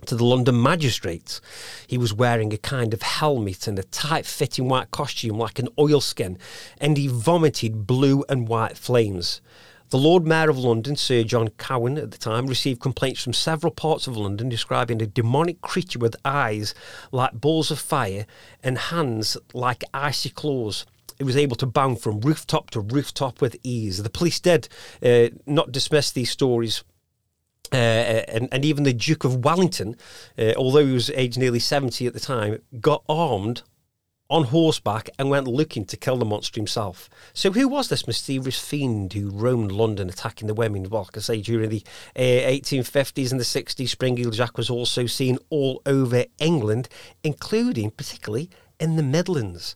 to 0.03 0.15
the 0.15 0.25
London 0.25 0.61
magistrates. 0.61 1.41
He 1.87 1.97
was 1.97 2.13
wearing 2.13 2.53
a 2.53 2.57
kind 2.57 2.93
of 2.93 3.01
helmet 3.01 3.67
and 3.67 3.79
a 3.79 3.83
tight 3.83 4.25
fitting 4.25 4.67
white 4.67 4.91
costume 4.91 5.37
like 5.37 5.59
an 5.59 5.69
oilskin, 5.77 6.37
and 6.77 6.97
he 6.97 7.07
vomited 7.07 7.87
blue 7.87 8.23
and 8.29 8.47
white 8.47 8.77
flames. 8.77 9.41
The 9.89 9.99
Lord 9.99 10.25
Mayor 10.25 10.49
of 10.49 10.57
London, 10.57 10.95
Sir 10.95 11.23
John 11.23 11.49
Cowan, 11.49 11.99
at 11.99 12.09
the 12.09 12.17
time, 12.17 12.47
received 12.47 12.81
complaints 12.81 13.23
from 13.23 13.33
several 13.33 13.71
parts 13.71 14.07
of 14.07 14.17
London 14.17 14.49
describing 14.49 15.01
a 15.03 15.05
demonic 15.05 15.61
creature 15.61 15.99
with 15.99 16.15
eyes 16.25 16.73
like 17.11 17.33
balls 17.33 17.69
of 17.69 17.77
fire 17.77 18.25
and 18.63 18.77
hands 18.77 19.37
like 19.53 19.83
icy 19.93 20.31
claws. 20.31 20.87
it 21.19 21.25
was 21.25 21.37
able 21.37 21.55
to 21.57 21.65
bound 21.65 22.01
from 22.01 22.21
rooftop 22.21 22.71
to 22.71 22.79
rooftop 22.79 23.39
with 23.39 23.55
ease. 23.63 24.01
The 24.01 24.09
police 24.09 24.39
did 24.39 24.67
uh, 25.03 25.29
not 25.45 25.71
dismiss 25.71 26.11
these 26.11 26.31
stories 26.31 26.83
uh, 27.71 27.75
and, 27.75 28.49
and 28.51 28.65
even 28.65 28.83
the 28.83 28.93
Duke 28.93 29.23
of 29.23 29.43
Wellington, 29.43 29.95
uh, 30.37 30.53
although 30.57 30.85
he 30.85 30.93
was 30.93 31.09
aged 31.11 31.37
nearly 31.37 31.59
70 31.59 32.05
at 32.05 32.13
the 32.13 32.19
time, 32.19 32.59
got 32.79 33.03
armed 33.07 33.63
on 34.29 34.45
horseback 34.45 35.09
and 35.19 35.29
went 35.29 35.47
looking 35.47 35.85
to 35.85 35.97
kill 35.97 36.17
the 36.17 36.25
monster 36.25 36.59
himself. 36.59 37.09
So, 37.33 37.51
who 37.51 37.67
was 37.67 37.89
this 37.89 38.07
mysterious 38.07 38.59
fiend 38.59 39.13
who 39.13 39.29
roamed 39.29 39.71
London 39.71 40.09
attacking 40.09 40.47
the 40.47 40.53
women? 40.53 40.89
Well, 40.89 41.03
like 41.03 41.17
I 41.17 41.19
say, 41.19 41.41
during 41.41 41.69
the 41.69 41.83
uh, 42.15 42.19
1850s 42.19 43.31
and 43.31 43.39
the 43.39 43.45
60s, 43.45 43.89
Spring-Heeled 43.89 44.33
Jack 44.33 44.57
was 44.57 44.69
also 44.69 45.05
seen 45.05 45.37
all 45.49 45.81
over 45.85 46.25
England, 46.39 46.89
including 47.23 47.91
particularly 47.91 48.49
in 48.79 48.95
the 48.95 49.03
Midlands. 49.03 49.75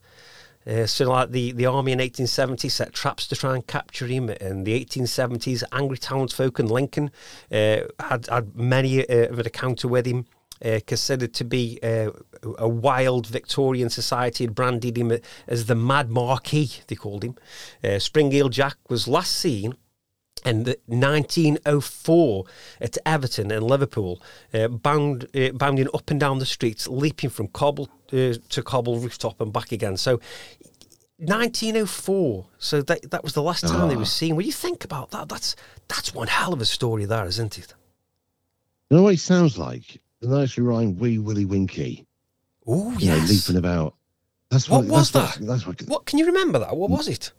Uh, 0.68 0.86
so, 0.86 1.10
like 1.10 1.32
the, 1.32 1.52
the 1.54 1.66
army 1.66 1.94
in 1.94 2.00
1870 2.00 2.68
set 2.70 2.94
traps 2.94 3.26
to 3.28 3.36
try 3.36 3.56
and 3.56 3.66
capture 3.68 4.08
him. 4.08 4.30
In 4.30 4.64
the 4.64 4.84
1870s, 4.84 5.64
angry 5.72 5.98
townsfolk 5.98 6.60
in 6.60 6.68
Lincoln 6.68 7.12
uh, 7.52 7.80
had, 8.00 8.28
had 8.30 8.56
many 8.56 9.08
uh, 9.08 9.30
of 9.30 9.40
an 9.40 9.46
encounter 9.46 9.88
with 9.88 10.06
him. 10.06 10.26
Uh, 10.66 10.80
considered 10.88 11.36
to 11.36 11.44
be 11.44 11.78
uh, 11.84 12.10
a 12.58 12.68
wild 12.68 13.28
Victorian 13.28 13.92
society 13.92 14.44
had 14.44 14.56
branded 14.56 14.98
him 14.98 15.12
as 15.46 15.68
the 15.68 15.76
Mad 15.76 16.10
Marquis, 16.10 16.72
they 16.88 16.96
called 16.96 17.24
him. 17.24 17.36
Uh, 17.84 18.00
Jack 18.50 18.78
was 18.90 19.08
last 19.08 19.34
seen 19.34 19.76
the 20.66 20.80
1904 20.86 22.46
at 22.82 22.98
Everton 23.06 23.52
and 23.52 23.64
Liverpool, 23.66 24.22
uh, 24.54 24.68
bound, 24.68 25.28
uh, 25.36 25.52
bounding 25.52 25.88
up 25.94 26.10
and 26.10 26.20
down 26.20 26.40
the 26.40 26.46
streets, 26.46 26.88
leaping 26.88 27.30
from 27.30 27.48
cobble 27.50 27.90
uh, 28.14 28.34
to 28.50 28.64
cobble 28.64 29.00
rooftop 29.00 29.42
and 29.42 29.52
back 29.52 29.72
again. 29.72 29.98
So 29.98 30.20
1904. 31.20 32.46
So 32.60 32.82
that 32.84 33.10
that 33.12 33.24
was 33.24 33.34
the 33.34 33.42
last 33.42 33.68
time 33.68 33.90
they 33.90 33.96
were 33.96 34.06
seen. 34.06 34.36
When 34.36 34.46
you 34.46 34.52
think 34.52 34.86
about 34.86 35.12
that, 35.12 35.30
that's 35.30 35.56
that's 35.88 36.14
one 36.14 36.28
hell 36.28 36.54
of 36.54 36.62
a 36.62 36.66
story, 36.66 37.06
there, 37.06 37.26
isn't 37.26 37.58
it? 37.58 37.74
You 38.90 38.98
know 38.98 39.04
what 39.04 39.16
it 39.16 39.20
sounds 39.20 39.58
like? 39.58 40.00
The 40.22 40.28
nursery 40.28 40.64
rhyme 40.64 40.98
Wee 40.98 41.18
Willie 41.18 41.46
Winkie. 41.46 42.06
Oh 42.66 42.92
You 43.00 43.10
know, 43.10 43.16
yes. 43.16 43.30
leaping 43.30 43.58
about. 43.58 43.96
That's 44.50 44.70
What 44.70 44.86
what, 44.86 44.92
was 44.92 45.12
that's 45.12 45.38
that? 45.38 45.42
What, 45.42 45.48
that's 45.48 45.68
what, 45.68 45.82
What 45.88 46.06
can 46.06 46.20
you 46.20 46.26
remember 46.28 46.60
that? 46.60 46.76
What 46.76 46.90
was 46.90 47.08
it? 47.08 47.32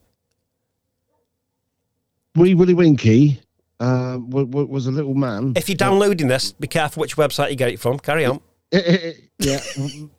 Wee 2.39 2.55
Willie 2.55 2.75
Winkie 2.75 3.41
uh, 3.81 4.19
wa- 4.21 4.43
wa- 4.45 4.65
was 4.65 4.87
a 4.87 4.91
little 4.91 5.15
man. 5.15 5.53
If 5.57 5.69
you're 5.69 5.77
downloading 5.77 6.29
this, 6.29 6.53
be 6.53 6.67
careful 6.69 7.01
which 7.01 7.17
website 7.17 7.51
you 7.51 7.57
get 7.57 7.71
it 7.71 7.81
from. 7.81 7.99
Carry 7.99 8.25
on. 8.25 8.41
yeah, 8.73 9.61
m- 9.79 10.11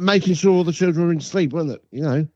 making 0.00 0.34
sure 0.34 0.52
all 0.52 0.64
the 0.64 0.72
children 0.72 1.06
were 1.06 1.12
in 1.12 1.20
sleep, 1.20 1.52
wasn't 1.52 1.72
it? 1.74 1.84
You 1.90 2.02
know, 2.02 2.28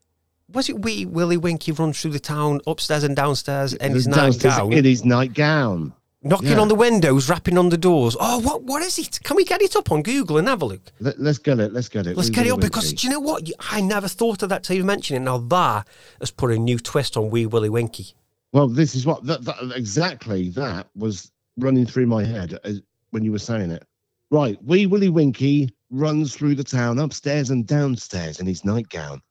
Was 0.53 0.69
it 0.69 0.81
wee 0.81 1.05
Willie 1.07 1.37
Winkie 1.37 1.73
runs 1.73 2.01
through 2.01 2.13
the 2.13 2.21
town 2.21 2.61
upstairs 2.67 3.05
and 3.05 3.15
downstairs 3.17 3.75
in 3.75 3.93
his 3.93 4.07
nightgown? 4.07 4.73
in 4.73 4.85
his 4.85 5.05
nightgown. 5.05 5.93
knocking 6.23 6.49
Yeah. 6.51 6.61
on 6.61 6.69
the 6.69 6.75
windows, 6.75 7.29
rapping 7.31 7.57
on 7.59 7.69
the 7.69 7.77
doors. 7.79 8.17
Oh, 8.19 8.39
what 8.41 8.63
what 8.65 8.83
is 8.83 8.99
it? 8.99 9.21
Can 9.23 9.37
we 9.37 9.45
get 9.45 9.63
it 9.63 9.75
up 9.77 9.91
on 9.93 10.03
Google 10.03 10.39
and 10.39 10.49
have 10.49 10.63
a 10.63 10.65
look? 10.67 10.81
Let, 11.01 11.17
us 11.19 11.39
get 11.39 11.59
it. 11.61 11.73
Let's 11.73 11.89
get 11.89 12.07
it. 12.07 12.17
Let's 12.17 12.29
Wee 12.29 12.35
get 12.35 12.47
it 12.47 12.51
up 12.53 12.61
because 12.61 12.93
do 12.93 13.07
you 13.07 13.13
know 13.13 13.21
what? 13.21 13.49
I 13.71 13.81
never 13.81 14.09
thought 14.09 14.43
of 14.43 14.49
that 14.51 14.63
till 14.65 14.77
you 14.77 14.85
mentioned 14.85 15.17
it. 15.19 15.21
Now 15.21 15.39
that 15.39 15.87
has 16.21 16.31
put 16.31 16.51
a 16.51 16.59
new 16.59 16.79
twist 16.79 17.17
on 17.17 17.31
Wee 17.31 17.47
Willie 17.47 17.69
Winkie. 17.69 18.15
Well, 18.53 18.69
this 18.69 18.95
is 18.95 19.05
what 19.07 19.25
that, 19.27 19.45
that, 19.45 19.73
exactly 19.77 20.51
that 20.51 20.89
was 20.97 21.31
running 21.59 21.87
through 21.87 22.07
my 22.07 22.25
head 22.25 22.59
as, 22.65 22.81
when 23.11 23.25
you 23.25 23.33
were 23.33 23.39
saying 23.39 23.71
it. 23.71 23.85
Right, 24.31 24.63
wee 24.63 24.87
Willie 24.87 25.09
Winkie 25.09 25.71
runs 25.91 26.35
through 26.35 26.55
the 26.55 26.65
town, 26.65 26.99
upstairs 26.99 27.51
and 27.51 27.67
downstairs 27.67 28.41
in 28.41 28.47
his 28.47 28.65
nightgown, 28.65 29.23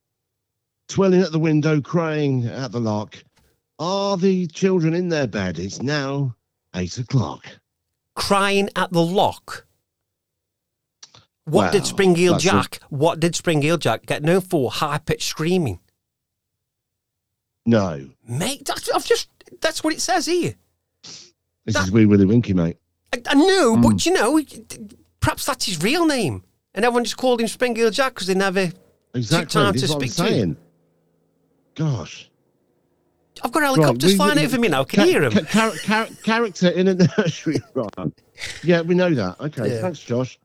twirling 0.88 1.22
at 1.22 1.32
the 1.32 1.38
window, 1.38 1.80
crying 1.80 2.46
at 2.46 2.72
the 2.72 2.80
lock. 2.80 3.16
Are 3.78 4.16
the 4.16 4.46
children 4.48 4.94
in 4.94 5.08
their 5.08 5.28
bed? 5.28 5.58
It's 5.58 5.80
now 5.80 6.34
eight 6.74 6.98
o'clock. 6.98 7.46
Crying 8.16 8.68
at 8.74 8.92
the 8.92 9.02
lock. 9.02 9.66
What 11.44 11.72
did 11.72 11.82
Well, 11.82 11.86
Spring 11.88 12.14
Heeled 12.16 12.34
that's 12.36 12.44
a- 12.44 12.48
Jack? 12.48 12.80
What 12.90 13.20
did 13.20 13.34
Spring 13.36 13.62
Heeled 13.62 13.80
Jack 13.80 14.06
get 14.06 14.22
known 14.22 14.40
for? 14.40 14.70
High 14.70 14.98
pitched 14.98 15.28
screaming. 15.28 15.78
No, 17.68 18.08
Mate, 18.26 18.70
I've 18.94 19.04
just 19.04 19.28
that's 19.60 19.84
what 19.84 19.92
it 19.92 20.00
says 20.00 20.24
here. 20.24 20.54
this 21.02 21.74
That- 21.74 21.84
is 21.84 21.92
wee 21.92 22.06
Willie 22.06 22.24
Winkie, 22.24 22.54
mate. 22.54 22.78
I, 23.12 23.20
I 23.26 23.34
know, 23.34 23.74
Hmm. 23.76 23.82
but 23.82 24.06
you 24.06 24.12
know, 24.12 24.40
perhaps 25.20 25.44
that's 25.44 25.66
his 25.66 25.82
real 25.82 26.06
name, 26.06 26.42
and 26.74 26.82
everyone 26.82 27.04
just 27.04 27.18
called 27.18 27.42
him 27.42 27.46
Spring 27.48 27.76
Heeled 27.76 27.92
Jack 27.92 28.14
because 28.14 28.26
they 28.26 28.34
never. 28.34 28.72
Exactly. 29.14 29.52
time 29.60 29.72
This 29.74 29.82
to 29.82 29.88
speak 29.88 30.10
to. 30.12 30.16
saying. 30.16 30.56
Gosh. 31.74 32.30
I've 33.44 33.52
got 33.52 33.62
helicopters 33.64 34.12
we- 34.12 34.16
flying 34.16 34.36
we- 34.38 34.44
over 34.46 34.58
me 34.58 34.68
now. 34.68 34.84
Can 34.84 35.06
you 35.06 35.12
hear 35.20 35.30
Ca- 35.30 35.38
him? 35.38 35.46
ca- 35.46 35.76
char- 35.82 36.08
character 36.24 36.68
in 36.68 36.88
a 36.88 36.94
nursery 36.94 37.60
rhyme. 37.74 38.12
Yeah, 38.64 38.80
we 38.80 38.94
know 38.94 39.12
that. 39.14 39.38
Okay, 39.40 39.74
Yeah. 39.74 39.80
thanks, 39.82 39.98
Josh. 40.00 40.38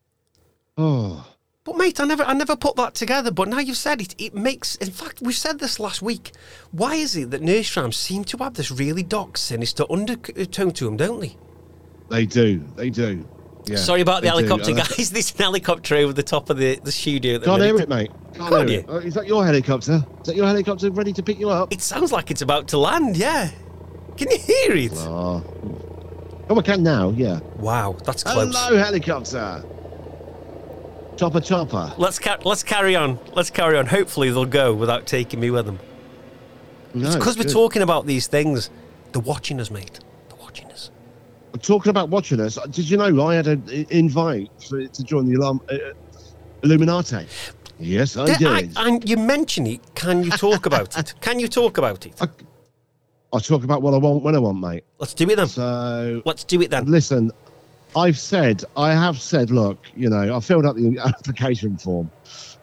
Oh, 0.77 1.25
But 1.65 1.77
mate, 1.77 1.99
I 2.01 2.05
never, 2.05 2.23
I 2.23 2.33
never 2.33 2.57
put 2.57 2.75
that 2.75 2.93
together. 2.93 3.31
But 3.31 3.47
now 3.47 3.59
you've 3.59 3.77
said 3.77 4.01
it, 4.01 4.15
it 4.17 4.35
makes. 4.35 4.75
In 4.75 4.91
fact, 4.91 5.21
we 5.21 5.31
said 5.31 5.59
this 5.59 5.79
last 5.79 6.01
week. 6.01 6.31
Why 6.71 6.95
is 6.95 7.15
it 7.15 7.31
that 7.31 7.41
nursery 7.41 7.81
rhymes 7.83 7.95
seem 7.95 8.25
to 8.25 8.37
have 8.39 8.55
this 8.55 8.69
really 8.69 9.03
dark, 9.03 9.37
sinister 9.37 9.85
undertone 9.89 10.71
to 10.71 10.85
them, 10.85 10.97
don't 10.97 11.21
they? 11.21 11.37
they 12.09 12.25
do. 12.25 12.59
They 12.75 12.89
do. 12.89 13.27
Yeah, 13.65 13.77
Sorry 13.77 14.01
about 14.01 14.23
the 14.23 14.29
they 14.29 14.41
do. 14.41 14.47
helicopter, 14.47 14.71
And 14.71 14.79
I- 14.81 14.83
guys. 14.83 15.09
There's 15.11 15.31
an 15.31 15.37
helicopter 15.37 15.95
over 15.95 16.11
the 16.11 16.21
top 16.23 16.49
of 16.49 16.57
the, 16.57 16.75
the 16.83 16.91
studio. 16.91 17.35
at 17.35 17.41
the 17.41 17.47
Can't 17.47 17.61
hear 17.63 17.77
it, 17.79 17.87
mate. 17.87 18.11
Can't 18.33 18.49
Can't 18.49 18.69
hear 18.69 18.79
you? 18.79 18.83
it. 18.83 18.85
Oh, 18.89 18.97
is 18.97 19.13
that 19.13 19.25
your 19.25 19.45
helicopter? 19.45 20.05
Is 20.19 20.27
that 20.27 20.35
your 20.35 20.47
helicopter 20.47 20.91
ready 20.91 21.13
to 21.13 21.23
pick 21.23 21.39
you 21.39 21.49
up? 21.49 21.71
It 21.71 21.79
sounds 21.81 22.11
like 22.11 22.29
it's 22.29 22.41
about 22.41 22.67
to 22.69 22.77
land. 22.77 23.15
Yeah. 23.15 23.51
Can 24.17 24.29
you 24.29 24.37
hear 24.37 24.75
it? 24.75 24.91
Oh, 24.95 25.41
oh 26.49 26.59
I 26.59 26.61
can 26.61 26.83
now. 26.83 27.11
Yeah. 27.11 27.39
Wow, 27.55 27.95
that's 28.03 28.23
close. 28.23 28.53
Hello, 28.53 28.77
helicopter. 28.77 29.63
Chopper, 31.17 31.39
chopper. 31.41 31.93
Let's 31.97 32.19
ca- 32.19 32.39
let's 32.43 32.63
carry 32.63 32.95
on. 32.95 33.19
Let's 33.33 33.49
carry 33.49 33.77
on. 33.77 33.85
Hopefully 33.85 34.29
they'll 34.31 34.45
go 34.45 34.73
without 34.73 35.05
taking 35.05 35.39
me 35.39 35.51
with 35.51 35.65
them. 35.65 35.79
No, 36.93 37.07
It's 37.07 37.15
because 37.15 37.37
we're 37.37 37.43
talking 37.43 37.81
about 37.81 38.05
these 38.05 38.27
things. 38.27 38.69
They're 39.11 39.21
watching 39.21 39.59
us, 39.61 39.69
mate. 39.71 39.99
They're 40.29 40.37
watching 40.39 40.71
us. 40.71 40.91
Talking 41.61 41.91
about 41.91 42.09
watching 42.09 42.39
us, 42.39 42.57
did 42.71 42.89
you 42.89 42.97
know 42.97 43.25
I 43.27 43.35
had 43.35 43.47
an 43.47 43.85
invite 43.89 44.49
for, 44.67 44.85
to 44.87 45.03
join 45.03 45.27
the 45.27 45.35
alarm, 45.35 45.61
uh, 45.71 45.77
Illuminati? 46.63 47.27
Yes, 47.79 48.17
I 48.17 48.25
Did- 48.25 48.37
did. 48.39 48.77
I- 48.77 48.87
and 48.87 49.07
you 49.07 49.17
mention 49.17 49.67
it. 49.67 49.81
Can 49.95 50.23
you 50.23 50.31
talk 50.31 50.65
about 50.65 50.97
it? 50.97 51.13
Can 51.21 51.39
you 51.39 51.47
talk 51.47 51.77
about 51.77 52.05
it? 52.05 52.19
I, 52.21 52.27
I 53.35 53.39
talk 53.39 53.63
about 53.63 53.81
what 53.81 53.93
I 53.93 53.97
want 53.97 54.23
when 54.23 54.35
I 54.35 54.39
want, 54.39 54.59
mate. 54.59 54.83
Let's 54.99 55.13
do 55.13 55.29
it 55.29 55.35
then. 55.35 55.47
So 55.47 56.21
Let's 56.25 56.43
do 56.43 56.61
it 56.61 56.69
then. 56.71 56.85
listen, 56.85 57.31
I've 57.95 58.17
said, 58.17 58.63
I 58.75 58.93
have 58.93 59.19
said, 59.21 59.51
look, 59.51 59.77
you 59.95 60.09
know, 60.09 60.35
I 60.35 60.39
filled 60.39 60.65
out 60.65 60.75
the 60.75 60.97
application 61.05 61.77
form. 61.77 62.09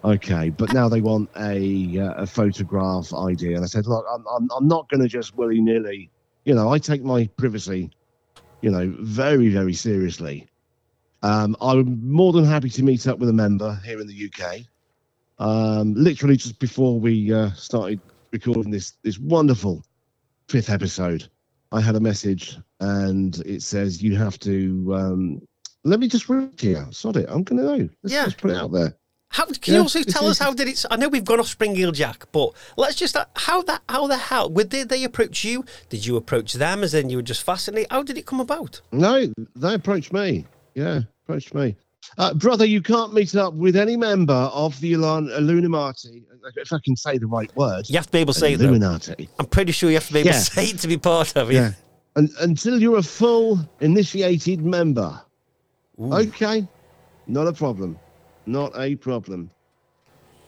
Okay, 0.02 0.48
but 0.48 0.72
now 0.72 0.88
they 0.88 1.02
want 1.02 1.28
a 1.36 1.98
uh, 1.98 2.22
a 2.22 2.26
photograph 2.26 3.12
ID, 3.12 3.52
and 3.52 3.62
I 3.62 3.66
said, 3.66 3.86
look, 3.86 4.04
I'm 4.10 4.24
I'm, 4.34 4.48
I'm 4.56 4.66
not 4.66 4.88
going 4.88 5.02
to 5.02 5.08
just 5.08 5.36
willy 5.36 5.60
nilly. 5.60 6.10
You 6.44 6.54
know, 6.54 6.72
I 6.72 6.78
take 6.78 7.02
my 7.02 7.26
privacy, 7.36 7.90
you 8.62 8.70
know, 8.70 8.94
very 9.00 9.50
very 9.50 9.74
seriously. 9.74 10.48
Um, 11.22 11.54
I'm 11.60 12.10
more 12.10 12.32
than 12.32 12.46
happy 12.46 12.70
to 12.70 12.82
meet 12.82 13.06
up 13.06 13.18
with 13.18 13.28
a 13.28 13.34
member 13.34 13.78
here 13.84 14.00
in 14.00 14.06
the 14.06 14.30
UK. 14.32 14.60
Um, 15.38 15.92
literally 15.94 16.36
just 16.36 16.58
before 16.58 16.98
we 16.98 17.32
uh, 17.32 17.50
started 17.52 18.00
recording 18.32 18.70
this 18.70 18.94
this 19.02 19.18
wonderful 19.18 19.84
fifth 20.48 20.70
episode, 20.70 21.28
I 21.72 21.82
had 21.82 21.94
a 21.94 22.00
message 22.00 22.58
and 22.80 23.36
it 23.46 23.62
says 23.62 24.02
you 24.02 24.16
have 24.16 24.38
to. 24.40 24.94
Um, 24.94 25.42
let 25.84 25.98
me 26.00 26.08
just 26.08 26.28
read 26.28 26.44
it 26.44 26.58
to 26.58 26.68
you. 26.68 26.86
Sod 26.90 27.16
it. 27.16 27.26
I'm 27.28 27.42
going 27.42 27.60
to 27.62 27.64
know. 27.64 27.88
Let's 28.02 28.14
Yeah. 28.14 28.24
just 28.24 28.38
put 28.38 28.50
it 28.50 28.56
out 28.56 28.72
there. 28.72 28.96
How 29.32 29.46
can 29.46 29.74
you 29.74 29.80
also 29.80 30.02
tell 30.02 30.26
us 30.26 30.40
how 30.40 30.52
did 30.52 30.66
it? 30.66 30.84
I 30.90 30.96
know 30.96 31.08
we've 31.08 31.24
gone 31.24 31.38
off 31.38 31.46
Spring 31.46 31.76
Heeled 31.76 31.94
Jack, 31.94 32.26
but 32.32 32.50
let's 32.76 32.96
just 32.96 33.14
uh, 33.16 33.26
how 33.36 33.62
that 33.62 33.80
how 33.88 34.08
the 34.08 34.16
hell 34.16 34.48
did 34.48 34.70
they, 34.70 34.82
they 34.82 35.04
approach 35.04 35.44
you? 35.44 35.64
Did 35.88 36.04
you 36.04 36.16
approach 36.16 36.54
them? 36.54 36.82
As 36.82 36.94
in 36.94 37.10
you 37.10 37.18
were 37.18 37.22
just 37.22 37.44
fascinated? 37.44 37.86
How 37.92 38.02
did 38.02 38.18
it 38.18 38.26
come 38.26 38.40
about? 38.40 38.80
No, 38.90 39.32
they 39.54 39.74
approached 39.74 40.12
me. 40.12 40.46
Yeah, 40.74 41.02
approached 41.24 41.54
me. 41.54 41.76
Uh, 42.18 42.34
brother, 42.34 42.64
you 42.64 42.82
can't 42.82 43.14
meet 43.14 43.36
up 43.36 43.54
with 43.54 43.76
any 43.76 43.96
member 43.96 44.32
of 44.34 44.78
the 44.80 44.94
Ilan- 44.94 45.30
Illuminati. 45.38 46.24
If 46.56 46.72
I 46.72 46.78
can 46.84 46.96
say 46.96 47.16
the 47.18 47.26
right 47.28 47.54
word. 47.54 47.88
You 47.88 47.96
have 47.96 48.06
to 48.06 48.12
be 48.12 48.18
able 48.18 48.32
to 48.32 48.40
say 48.40 48.54
it. 48.54 48.60
Illuminati. 48.60 49.28
I'm 49.38 49.46
pretty 49.46 49.70
sure 49.70 49.90
you 49.90 49.96
have 49.96 50.06
to 50.08 50.12
be 50.12 50.20
able 50.20 50.30
Yeah. 50.30 50.38
to 50.38 50.44
say 50.44 50.64
it 50.70 50.78
to 50.78 50.88
be 50.88 50.96
part 50.96 51.36
of 51.36 51.50
it. 51.50 51.54
Yeah. 51.54 51.72
And, 52.16 52.30
until 52.40 52.80
you're 52.80 52.98
a 52.98 53.02
full 53.02 53.58
initiated 53.80 54.62
member. 54.64 55.20
Ooh. 56.00 56.12
Okay. 56.12 56.66
Not 57.26 57.46
a 57.46 57.52
problem. 57.52 57.98
Not 58.46 58.72
a 58.76 58.96
problem. 58.96 59.50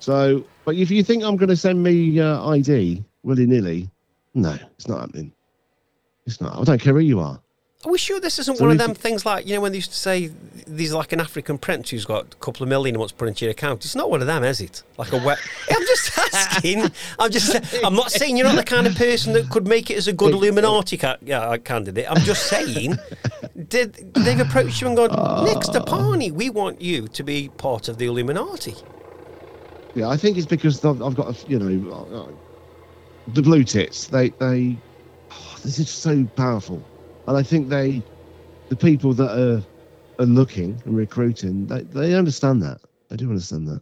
So, 0.01 0.45
but 0.65 0.75
if 0.75 0.91
you 0.91 1.05
think 1.05 1.23
I'm 1.23 1.37
going 1.37 1.49
to 1.49 1.57
send 1.57 1.83
me 1.83 2.19
uh, 2.19 2.49
ID 2.49 3.05
willy 3.23 3.47
nilly, 3.47 3.89
no, 4.35 4.57
it's 4.77 4.89
not 4.89 5.01
happening. 5.01 5.33
It's 6.27 6.41
not. 6.41 6.59
I 6.59 6.65
don't 6.65 6.81
care 6.81 6.95
who 6.95 7.01
you 7.01 7.21
are. 7.21 7.41
Are 7.85 7.91
we 7.91 7.99
sure 7.99 8.21
this 8.21 8.39
isn't 8.39 8.59
So 8.59 8.65
one 8.65 8.71
of 8.71 8.79
them 8.79 8.95
things 8.95 9.27
like, 9.27 9.47
you 9.47 9.55
know, 9.55 9.61
when 9.61 9.73
they 9.73 9.79
used 9.79 9.91
to 9.91 9.99
say 9.99 10.31
these 10.69 10.93
are 10.93 10.99
like 10.99 11.13
an 11.13 11.21
African 11.21 11.59
prince 11.59 11.91
who's 11.91 12.05
got 12.05 12.33
a 12.33 12.37
couple 12.37 12.63
of 12.63 12.69
million 12.69 12.95
and 12.95 13.01
wants 13.01 13.13
to 13.13 13.19
put 13.19 13.27
into 13.29 13.45
your 13.45 13.51
account? 13.51 13.85
It's 13.85 13.97
not 13.97 14.09
one 14.09 14.21
of 14.21 14.29
them, 14.29 14.45
is 14.45 14.61
it? 14.61 14.83
Like 14.99 15.13
a 15.13 15.17
wet. 15.17 15.39
I'm 15.71 15.87
just 15.87 16.19
asking. 16.19 16.91
I'm 17.19 17.31
just. 17.31 17.85
I'm 17.85 17.95
not 17.95 18.13
saying 18.13 18.37
you're 18.37 18.47
not 18.47 18.57
the 18.57 18.65
kind 18.65 18.87
of 18.87 18.95
person 18.95 19.33
that 19.33 19.51
could 19.51 19.67
make 19.67 19.91
it 19.91 19.97
as 19.97 20.07
a 20.07 20.13
good 20.13 20.33
Illuminati 20.33 20.97
ca- 20.97 21.17
yeah, 21.23 21.57
candidate. 21.57 22.07
I'm 22.09 22.23
just 22.23 22.47
saying, 22.47 22.99
did 23.69 23.95
they've 24.15 24.41
approached 24.41 24.81
you 24.81 24.87
and 24.87 24.97
gone, 24.97 25.45
Nick 25.45 25.59
Stepani, 25.59 26.31
we 26.31 26.51
want 26.51 26.81
you 26.81 27.09
to 27.09 27.23
be 27.25 27.49
part 27.57 27.89
of 27.89 27.99
the 27.99 28.07
Illuminati? 28.07 28.75
Yeah, 29.95 30.09
I 30.09 30.17
think 30.17 30.39
it's 30.39 30.47
because 30.47 30.83
I've, 30.85 31.15
got, 31.15 31.29
a, 31.29 31.51
you 31.51 31.59
know, 31.59 31.93
uh, 31.93 32.27
the 33.35 33.43
blue 33.43 33.63
tits. 33.65 34.07
They, 34.07 34.31
they, 34.31 34.79
oh, 35.31 35.57
this 35.63 35.79
is 35.79 35.91
so 35.91 36.25
powerful, 36.37 36.83
and 37.27 37.37
I 37.37 37.43
think 37.43 37.69
they, 37.69 38.03
the 38.69 38.77
people 38.77 39.13
that 39.15 39.31
are, 39.31 39.63
are 40.23 40.27
looking 40.27 40.81
and 40.85 40.97
recruiting, 40.97 41.67
they, 41.67 41.83
they 41.83 42.15
understand 42.15 42.63
that. 42.63 42.81
They 43.09 43.17
do 43.17 43.29
understand 43.29 43.69
that. 43.69 43.81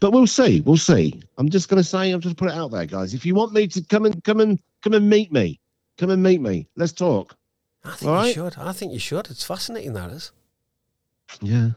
But 0.00 0.12
we'll 0.12 0.26
see. 0.26 0.60
We'll 0.62 0.76
see. 0.76 1.22
I'm 1.38 1.48
just 1.48 1.68
going 1.68 1.80
to 1.82 1.88
say, 1.88 2.12
I'll 2.12 2.18
just 2.18 2.36
put 2.36 2.48
it 2.48 2.54
out 2.54 2.70
there, 2.70 2.86
guys. 2.86 3.14
If 3.14 3.24
you 3.24 3.34
want 3.34 3.52
me 3.52 3.66
to 3.68 3.82
come 3.82 4.04
and 4.04 4.22
come 4.24 4.40
and 4.40 4.58
come 4.82 4.94
and 4.94 5.08
meet 5.08 5.32
me, 5.32 5.60
come 5.98 6.10
and 6.10 6.22
meet 6.22 6.40
me. 6.40 6.66
Let's 6.76 6.92
talk. 6.92 7.36
I 7.84 7.92
think 7.92 8.08
All 8.10 8.16
you 8.16 8.22
right. 8.24 8.34
should. 8.34 8.58
I 8.58 8.72
think 8.72 8.92
you 8.92 8.98
should. 8.98 9.30
It's 9.30 9.44
fascinating, 9.44 9.92
that 9.94 10.10
is. 10.10 10.32
Yeah, 11.40 11.70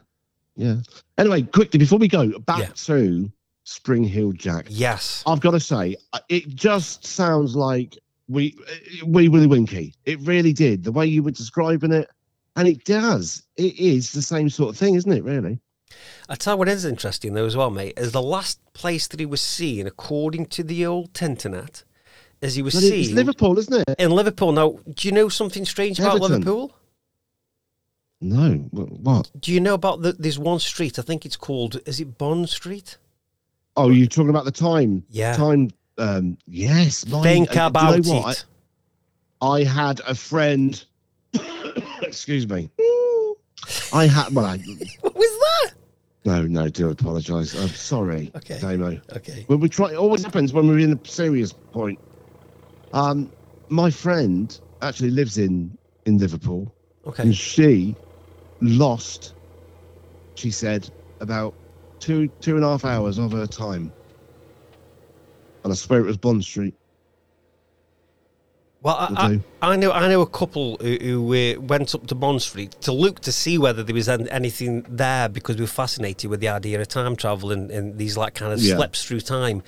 yeah. 0.56 0.76
Anyway, 1.16 1.42
quickly 1.42 1.78
before 1.78 1.98
we 1.98 2.08
go 2.08 2.38
back 2.40 2.58
Yeah. 2.58 2.68
to 2.74 3.30
Spring 3.62 4.04
Heeled 4.04 4.38
Jack. 4.38 4.66
Yes. 4.68 5.22
I've 5.26 5.40
got 5.40 5.52
to 5.52 5.60
say, 5.60 5.96
uh, 6.12 6.18
it 6.28 6.48
just 6.48 7.06
sounds 7.06 7.54
like 7.56 7.96
we 8.28 8.56
we 9.04 9.28
Willie 9.28 9.46
Winkie. 9.46 9.94
It 10.04 10.20
really 10.20 10.52
did. 10.52 10.84
The 10.84 10.92
way 10.92 11.06
you 11.06 11.22
were 11.22 11.30
describing 11.30 11.92
it, 11.92 12.08
and 12.56 12.66
it 12.68 12.84
does. 12.84 13.42
It 13.56 13.78
is 13.78 14.12
the 14.12 14.22
same 14.22 14.48
sort 14.48 14.70
of 14.70 14.76
thing, 14.78 14.94
isn't 14.94 15.12
it? 15.12 15.24
Really? 15.24 15.60
I 16.28 16.34
tell 16.34 16.54
you 16.54 16.58
what 16.58 16.68
is 16.68 16.84
interesting 16.84 17.34
though 17.34 17.44
as 17.44 17.56
well, 17.56 17.70
mate, 17.70 17.94
is 17.96 18.12
the 18.12 18.22
last 18.22 18.60
place 18.72 19.06
that 19.08 19.20
he 19.20 19.26
was 19.26 19.40
seen, 19.40 19.86
according 19.86 20.46
to 20.46 20.62
the 20.64 20.84
old 20.86 21.12
Tinternet, 21.12 21.84
as 22.42 22.56
he 22.56 22.62
was 22.62 22.74
But 22.74 22.80
seen 22.80 23.14
Liverpool, 23.14 23.58
isn't 23.58 23.88
it? 23.88 23.94
in 23.98 24.10
Liverpool. 24.10 24.52
Now, 24.52 24.78
do 24.92 25.06
you 25.08 25.12
know 25.12 25.28
something 25.28 25.64
strange 25.64 26.00
about 26.00 26.20
Liverpool? 26.20 26.74
No. 28.20 28.52
What? 28.72 29.30
Do 29.38 29.52
you 29.52 29.60
know 29.60 29.74
about 29.74 30.02
the, 30.02 30.12
there's 30.12 30.38
one 30.38 30.58
street? 30.58 30.98
I 30.98 31.02
think 31.02 31.26
it's 31.26 31.36
called. 31.36 31.80
Is 31.86 32.00
it 32.00 32.16
Bond 32.16 32.48
Street? 32.48 32.96
Oh, 33.76 33.90
you're 33.90 34.06
talking 34.06 34.30
about 34.30 34.44
the 34.44 34.52
time? 34.52 35.04
Yeah. 35.10 35.34
Time. 35.34 35.70
Um. 35.98 36.38
Yes. 36.46 37.06
my- 37.06 37.22
Think 37.22 37.50
uh, 37.50 37.52
do 37.52 37.56
you 37.58 37.60
know 37.60 37.66
about 37.66 38.06
what? 38.06 38.36
it. 38.38 38.44
I, 39.40 39.46
I 39.46 39.64
had 39.64 40.00
a 40.00 40.14
friend. 40.14 40.84
excuse 42.02 42.48
me. 42.48 42.70
I 43.92 44.06
had. 44.06 44.34
Well, 44.34 44.44
I, 44.46 44.56
What 45.00 45.14
was 45.14 45.30
that? 45.64 45.74
no, 46.24 46.42
no. 46.42 46.68
Do 46.68 46.90
apologise. 46.90 47.54
I'm 47.54 47.68
sorry, 47.68 48.30
Okay. 48.36 48.58
Damo. 48.60 49.00
Okay. 49.16 49.44
When 49.46 49.60
we 49.60 49.68
try, 49.68 49.90
it 49.92 49.96
always 49.96 50.24
happens 50.24 50.52
when 50.52 50.66
we're 50.68 50.78
in 50.80 50.92
a 50.92 51.08
serious 51.08 51.52
point. 51.52 51.98
Um, 52.92 53.30
my 53.68 53.90
friend 53.90 54.58
actually 54.82 55.10
lives 55.10 55.38
in 55.38 55.76
in 56.06 56.18
Liverpool, 56.18 56.72
Okay. 57.06 57.22
and 57.24 57.36
she 57.36 57.94
lost. 58.60 59.34
She 60.36 60.50
said 60.50 60.88
about 61.20 61.54
two 62.00 62.28
two 62.40 62.56
and 62.56 62.64
a 62.64 62.68
half 62.68 62.84
hours 62.84 63.18
of 63.18 63.32
her 63.32 63.46
time, 63.46 63.92
and 65.64 65.72
I 65.72 65.76
swear 65.76 66.00
it 66.00 66.06
was 66.06 66.16
Bond 66.16 66.44
Street. 66.44 66.74
Well, 68.82 68.96
I, 68.96 69.08
I. 69.16 69.40
I 69.64 69.76
know 69.76 69.92
I 69.92 70.08
know 70.08 70.20
a 70.20 70.26
couple 70.26 70.76
who, 70.78 70.96
who 70.96 71.34
uh, 71.34 71.60
went 71.60 71.94
up 71.94 72.06
to 72.08 72.14
Bond 72.14 72.42
Street 72.42 72.72
to 72.82 72.92
look 72.92 73.20
to 73.20 73.32
see 73.32 73.56
whether 73.56 73.82
there 73.82 73.94
was 73.94 74.08
an- 74.08 74.28
anything 74.28 74.84
there 74.88 75.28
because 75.28 75.56
we 75.56 75.62
were 75.62 75.66
fascinated 75.66 76.28
with 76.30 76.40
the 76.40 76.48
idea 76.48 76.80
of 76.80 76.88
time 76.88 77.16
travel 77.16 77.50
and, 77.50 77.70
and 77.70 77.96
these 77.96 78.16
like 78.16 78.34
kind 78.34 78.52
of 78.52 78.60
Yeah. 78.60 78.76
slips 78.76 79.04
through 79.04 79.20
time. 79.20 79.62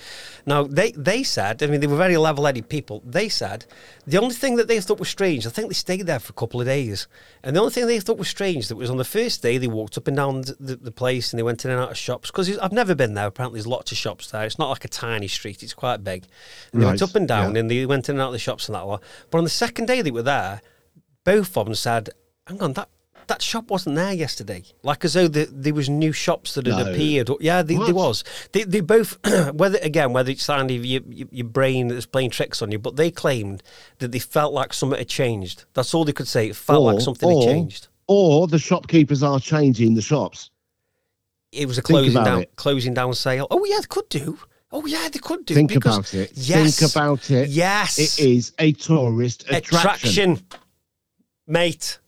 Now 0.45 0.65
they 0.65 0.93
they 0.93 1.23
said, 1.23 1.63
I 1.63 1.67
mean, 1.67 1.81
they 1.81 1.87
were 1.87 1.97
very 1.97 2.17
level-headed 2.17 2.69
people. 2.69 3.03
They 3.07 3.29
said 3.29 3.65
the 4.07 4.19
only 4.19 4.35
thing 4.35 4.57
that 4.57 4.69
they 4.69 4.81
thought 4.81 4.99
was 4.99 5.09
strange. 5.09 5.47
I 5.47 5.51
think 5.51 5.69
they 5.69 5.75
stayed 5.75 6.07
there 6.07 6.21
for 6.21 6.31
a 6.31 6.35
couple 6.35 6.61
of 6.61 6.67
days, 6.67 7.09
and 7.43 7.57
the 7.57 7.61
only 7.61 7.73
thing 7.73 7.87
they 7.87 7.99
thought 8.01 8.19
was 8.19 8.29
strange 8.29 8.69
that 8.69 8.77
was 8.77 8.91
on 8.91 8.99
the 8.99 9.05
first 9.05 9.43
day 9.43 9.57
they 9.59 9.67
walked 9.67 9.97
up 9.97 10.07
and 10.07 10.17
down 10.17 10.43
the, 10.43 10.77
the, 10.77 10.93
place 10.93 11.33
and 11.33 11.39
they 11.39 11.43
went 11.43 11.65
in 11.65 11.71
and 11.71 11.81
out 11.81 11.91
of 11.91 11.97
shops 11.97 12.31
because 12.31 12.59
I've 12.59 12.73
never 12.73 12.95
been 12.95 13.15
there. 13.15 13.27
Apparently, 13.27 13.59
there's 13.59 13.67
lots 13.67 13.93
of 13.93 13.99
shops 13.99 14.31
there. 14.31 14.45
It's 14.45 14.59
not 14.59 14.69
like 14.69 14.85
a 14.85 14.89
tiny 14.89 15.29
street; 15.29 15.63
it's 15.63 15.75
quite 15.75 16.05
big. 16.05 16.25
And 16.73 16.83
they 16.83 16.87
went 16.87 17.03
up 17.03 17.15
and 17.15 17.27
down 17.27 17.55
yeah. 17.55 17.61
and 17.61 17.71
they 17.71 17.87
went 17.87 18.09
in 18.09 18.17
and 18.17 18.23
out 18.23 18.29
of 18.29 18.33
the 18.33 18.39
shops 18.39 18.69
and 18.69 18.75
that 18.75 18.87
lot. 18.87 19.03
But 19.31 19.39
on 19.39 19.45
the 19.45 19.51
second 19.51 19.86
day 19.87 20.03
they 20.03 20.11
were 20.11 20.23
there, 20.23 20.61
both 21.25 21.57
of 21.57 21.67
them 21.67 21.75
said, 21.75 22.11
"Hang 22.47 22.61
on, 22.63 22.73
that." 22.75 22.89
That 23.29 23.43
shop 23.43 23.71
wasn't 23.73 23.97
there 23.97 24.13
yesterday. 24.13 24.63
Like 24.85 25.05
as 25.05 25.15
though 25.15 25.27
the, 25.27 25.49
there 25.51 25.75
was 25.75 25.89
new 25.89 26.13
shops 26.13 26.55
that 26.55 26.65
had 26.65 26.77
No. 26.87 26.93
appeared. 26.93 27.29
Yeah, 27.41 27.63
they, 27.63 27.75
there 27.75 27.93
was. 27.93 28.23
They, 28.53 28.63
they 28.63 28.79
both, 28.79 29.19
whether 29.53 29.81
again, 29.83 30.13
whether 30.13 30.31
it's 30.31 30.49
of 30.49 30.71
your, 30.71 31.03
your, 31.09 31.47
brain 31.49 31.89
that's 31.89 32.07
playing 32.07 32.31
tricks 32.31 32.63
on 32.63 32.71
you, 32.71 32.79
but 32.79 32.95
they 32.95 33.11
claimed 33.11 33.65
that 33.99 34.13
they 34.13 34.21
felt 34.21 34.53
like 34.53 34.73
something 34.73 34.97
had 34.97 35.09
changed. 35.09 35.65
That's 35.75 35.93
all 35.93 36.05
they 36.05 36.13
could 36.13 36.29
say. 36.29 36.51
It 36.51 36.55
felt 36.55 36.85
like 36.85 37.01
something 37.01 37.29
or- 37.29 37.41
had 37.43 37.53
changed. 37.53 37.89
Or 38.07 38.47
the 38.47 38.61
shopkeepers 38.61 39.25
are 39.25 39.41
changing 39.41 39.95
the 39.95 40.03
shops. 40.03 40.51
It 41.51 41.67
was 41.67 41.79
a 41.79 41.83
closing 41.83 42.23
down, 42.23 42.43
it. 42.43 42.55
closing 42.55 42.95
down 42.95 43.15
sale. 43.15 43.49
Oh 43.51 43.65
yeah, 43.65 43.81
they 43.81 43.87
could 43.89 44.09
do. 44.09 44.39
Oh 44.77 44.85
yeah, 44.85 45.09
they 45.11 45.19
could 45.19 45.47
do. 45.47 45.55
Think 45.55 45.75
about 45.75 46.13
it. 46.13 46.33
Yes, 46.35 46.79
Think 46.79 46.93
about 46.93 47.31
it. 47.31 47.49
Yes, 47.49 47.99
It 47.99 48.23
is 48.23 48.53
a 48.59 48.73
tourist 48.73 49.45
attraction. 49.45 50.33
attraction, 50.33 50.47
mate. 51.47 51.99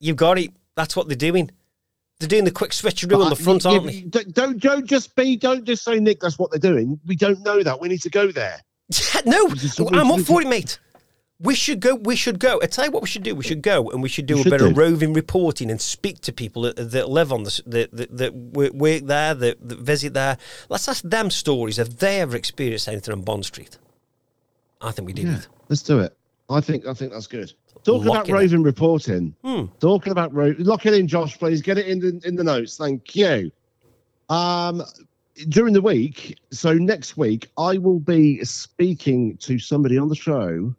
You've 0.00 0.18
got 0.18 0.38
it. 0.38 0.50
That's 0.76 0.94
what 0.94 1.08
they're 1.08 1.16
doing. 1.16 1.50
They're 2.18 2.28
doing 2.28 2.44
the 2.44 2.50
quick 2.50 2.72
switcheroo 2.72 3.24
on 3.24 3.30
the 3.30 3.36
front, 3.36 3.64
yeah, 3.64 3.70
aren't 3.70 3.84
but 3.84 3.92
they? 4.12 4.24
Don't, 4.32 4.60
don't 4.60 4.84
just 4.84 5.16
be. 5.16 5.34
Don't 5.36 5.64
just 5.64 5.82
say, 5.82 5.98
Nick. 5.98 6.20
That's 6.20 6.38
what 6.38 6.50
they're 6.50 6.60
doing. 6.60 7.00
We 7.06 7.16
don't 7.16 7.40
know 7.42 7.62
that. 7.62 7.80
We 7.80 7.88
need 7.88 8.02
to 8.02 8.10
go 8.10 8.30
there. 8.30 8.60
Yeah, 8.90 9.20
no, 9.24 9.48
I'm 9.94 10.10
up 10.10 10.20
for 10.20 10.42
it, 10.42 10.46
mate. 10.46 10.78
We 11.42 11.54
should 11.54 11.80
go. 11.80 11.94
We 11.94 12.16
should 12.16 12.38
go. 12.38 12.60
I 12.62 12.66
tell 12.66 12.84
you 12.84 12.90
what, 12.90 13.02
we 13.02 13.08
should 13.08 13.22
do. 13.22 13.34
We 13.34 13.44
should 13.44 13.62
go 13.62 13.88
and 13.90 14.02
we 14.02 14.10
should 14.10 14.26
do 14.26 14.34
We 14.34 14.40
a 14.40 14.44
should 14.44 14.50
bit 14.50 14.60
of 14.60 14.76
roving 14.76 15.14
reporting 15.14 15.70
and 15.70 15.80
speak 15.80 16.20
to 16.22 16.32
people 16.32 16.62
that, 16.62 16.76
that 16.76 17.08
live 17.08 17.32
on 17.32 17.44
this, 17.44 17.62
that 17.66 17.90
that, 17.92 18.16
that 18.18 18.34
work 18.34 19.04
there, 19.06 19.34
that, 19.34 19.68
that 19.68 19.78
visit 19.78 20.12
there. 20.12 20.36
Let's 20.68 20.86
ask 20.86 21.02
them 21.02 21.30
stories 21.30 21.78
if 21.78 21.98
they 21.98 22.20
ever 22.20 22.36
experienced 22.36 22.88
anything 22.88 23.14
on 23.14 23.22
Bond 23.22 23.46
Street. 23.46 23.78
I 24.82 24.90
think 24.90 25.06
we 25.06 25.14
do. 25.14 25.22
Yeah, 25.22 25.38
it. 25.38 25.48
let's 25.70 25.82
do 25.82 26.00
it. 26.00 26.14
I 26.50 26.60
think 26.60 26.86
I 26.86 26.92
think 26.92 27.12
that's 27.12 27.26
good. 27.26 27.52
Talking 27.84 28.08
Lock 28.08 28.28
about 28.28 28.28
it 28.28 28.32
roving 28.34 28.62
reporting. 28.62 29.34
Hmm. 29.42 29.64
Talking 29.80 30.12
about 30.12 30.34
ro- 30.34 30.54
lock 30.58 30.84
it 30.84 30.92
in, 30.92 31.08
Josh. 31.08 31.38
Please 31.38 31.62
get 31.62 31.78
it 31.78 31.86
in 31.86 32.00
the 32.00 32.20
in 32.24 32.36
the 32.36 32.44
notes. 32.44 32.76
Thank 32.76 33.16
you. 33.16 33.50
Um, 34.28 34.82
during 35.48 35.72
the 35.72 35.80
week, 35.80 36.38
so 36.50 36.74
next 36.74 37.16
week, 37.16 37.48
I 37.56 37.78
will 37.78 37.98
be 37.98 38.44
speaking 38.44 39.38
to 39.38 39.58
somebody 39.58 39.96
on 39.96 40.08
the 40.08 40.14
show 40.14 40.74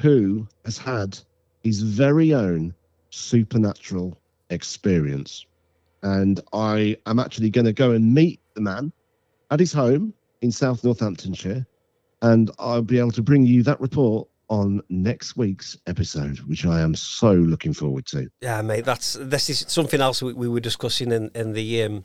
who 0.00 0.46
has 0.64 0.78
had 0.78 1.18
his 1.62 1.82
very 1.82 2.34
own 2.34 2.74
supernatural 3.10 4.18
experience, 4.50 5.46
and 6.02 6.40
I 6.52 6.96
am 7.06 7.18
actually 7.18 7.50
going 7.50 7.64
to 7.64 7.72
go 7.72 7.92
and 7.92 8.14
meet 8.14 8.40
the 8.54 8.60
man 8.60 8.92
at 9.50 9.60
his 9.60 9.72
home 9.72 10.14
in 10.40 10.52
South 10.52 10.84
Northamptonshire, 10.84 11.66
and 12.22 12.50
I'll 12.58 12.82
be 12.82 12.98
able 12.98 13.12
to 13.12 13.22
bring 13.22 13.44
you 13.44 13.62
that 13.64 13.80
report 13.80 14.28
on 14.48 14.82
next 14.88 15.36
week's 15.36 15.76
episode, 15.86 16.38
which 16.40 16.64
I 16.64 16.80
am 16.80 16.94
so 16.94 17.32
looking 17.32 17.74
forward 17.74 18.06
to. 18.06 18.28
Yeah, 18.40 18.62
mate. 18.62 18.84
That's 18.84 19.14
this 19.20 19.50
is 19.50 19.64
something 19.68 20.00
else 20.00 20.22
we, 20.22 20.32
we 20.32 20.48
were 20.48 20.60
discussing 20.60 21.12
in 21.12 21.30
in 21.34 21.52
the 21.52 21.82
um, 21.82 22.04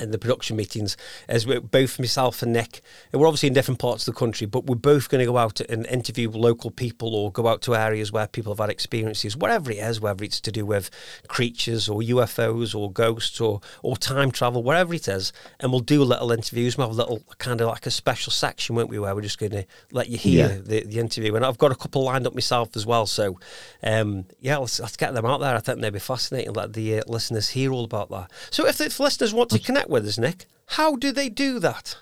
in 0.00 0.10
the 0.10 0.18
production 0.18 0.56
meetings. 0.56 0.96
As 1.28 1.46
we're 1.46 1.60
both 1.60 1.98
myself 1.98 2.42
and 2.42 2.52
Nick, 2.52 2.80
and 3.12 3.20
we're 3.20 3.28
obviously 3.28 3.46
in 3.48 3.52
different 3.54 3.78
parts 3.80 4.06
of 4.06 4.14
the 4.14 4.18
country, 4.18 4.46
but 4.46 4.66
we're 4.66 4.74
both 4.76 5.08
going 5.08 5.20
to 5.20 5.26
go 5.26 5.38
out 5.38 5.60
and 5.60 5.86
interview 5.86 6.30
local 6.30 6.70
people 6.70 7.14
or 7.14 7.30
go 7.32 7.46
out 7.46 7.62
to 7.62 7.74
areas 7.74 8.10
where 8.12 8.26
people 8.26 8.52
have 8.52 8.58
had 8.58 8.70
experiences, 8.70 9.36
whatever 9.36 9.70
it 9.70 9.78
is, 9.78 10.00
whether 10.00 10.24
it's 10.24 10.40
to 10.40 10.52
do 10.52 10.66
with 10.66 10.90
creatures 11.28 11.88
or 11.88 12.00
UFOs 12.00 12.74
or 12.74 12.90
ghosts 12.90 13.40
or 13.40 13.60
or 13.82 13.96
time 13.96 14.30
travel, 14.30 14.62
whatever 14.62 14.94
it 14.94 15.08
is, 15.08 15.32
and 15.60 15.70
we'll 15.70 15.80
do 15.80 16.02
little 16.02 16.32
interviews. 16.32 16.76
We'll 16.76 16.88
have 16.88 16.96
a 16.96 17.00
little 17.00 17.22
kind 17.38 17.60
of 17.60 17.68
like 17.68 17.86
a 17.86 17.90
special 17.90 18.32
section, 18.32 18.74
won't 18.76 18.88
we, 18.88 18.98
where 18.98 19.14
we're 19.14 19.20
just 19.22 19.38
going 19.38 19.52
to 19.52 19.64
let 19.92 20.08
you 20.08 20.18
hear 20.18 20.48
Yeah. 20.48 20.58
the, 20.62 20.84
the 20.84 20.98
interview. 20.98 21.34
And 21.34 21.44
I've 21.44 21.58
got 21.58 21.72
a 21.72 21.76
couple 21.76 22.02
lined 22.04 22.26
up 22.26 22.34
myself 22.34 22.76
as 22.76 22.84
well. 22.86 23.06
So, 23.06 23.38
um, 23.82 24.26
yeah, 24.40 24.56
let's, 24.58 24.80
let's 24.80 24.96
get 24.96 25.14
them 25.14 25.24
out 25.26 25.40
there. 25.40 25.54
I 25.54 25.60
think 25.60 25.80
they'd 25.80 25.92
be 25.92 25.98
fascinating. 25.98 26.52
Let 26.52 26.72
the 26.72 26.98
uh, 26.98 27.02
listeners 27.06 27.50
hear 27.50 27.72
all 27.72 27.84
about 27.84 28.10
that. 28.10 28.30
So, 28.50 28.66
if 28.66 28.78
the 28.78 28.84
if 28.86 29.00
listeners 29.00 29.32
want 29.34 29.50
to 29.50 29.58
connect 29.58 29.83
with 29.88 30.06
us, 30.06 30.18
Nick, 30.18 30.46
how 30.68 30.96
do 30.96 31.12
they 31.12 31.28
do 31.28 31.58
that? 31.60 31.96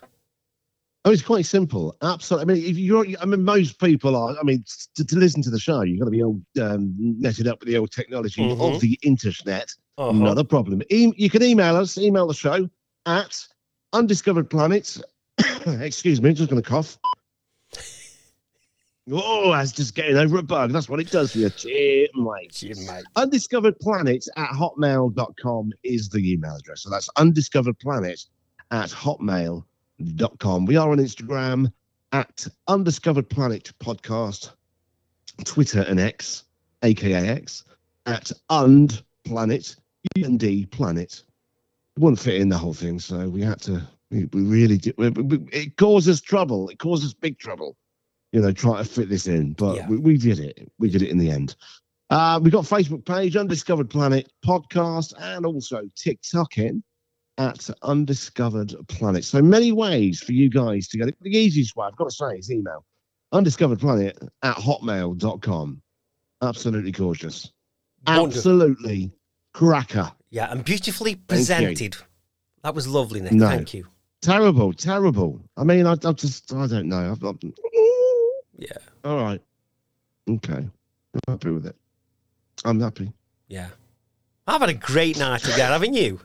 Oh, 1.05 1.11
it's 1.11 1.23
quite 1.23 1.47
simple. 1.47 1.97
Absolutely. 2.01 2.55
I 2.55 2.55
mean, 2.59 2.71
if 2.71 2.79
you're, 2.79 3.05
I 3.21 3.25
mean, 3.25 3.43
most 3.43 3.81
people 3.81 4.15
are. 4.15 4.37
I 4.39 4.43
mean, 4.45 4.65
to, 4.95 5.05
to 5.05 5.17
listen 5.17 5.43
to 5.43 5.51
the 5.51 5.59
show, 5.59 5.83
you've 5.83 5.99
got 5.99 6.05
to 6.05 6.11
be 6.13 6.23
all 6.23 6.41
um, 6.61 6.95
netted 6.99 7.49
up 7.49 7.59
with 7.59 7.69
the 7.69 7.77
old 7.77 7.91
technology 7.91 8.41
Mhm. 8.43 8.75
of 8.75 8.81
the 8.81 8.97
internet. 9.03 9.75
Uh-huh. 9.99 10.13
Not 10.13 10.39
a 10.39 10.45
problem. 10.45 10.81
E- 10.91 11.13
you 11.17 11.29
can 11.29 11.43
email 11.43 11.75
us. 11.77 11.99
Email 11.99 12.29
the 12.29 12.35
show 12.35 12.71
at 13.07 13.37
undiscovered 13.93 14.49
planets. 14.49 15.03
Excuse 15.67 16.23
me, 16.23 16.33
just 16.35 16.49
going 16.51 16.63
to 16.63 16.69
cough. 16.69 16.99
Oh, 19.11 19.51
that's 19.51 19.73
just 19.73 19.95
getting 19.97 20.17
over 20.17 20.39
a 20.39 20.43
bug. 20.43 20.71
That's 20.71 20.89
what 20.89 21.01
it 21.01 21.11
does 21.11 21.33
for 21.33 21.39
you. 21.39 21.51
Cheer, 21.51 22.07
mate. 22.15 22.53
Gee, 22.53 22.73
mate. 22.87 23.05
undiscovered 23.17 23.79
planet 23.81 24.25
at 24.37 24.51
hotmail.com 24.51 25.73
is 25.83 26.09
the 26.09 26.33
email 26.33 26.55
address. 26.57 26.83
So 26.83 26.91
that's 26.91 27.09
undiscovered 27.17 27.79
planet 27.81 28.25
at 28.71 28.91
hotmail.com. 28.91 30.67
We 30.67 30.77
are 30.77 30.91
on 30.91 30.99
Instagram 30.99 31.73
at 32.13 32.47
undiscovered 32.69 33.29
planet 33.29 33.73
podcast, 33.81 34.51
Twitter 35.45 35.81
and 35.89 35.99
X, 35.99 36.45
aka 36.83 37.29
X, 37.29 37.65
at 38.07 38.31
und 38.51 39.03
planet, 39.25 39.75
UND 40.17 40.71
planet. 40.71 41.23
It 41.97 42.01
wouldn't 42.01 42.21
fit 42.21 42.41
in 42.41 42.49
the 42.49 42.59
whole 42.59 42.75
thing, 42.75 42.99
so 43.01 43.29
we 43.29 43.43
had 43.43 43.61
to, 43.63 43.83
we, 44.11 44.27
we 44.33 44.43
really 44.43 44.79
did. 44.79 44.95
we- 44.97 45.09
we- 45.11 45.49
It 45.53 45.77
causes 45.77 46.21
trouble. 46.21 46.69
It 46.69 46.79
causes 46.79 47.13
big 47.15 47.39
trouble, 47.39 47.77
you 48.33 48.41
know, 48.41 48.53
trying 48.53 48.83
to 48.83 48.89
fit 48.89 49.09
this 49.09 49.27
in, 49.27 49.53
but 49.53 49.77
Yeah. 49.77 49.89
we, 49.89 49.97
we 49.99 50.17
did 50.17 50.39
it. 50.41 50.71
We 50.79 50.91
did 50.91 51.03
it 51.03 51.11
in 51.11 51.19
the 51.19 51.31
end. 51.31 51.55
Uh, 52.11 52.39
we've 52.43 52.53
got 52.53 52.65
Facebook 52.65 53.05
page, 53.07 53.37
Undiscovered 53.37 53.89
Planet 53.89 54.31
Podcast, 54.45 55.15
and 55.19 55.47
also 55.47 55.83
TikTok 55.97 56.59
in 56.59 56.83
at 57.39 57.71
Undiscovered 57.83 58.75
Planet. 58.89 59.25
So 59.25 59.41
many 59.41 59.73
ways 59.73 60.21
for 60.21 60.33
you 60.33 60.51
guys 60.51 60.89
to 60.89 60.99
get 60.99 61.09
it. 61.09 61.17
The 61.21 61.31
easiest 61.37 61.75
way, 61.77 61.87
I've 61.87 61.97
got 61.97 62.11
to 62.11 62.15
say, 62.15 62.37
is 62.37 62.51
email 62.51 62.85
undiscovered 63.33 63.81
planet 63.81 64.19
at 64.43 64.57
hotmail.com. 64.57 65.83
Absolutely 66.43 66.93
gorgeous. 66.93 67.51
Wonderful. 68.07 68.27
Absolutely 68.39 69.13
cracker. 69.55 70.13
Yeah, 70.31 70.51
and 70.51 70.65
beautifully 70.65 71.15
presented. 71.15 71.97
That 72.63 72.75
was 72.75 72.87
lovely, 72.87 73.21
Nick. 73.21 73.33
No. 73.33 73.49
Thank 73.49 73.75
you. 73.75 73.87
Terrible, 74.23 74.73
terrible. 74.73 75.41
I 75.57 75.65
mean, 75.65 75.87
I, 75.87 75.93
I 75.93 76.13
just, 76.13 76.53
I 76.53 76.67
don't 76.67 76.89
know. 76.89 77.11
I've, 77.13 77.25
I've, 77.25 77.39
Yeah, 78.63 78.79
all 79.05 79.17
right. 79.17 79.41
Okay. 80.29 80.53
I'm 81.15 81.21
happy 81.29 81.51
with 81.51 81.67
it. 81.67 81.77
I'm 82.65 82.81
happy. 82.81 83.13
yeah. 83.49 83.69
I've 84.47 84.61
had 84.61 84.71
a 84.71 84.75
great 84.75 85.19
night 85.19 85.45
again, 85.45 85.71
haven't 85.71 85.95
you? 85.95 86.21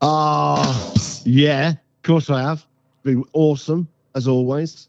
Ah, 0.00 0.92
yeah, 1.24 1.70
of 1.70 2.02
course 2.02 2.30
I 2.30 2.40
have. 2.42 2.64
Been 3.02 3.24
awesome 3.34 3.88
as 4.14 4.26
always. 4.28 4.88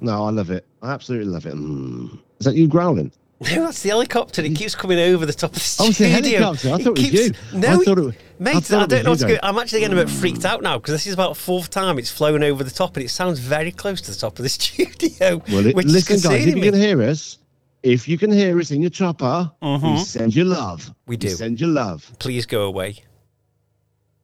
No, 0.00 0.24
I 0.24 0.30
love 0.30 0.50
it. 0.50 0.66
I 0.82 0.92
absolutely 0.92 1.28
love 1.32 1.46
it. 1.46 1.54
Mm. 1.54 2.18
Is 2.40 2.46
that 2.46 2.54
you 2.56 2.66
growling? 2.68 3.12
No, 3.40 3.48
that's 3.66 3.82
the 3.82 3.88
helicopter. 3.90 4.42
It 4.42 4.54
keeps 4.56 4.74
coming 4.74 4.98
over 4.98 5.26
the 5.26 5.32
top 5.32 5.50
of 5.50 5.56
the 5.56 5.76
Oh, 5.80 5.86
it's 5.88 6.00
a 6.00 6.04
studio. 6.10 6.38
helicopter. 6.40 6.68
I 6.68 6.78
thought 6.78 6.98
it 6.98 7.12
was 7.12 7.12
you. 7.12 7.32
No, 7.58 7.68
I 7.68 7.76
thought 7.84 7.98
it 7.98 8.04
was- 8.04 8.14
mate, 8.38 8.54
I 8.54 8.58
I, 8.58 8.60
thought 8.60 8.82
it 8.84 8.88
don't 8.88 8.98
was 8.98 9.04
know 9.04 9.10
what 9.10 9.18
to 9.20 9.28
you, 9.28 9.34
go. 9.34 9.40
I'm 9.48 9.58
actually 9.58 9.80
getting 9.80 9.98
a 9.98 10.04
bit 10.04 10.10
freaked 10.10 10.44
out 10.44 10.62
now 10.62 10.78
because 10.78 10.94
this 10.94 11.06
is 11.06 11.14
about 11.14 11.30
the 11.34 11.40
fourth 11.40 11.70
time 11.70 11.98
it's 11.98 12.10
flown 12.10 12.42
over 12.42 12.62
the 12.64 12.70
top, 12.70 12.96
and 12.96 13.04
it 13.04 13.08
sounds 13.10 13.38
very 13.40 13.70
close 13.72 14.00
to 14.02 14.10
the 14.12 14.16
top 14.16 14.38
of 14.38 14.42
the 14.44 14.48
studio. 14.60 15.42
Well, 15.48 15.66
it, 15.66 15.74
which 15.76 15.86
listen, 15.86 16.16
is 16.16 16.22
guys, 16.24 16.46
if 16.46 16.54
you 16.56 16.62
can 16.62 16.74
hear 16.74 17.02
us, 17.02 17.38
if 17.82 18.08
you 18.08 18.16
can 18.18 18.30
hear 18.32 18.58
us 18.58 18.70
in 18.70 18.80
your 18.80 18.90
chopper, 18.90 19.50
we 19.60 19.68
Mhm. 19.68 19.98
send 20.04 20.34
you 20.34 20.44
love. 20.44 20.90
We 21.06 21.16
do. 21.16 21.28
send 21.30 21.60
you 21.60 21.66
love. 21.66 22.10
Please 22.18 22.46
go 22.46 22.62
away. 22.62 23.02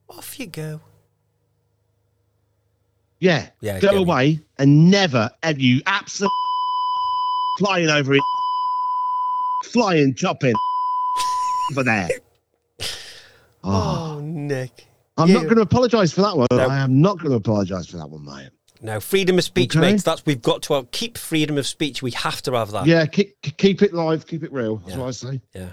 Off 0.09 0.39
you 0.39 0.47
go. 0.47 0.81
Yeah, 3.19 3.49
Yeah, 3.61 3.79
go 3.79 3.89
get 3.89 3.95
me. 3.95 4.01
away 4.01 4.39
and 4.57 4.89
never, 4.89 5.29
ever 5.43 5.59
you 5.59 5.81
absolutely 5.85 6.33
flying 7.59 7.87
over 7.89 8.15
it, 8.15 8.21
flying, 9.63 10.13
chopping. 10.15 10.53
over 11.71 11.83
there. 11.83 12.09
Oh, 13.63 14.15
Oh, 14.17 14.19
Nick. 14.21 14.87
I'm 15.17 15.27
you- 15.27 15.33
not 15.35 15.43
going 15.43 15.55
to 15.57 15.61
apologise 15.61 16.11
for 16.11 16.21
that 16.21 16.35
one. 16.37 16.47
No. 16.51 16.67
I 16.67 16.79
am 16.79 17.01
not 17.01 17.17
going 17.19 17.29
to 17.31 17.35
apologise 17.37 17.87
for 17.87 17.97
that 17.97 18.09
one, 18.09 18.25
mate. 18.25 18.49
No, 18.83 18.99
freedom 18.99 19.37
of 19.37 19.43
speech, 19.43 19.75
Okay. 19.75 19.91
mates. 19.91 20.01
That's 20.03 20.25
we've 20.25 20.41
got 20.41 20.63
to 20.63 20.87
keep 20.91 21.15
freedom 21.17 21.57
of 21.59 21.67
speech. 21.67 22.01
We 22.01 22.09
have 22.11 22.41
to 22.43 22.53
have 22.53 22.71
that. 22.71 22.87
Yeah, 22.87 23.05
keep 23.05 23.39
keep 23.57 23.83
it 23.83 23.93
live, 23.93 24.25
keep 24.25 24.43
it 24.43 24.51
real. 24.51 24.77
That's 24.77 24.93
Yeah. 24.93 24.97
what 24.99 25.07
I 25.07 25.11
say. 25.11 25.41
Yeah. 25.53 25.69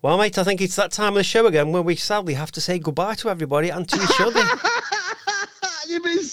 Well, 0.00 0.16
mate, 0.16 0.38
I 0.38 0.44
think 0.44 0.62
it's 0.62 0.76
that 0.76 0.90
time 0.90 1.08
of 1.08 1.14
the 1.16 1.22
show 1.24 1.46
again 1.46 1.70
where 1.70 1.82
we 1.82 1.94
sadly 1.96 2.32
have 2.34 2.50
to 2.52 2.60
say 2.62 2.78
goodbye 2.78 3.14
to 3.16 3.28
everybody 3.28 3.68
and 3.68 3.86
to 3.88 3.96
each 4.02 4.20
other. 4.20 4.42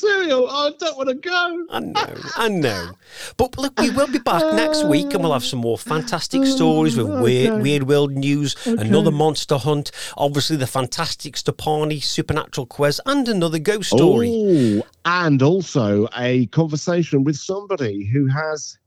Been 0.02 0.10
serial. 0.10 0.50
I 0.50 0.72
don't 0.80 0.98
want 0.98 1.10
to 1.10 1.16
go. 1.16 1.66
I 1.70 1.80
know, 1.80 2.16
I 2.36 2.48
know. 2.50 2.92
But 3.38 3.58
look, 3.58 3.80
we 3.80 3.90
will 3.90 4.08
be 4.08 4.20
back 4.20 4.42
next 4.56 4.84
week 4.86 5.14
and 5.14 5.24
we'll 5.24 5.34
have 5.34 5.44
some 5.46 5.60
more 5.60 5.78
fantastic 5.78 6.46
stories 6.46 6.98
with 6.98 7.08
oh, 7.10 7.22
weird, 7.22 7.50
Okay. 7.54 7.62
weird 7.62 7.84
world 7.84 8.12
news, 8.12 8.56
another 8.66 9.12
monster 9.12 9.58
hunt, 9.58 9.92
obviously 10.18 10.56
the 10.58 10.68
fantastic 10.68 11.36
Stepani 11.36 12.02
supernatural 12.04 12.66
quiz, 12.68 13.02
and 13.06 13.28
another 13.28 13.60
ghost 13.60 13.90
story. 13.90 14.30
Oh, 14.32 14.88
and 15.06 15.42
also 15.42 16.08
a 16.18 16.46
conversation 16.48 17.24
with 17.24 17.36
somebody 17.38 18.06
who 18.06 18.28
has 18.28 18.78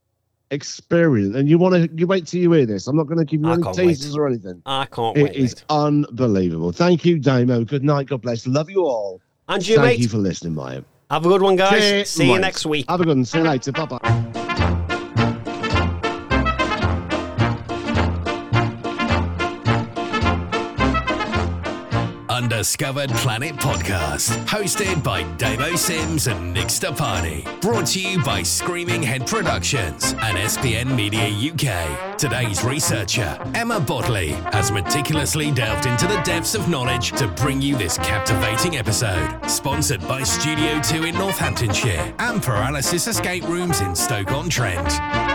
experience. 0.51 1.35
And 1.35 1.49
you 1.49 1.57
want 1.57 1.73
to 1.75 1.89
you 1.97 2.07
wait 2.07 2.27
till 2.27 2.41
you 2.41 2.51
hear 2.51 2.65
this. 2.65 2.87
I'm 2.87 2.95
not 2.95 3.07
going 3.07 3.17
to 3.19 3.25
give 3.25 3.41
you 3.41 3.49
I 3.49 3.53
any 3.53 3.63
can't 3.63 3.77
wait. 3.77 3.87
teasers 3.87 4.15
or 4.15 4.27
anything. 4.27 4.61
I 4.65 4.85
can't 4.85 5.17
It 5.17 5.23
wait. 5.23 5.35
is 5.35 5.55
mate. 5.55 5.63
unbelievable. 5.69 6.71
Thank 6.71 7.05
you, 7.05 7.19
Damo. 7.19 7.63
Good 7.65 7.83
night. 7.83 8.07
God 8.07 8.21
bless. 8.21 8.45
Love 8.47 8.69
you 8.69 8.85
all. 8.85 9.21
And 9.49 9.67
you, 9.67 9.75
Thank 9.75 9.87
mate. 9.87 9.99
you 9.99 10.07
for 10.07 10.17
listening, 10.19 10.55
mate. 10.55 10.83
Have 11.09 11.25
a 11.25 11.29
good 11.29 11.41
one, 11.41 11.55
guys. 11.55 12.09
See 12.09 12.31
you 12.31 12.39
next 12.39 12.65
week. 12.65 12.85
Have 12.89 13.01
a 13.01 13.05
good 13.05 13.15
one. 13.17 13.25
See 13.25 13.37
you 13.37 13.43
later. 13.43 13.71
Bye 13.71 13.85
bye. 13.85 14.39
Undiscovered 22.43 23.09
Planet 23.11 23.55
Podcast, 23.55 24.37
hosted 24.47 25.01
by 25.01 25.23
Damo 25.37 25.77
Sims 25.77 26.27
and 26.27 26.53
Nick 26.53 26.67
Stepani. 26.67 27.45
Brought 27.61 27.85
to 27.87 28.01
you 28.01 28.21
by 28.21 28.43
Screaming 28.43 29.01
Head 29.01 29.25
Productions 29.25 30.11
and 30.11 30.37
SPN 30.37 30.93
Media 30.93 31.23
UK. 31.23 32.17
Today's 32.17 32.61
researcher, 32.65 33.39
Emma 33.55 33.79
Bodley, 33.79 34.31
has 34.51 34.73
meticulously 34.73 35.51
delved 35.51 35.85
into 35.85 36.05
the 36.05 36.21
depths 36.23 36.53
of 36.53 36.67
knowledge 36.67 37.13
to 37.13 37.29
bring 37.29 37.61
you 37.61 37.77
this 37.77 37.97
captivating 37.99 38.75
episode. 38.75 39.39
Sponsored 39.49 40.05
by 40.05 40.23
Studio 40.23 40.81
2 40.81 41.05
in 41.05 41.15
Northamptonshire 41.15 42.13
and 42.19 42.43
Paralysis 42.43 43.07
Escape 43.07 43.47
Rooms 43.47 43.79
in 43.79 43.95
Stoke-on-Trent. 43.95 45.32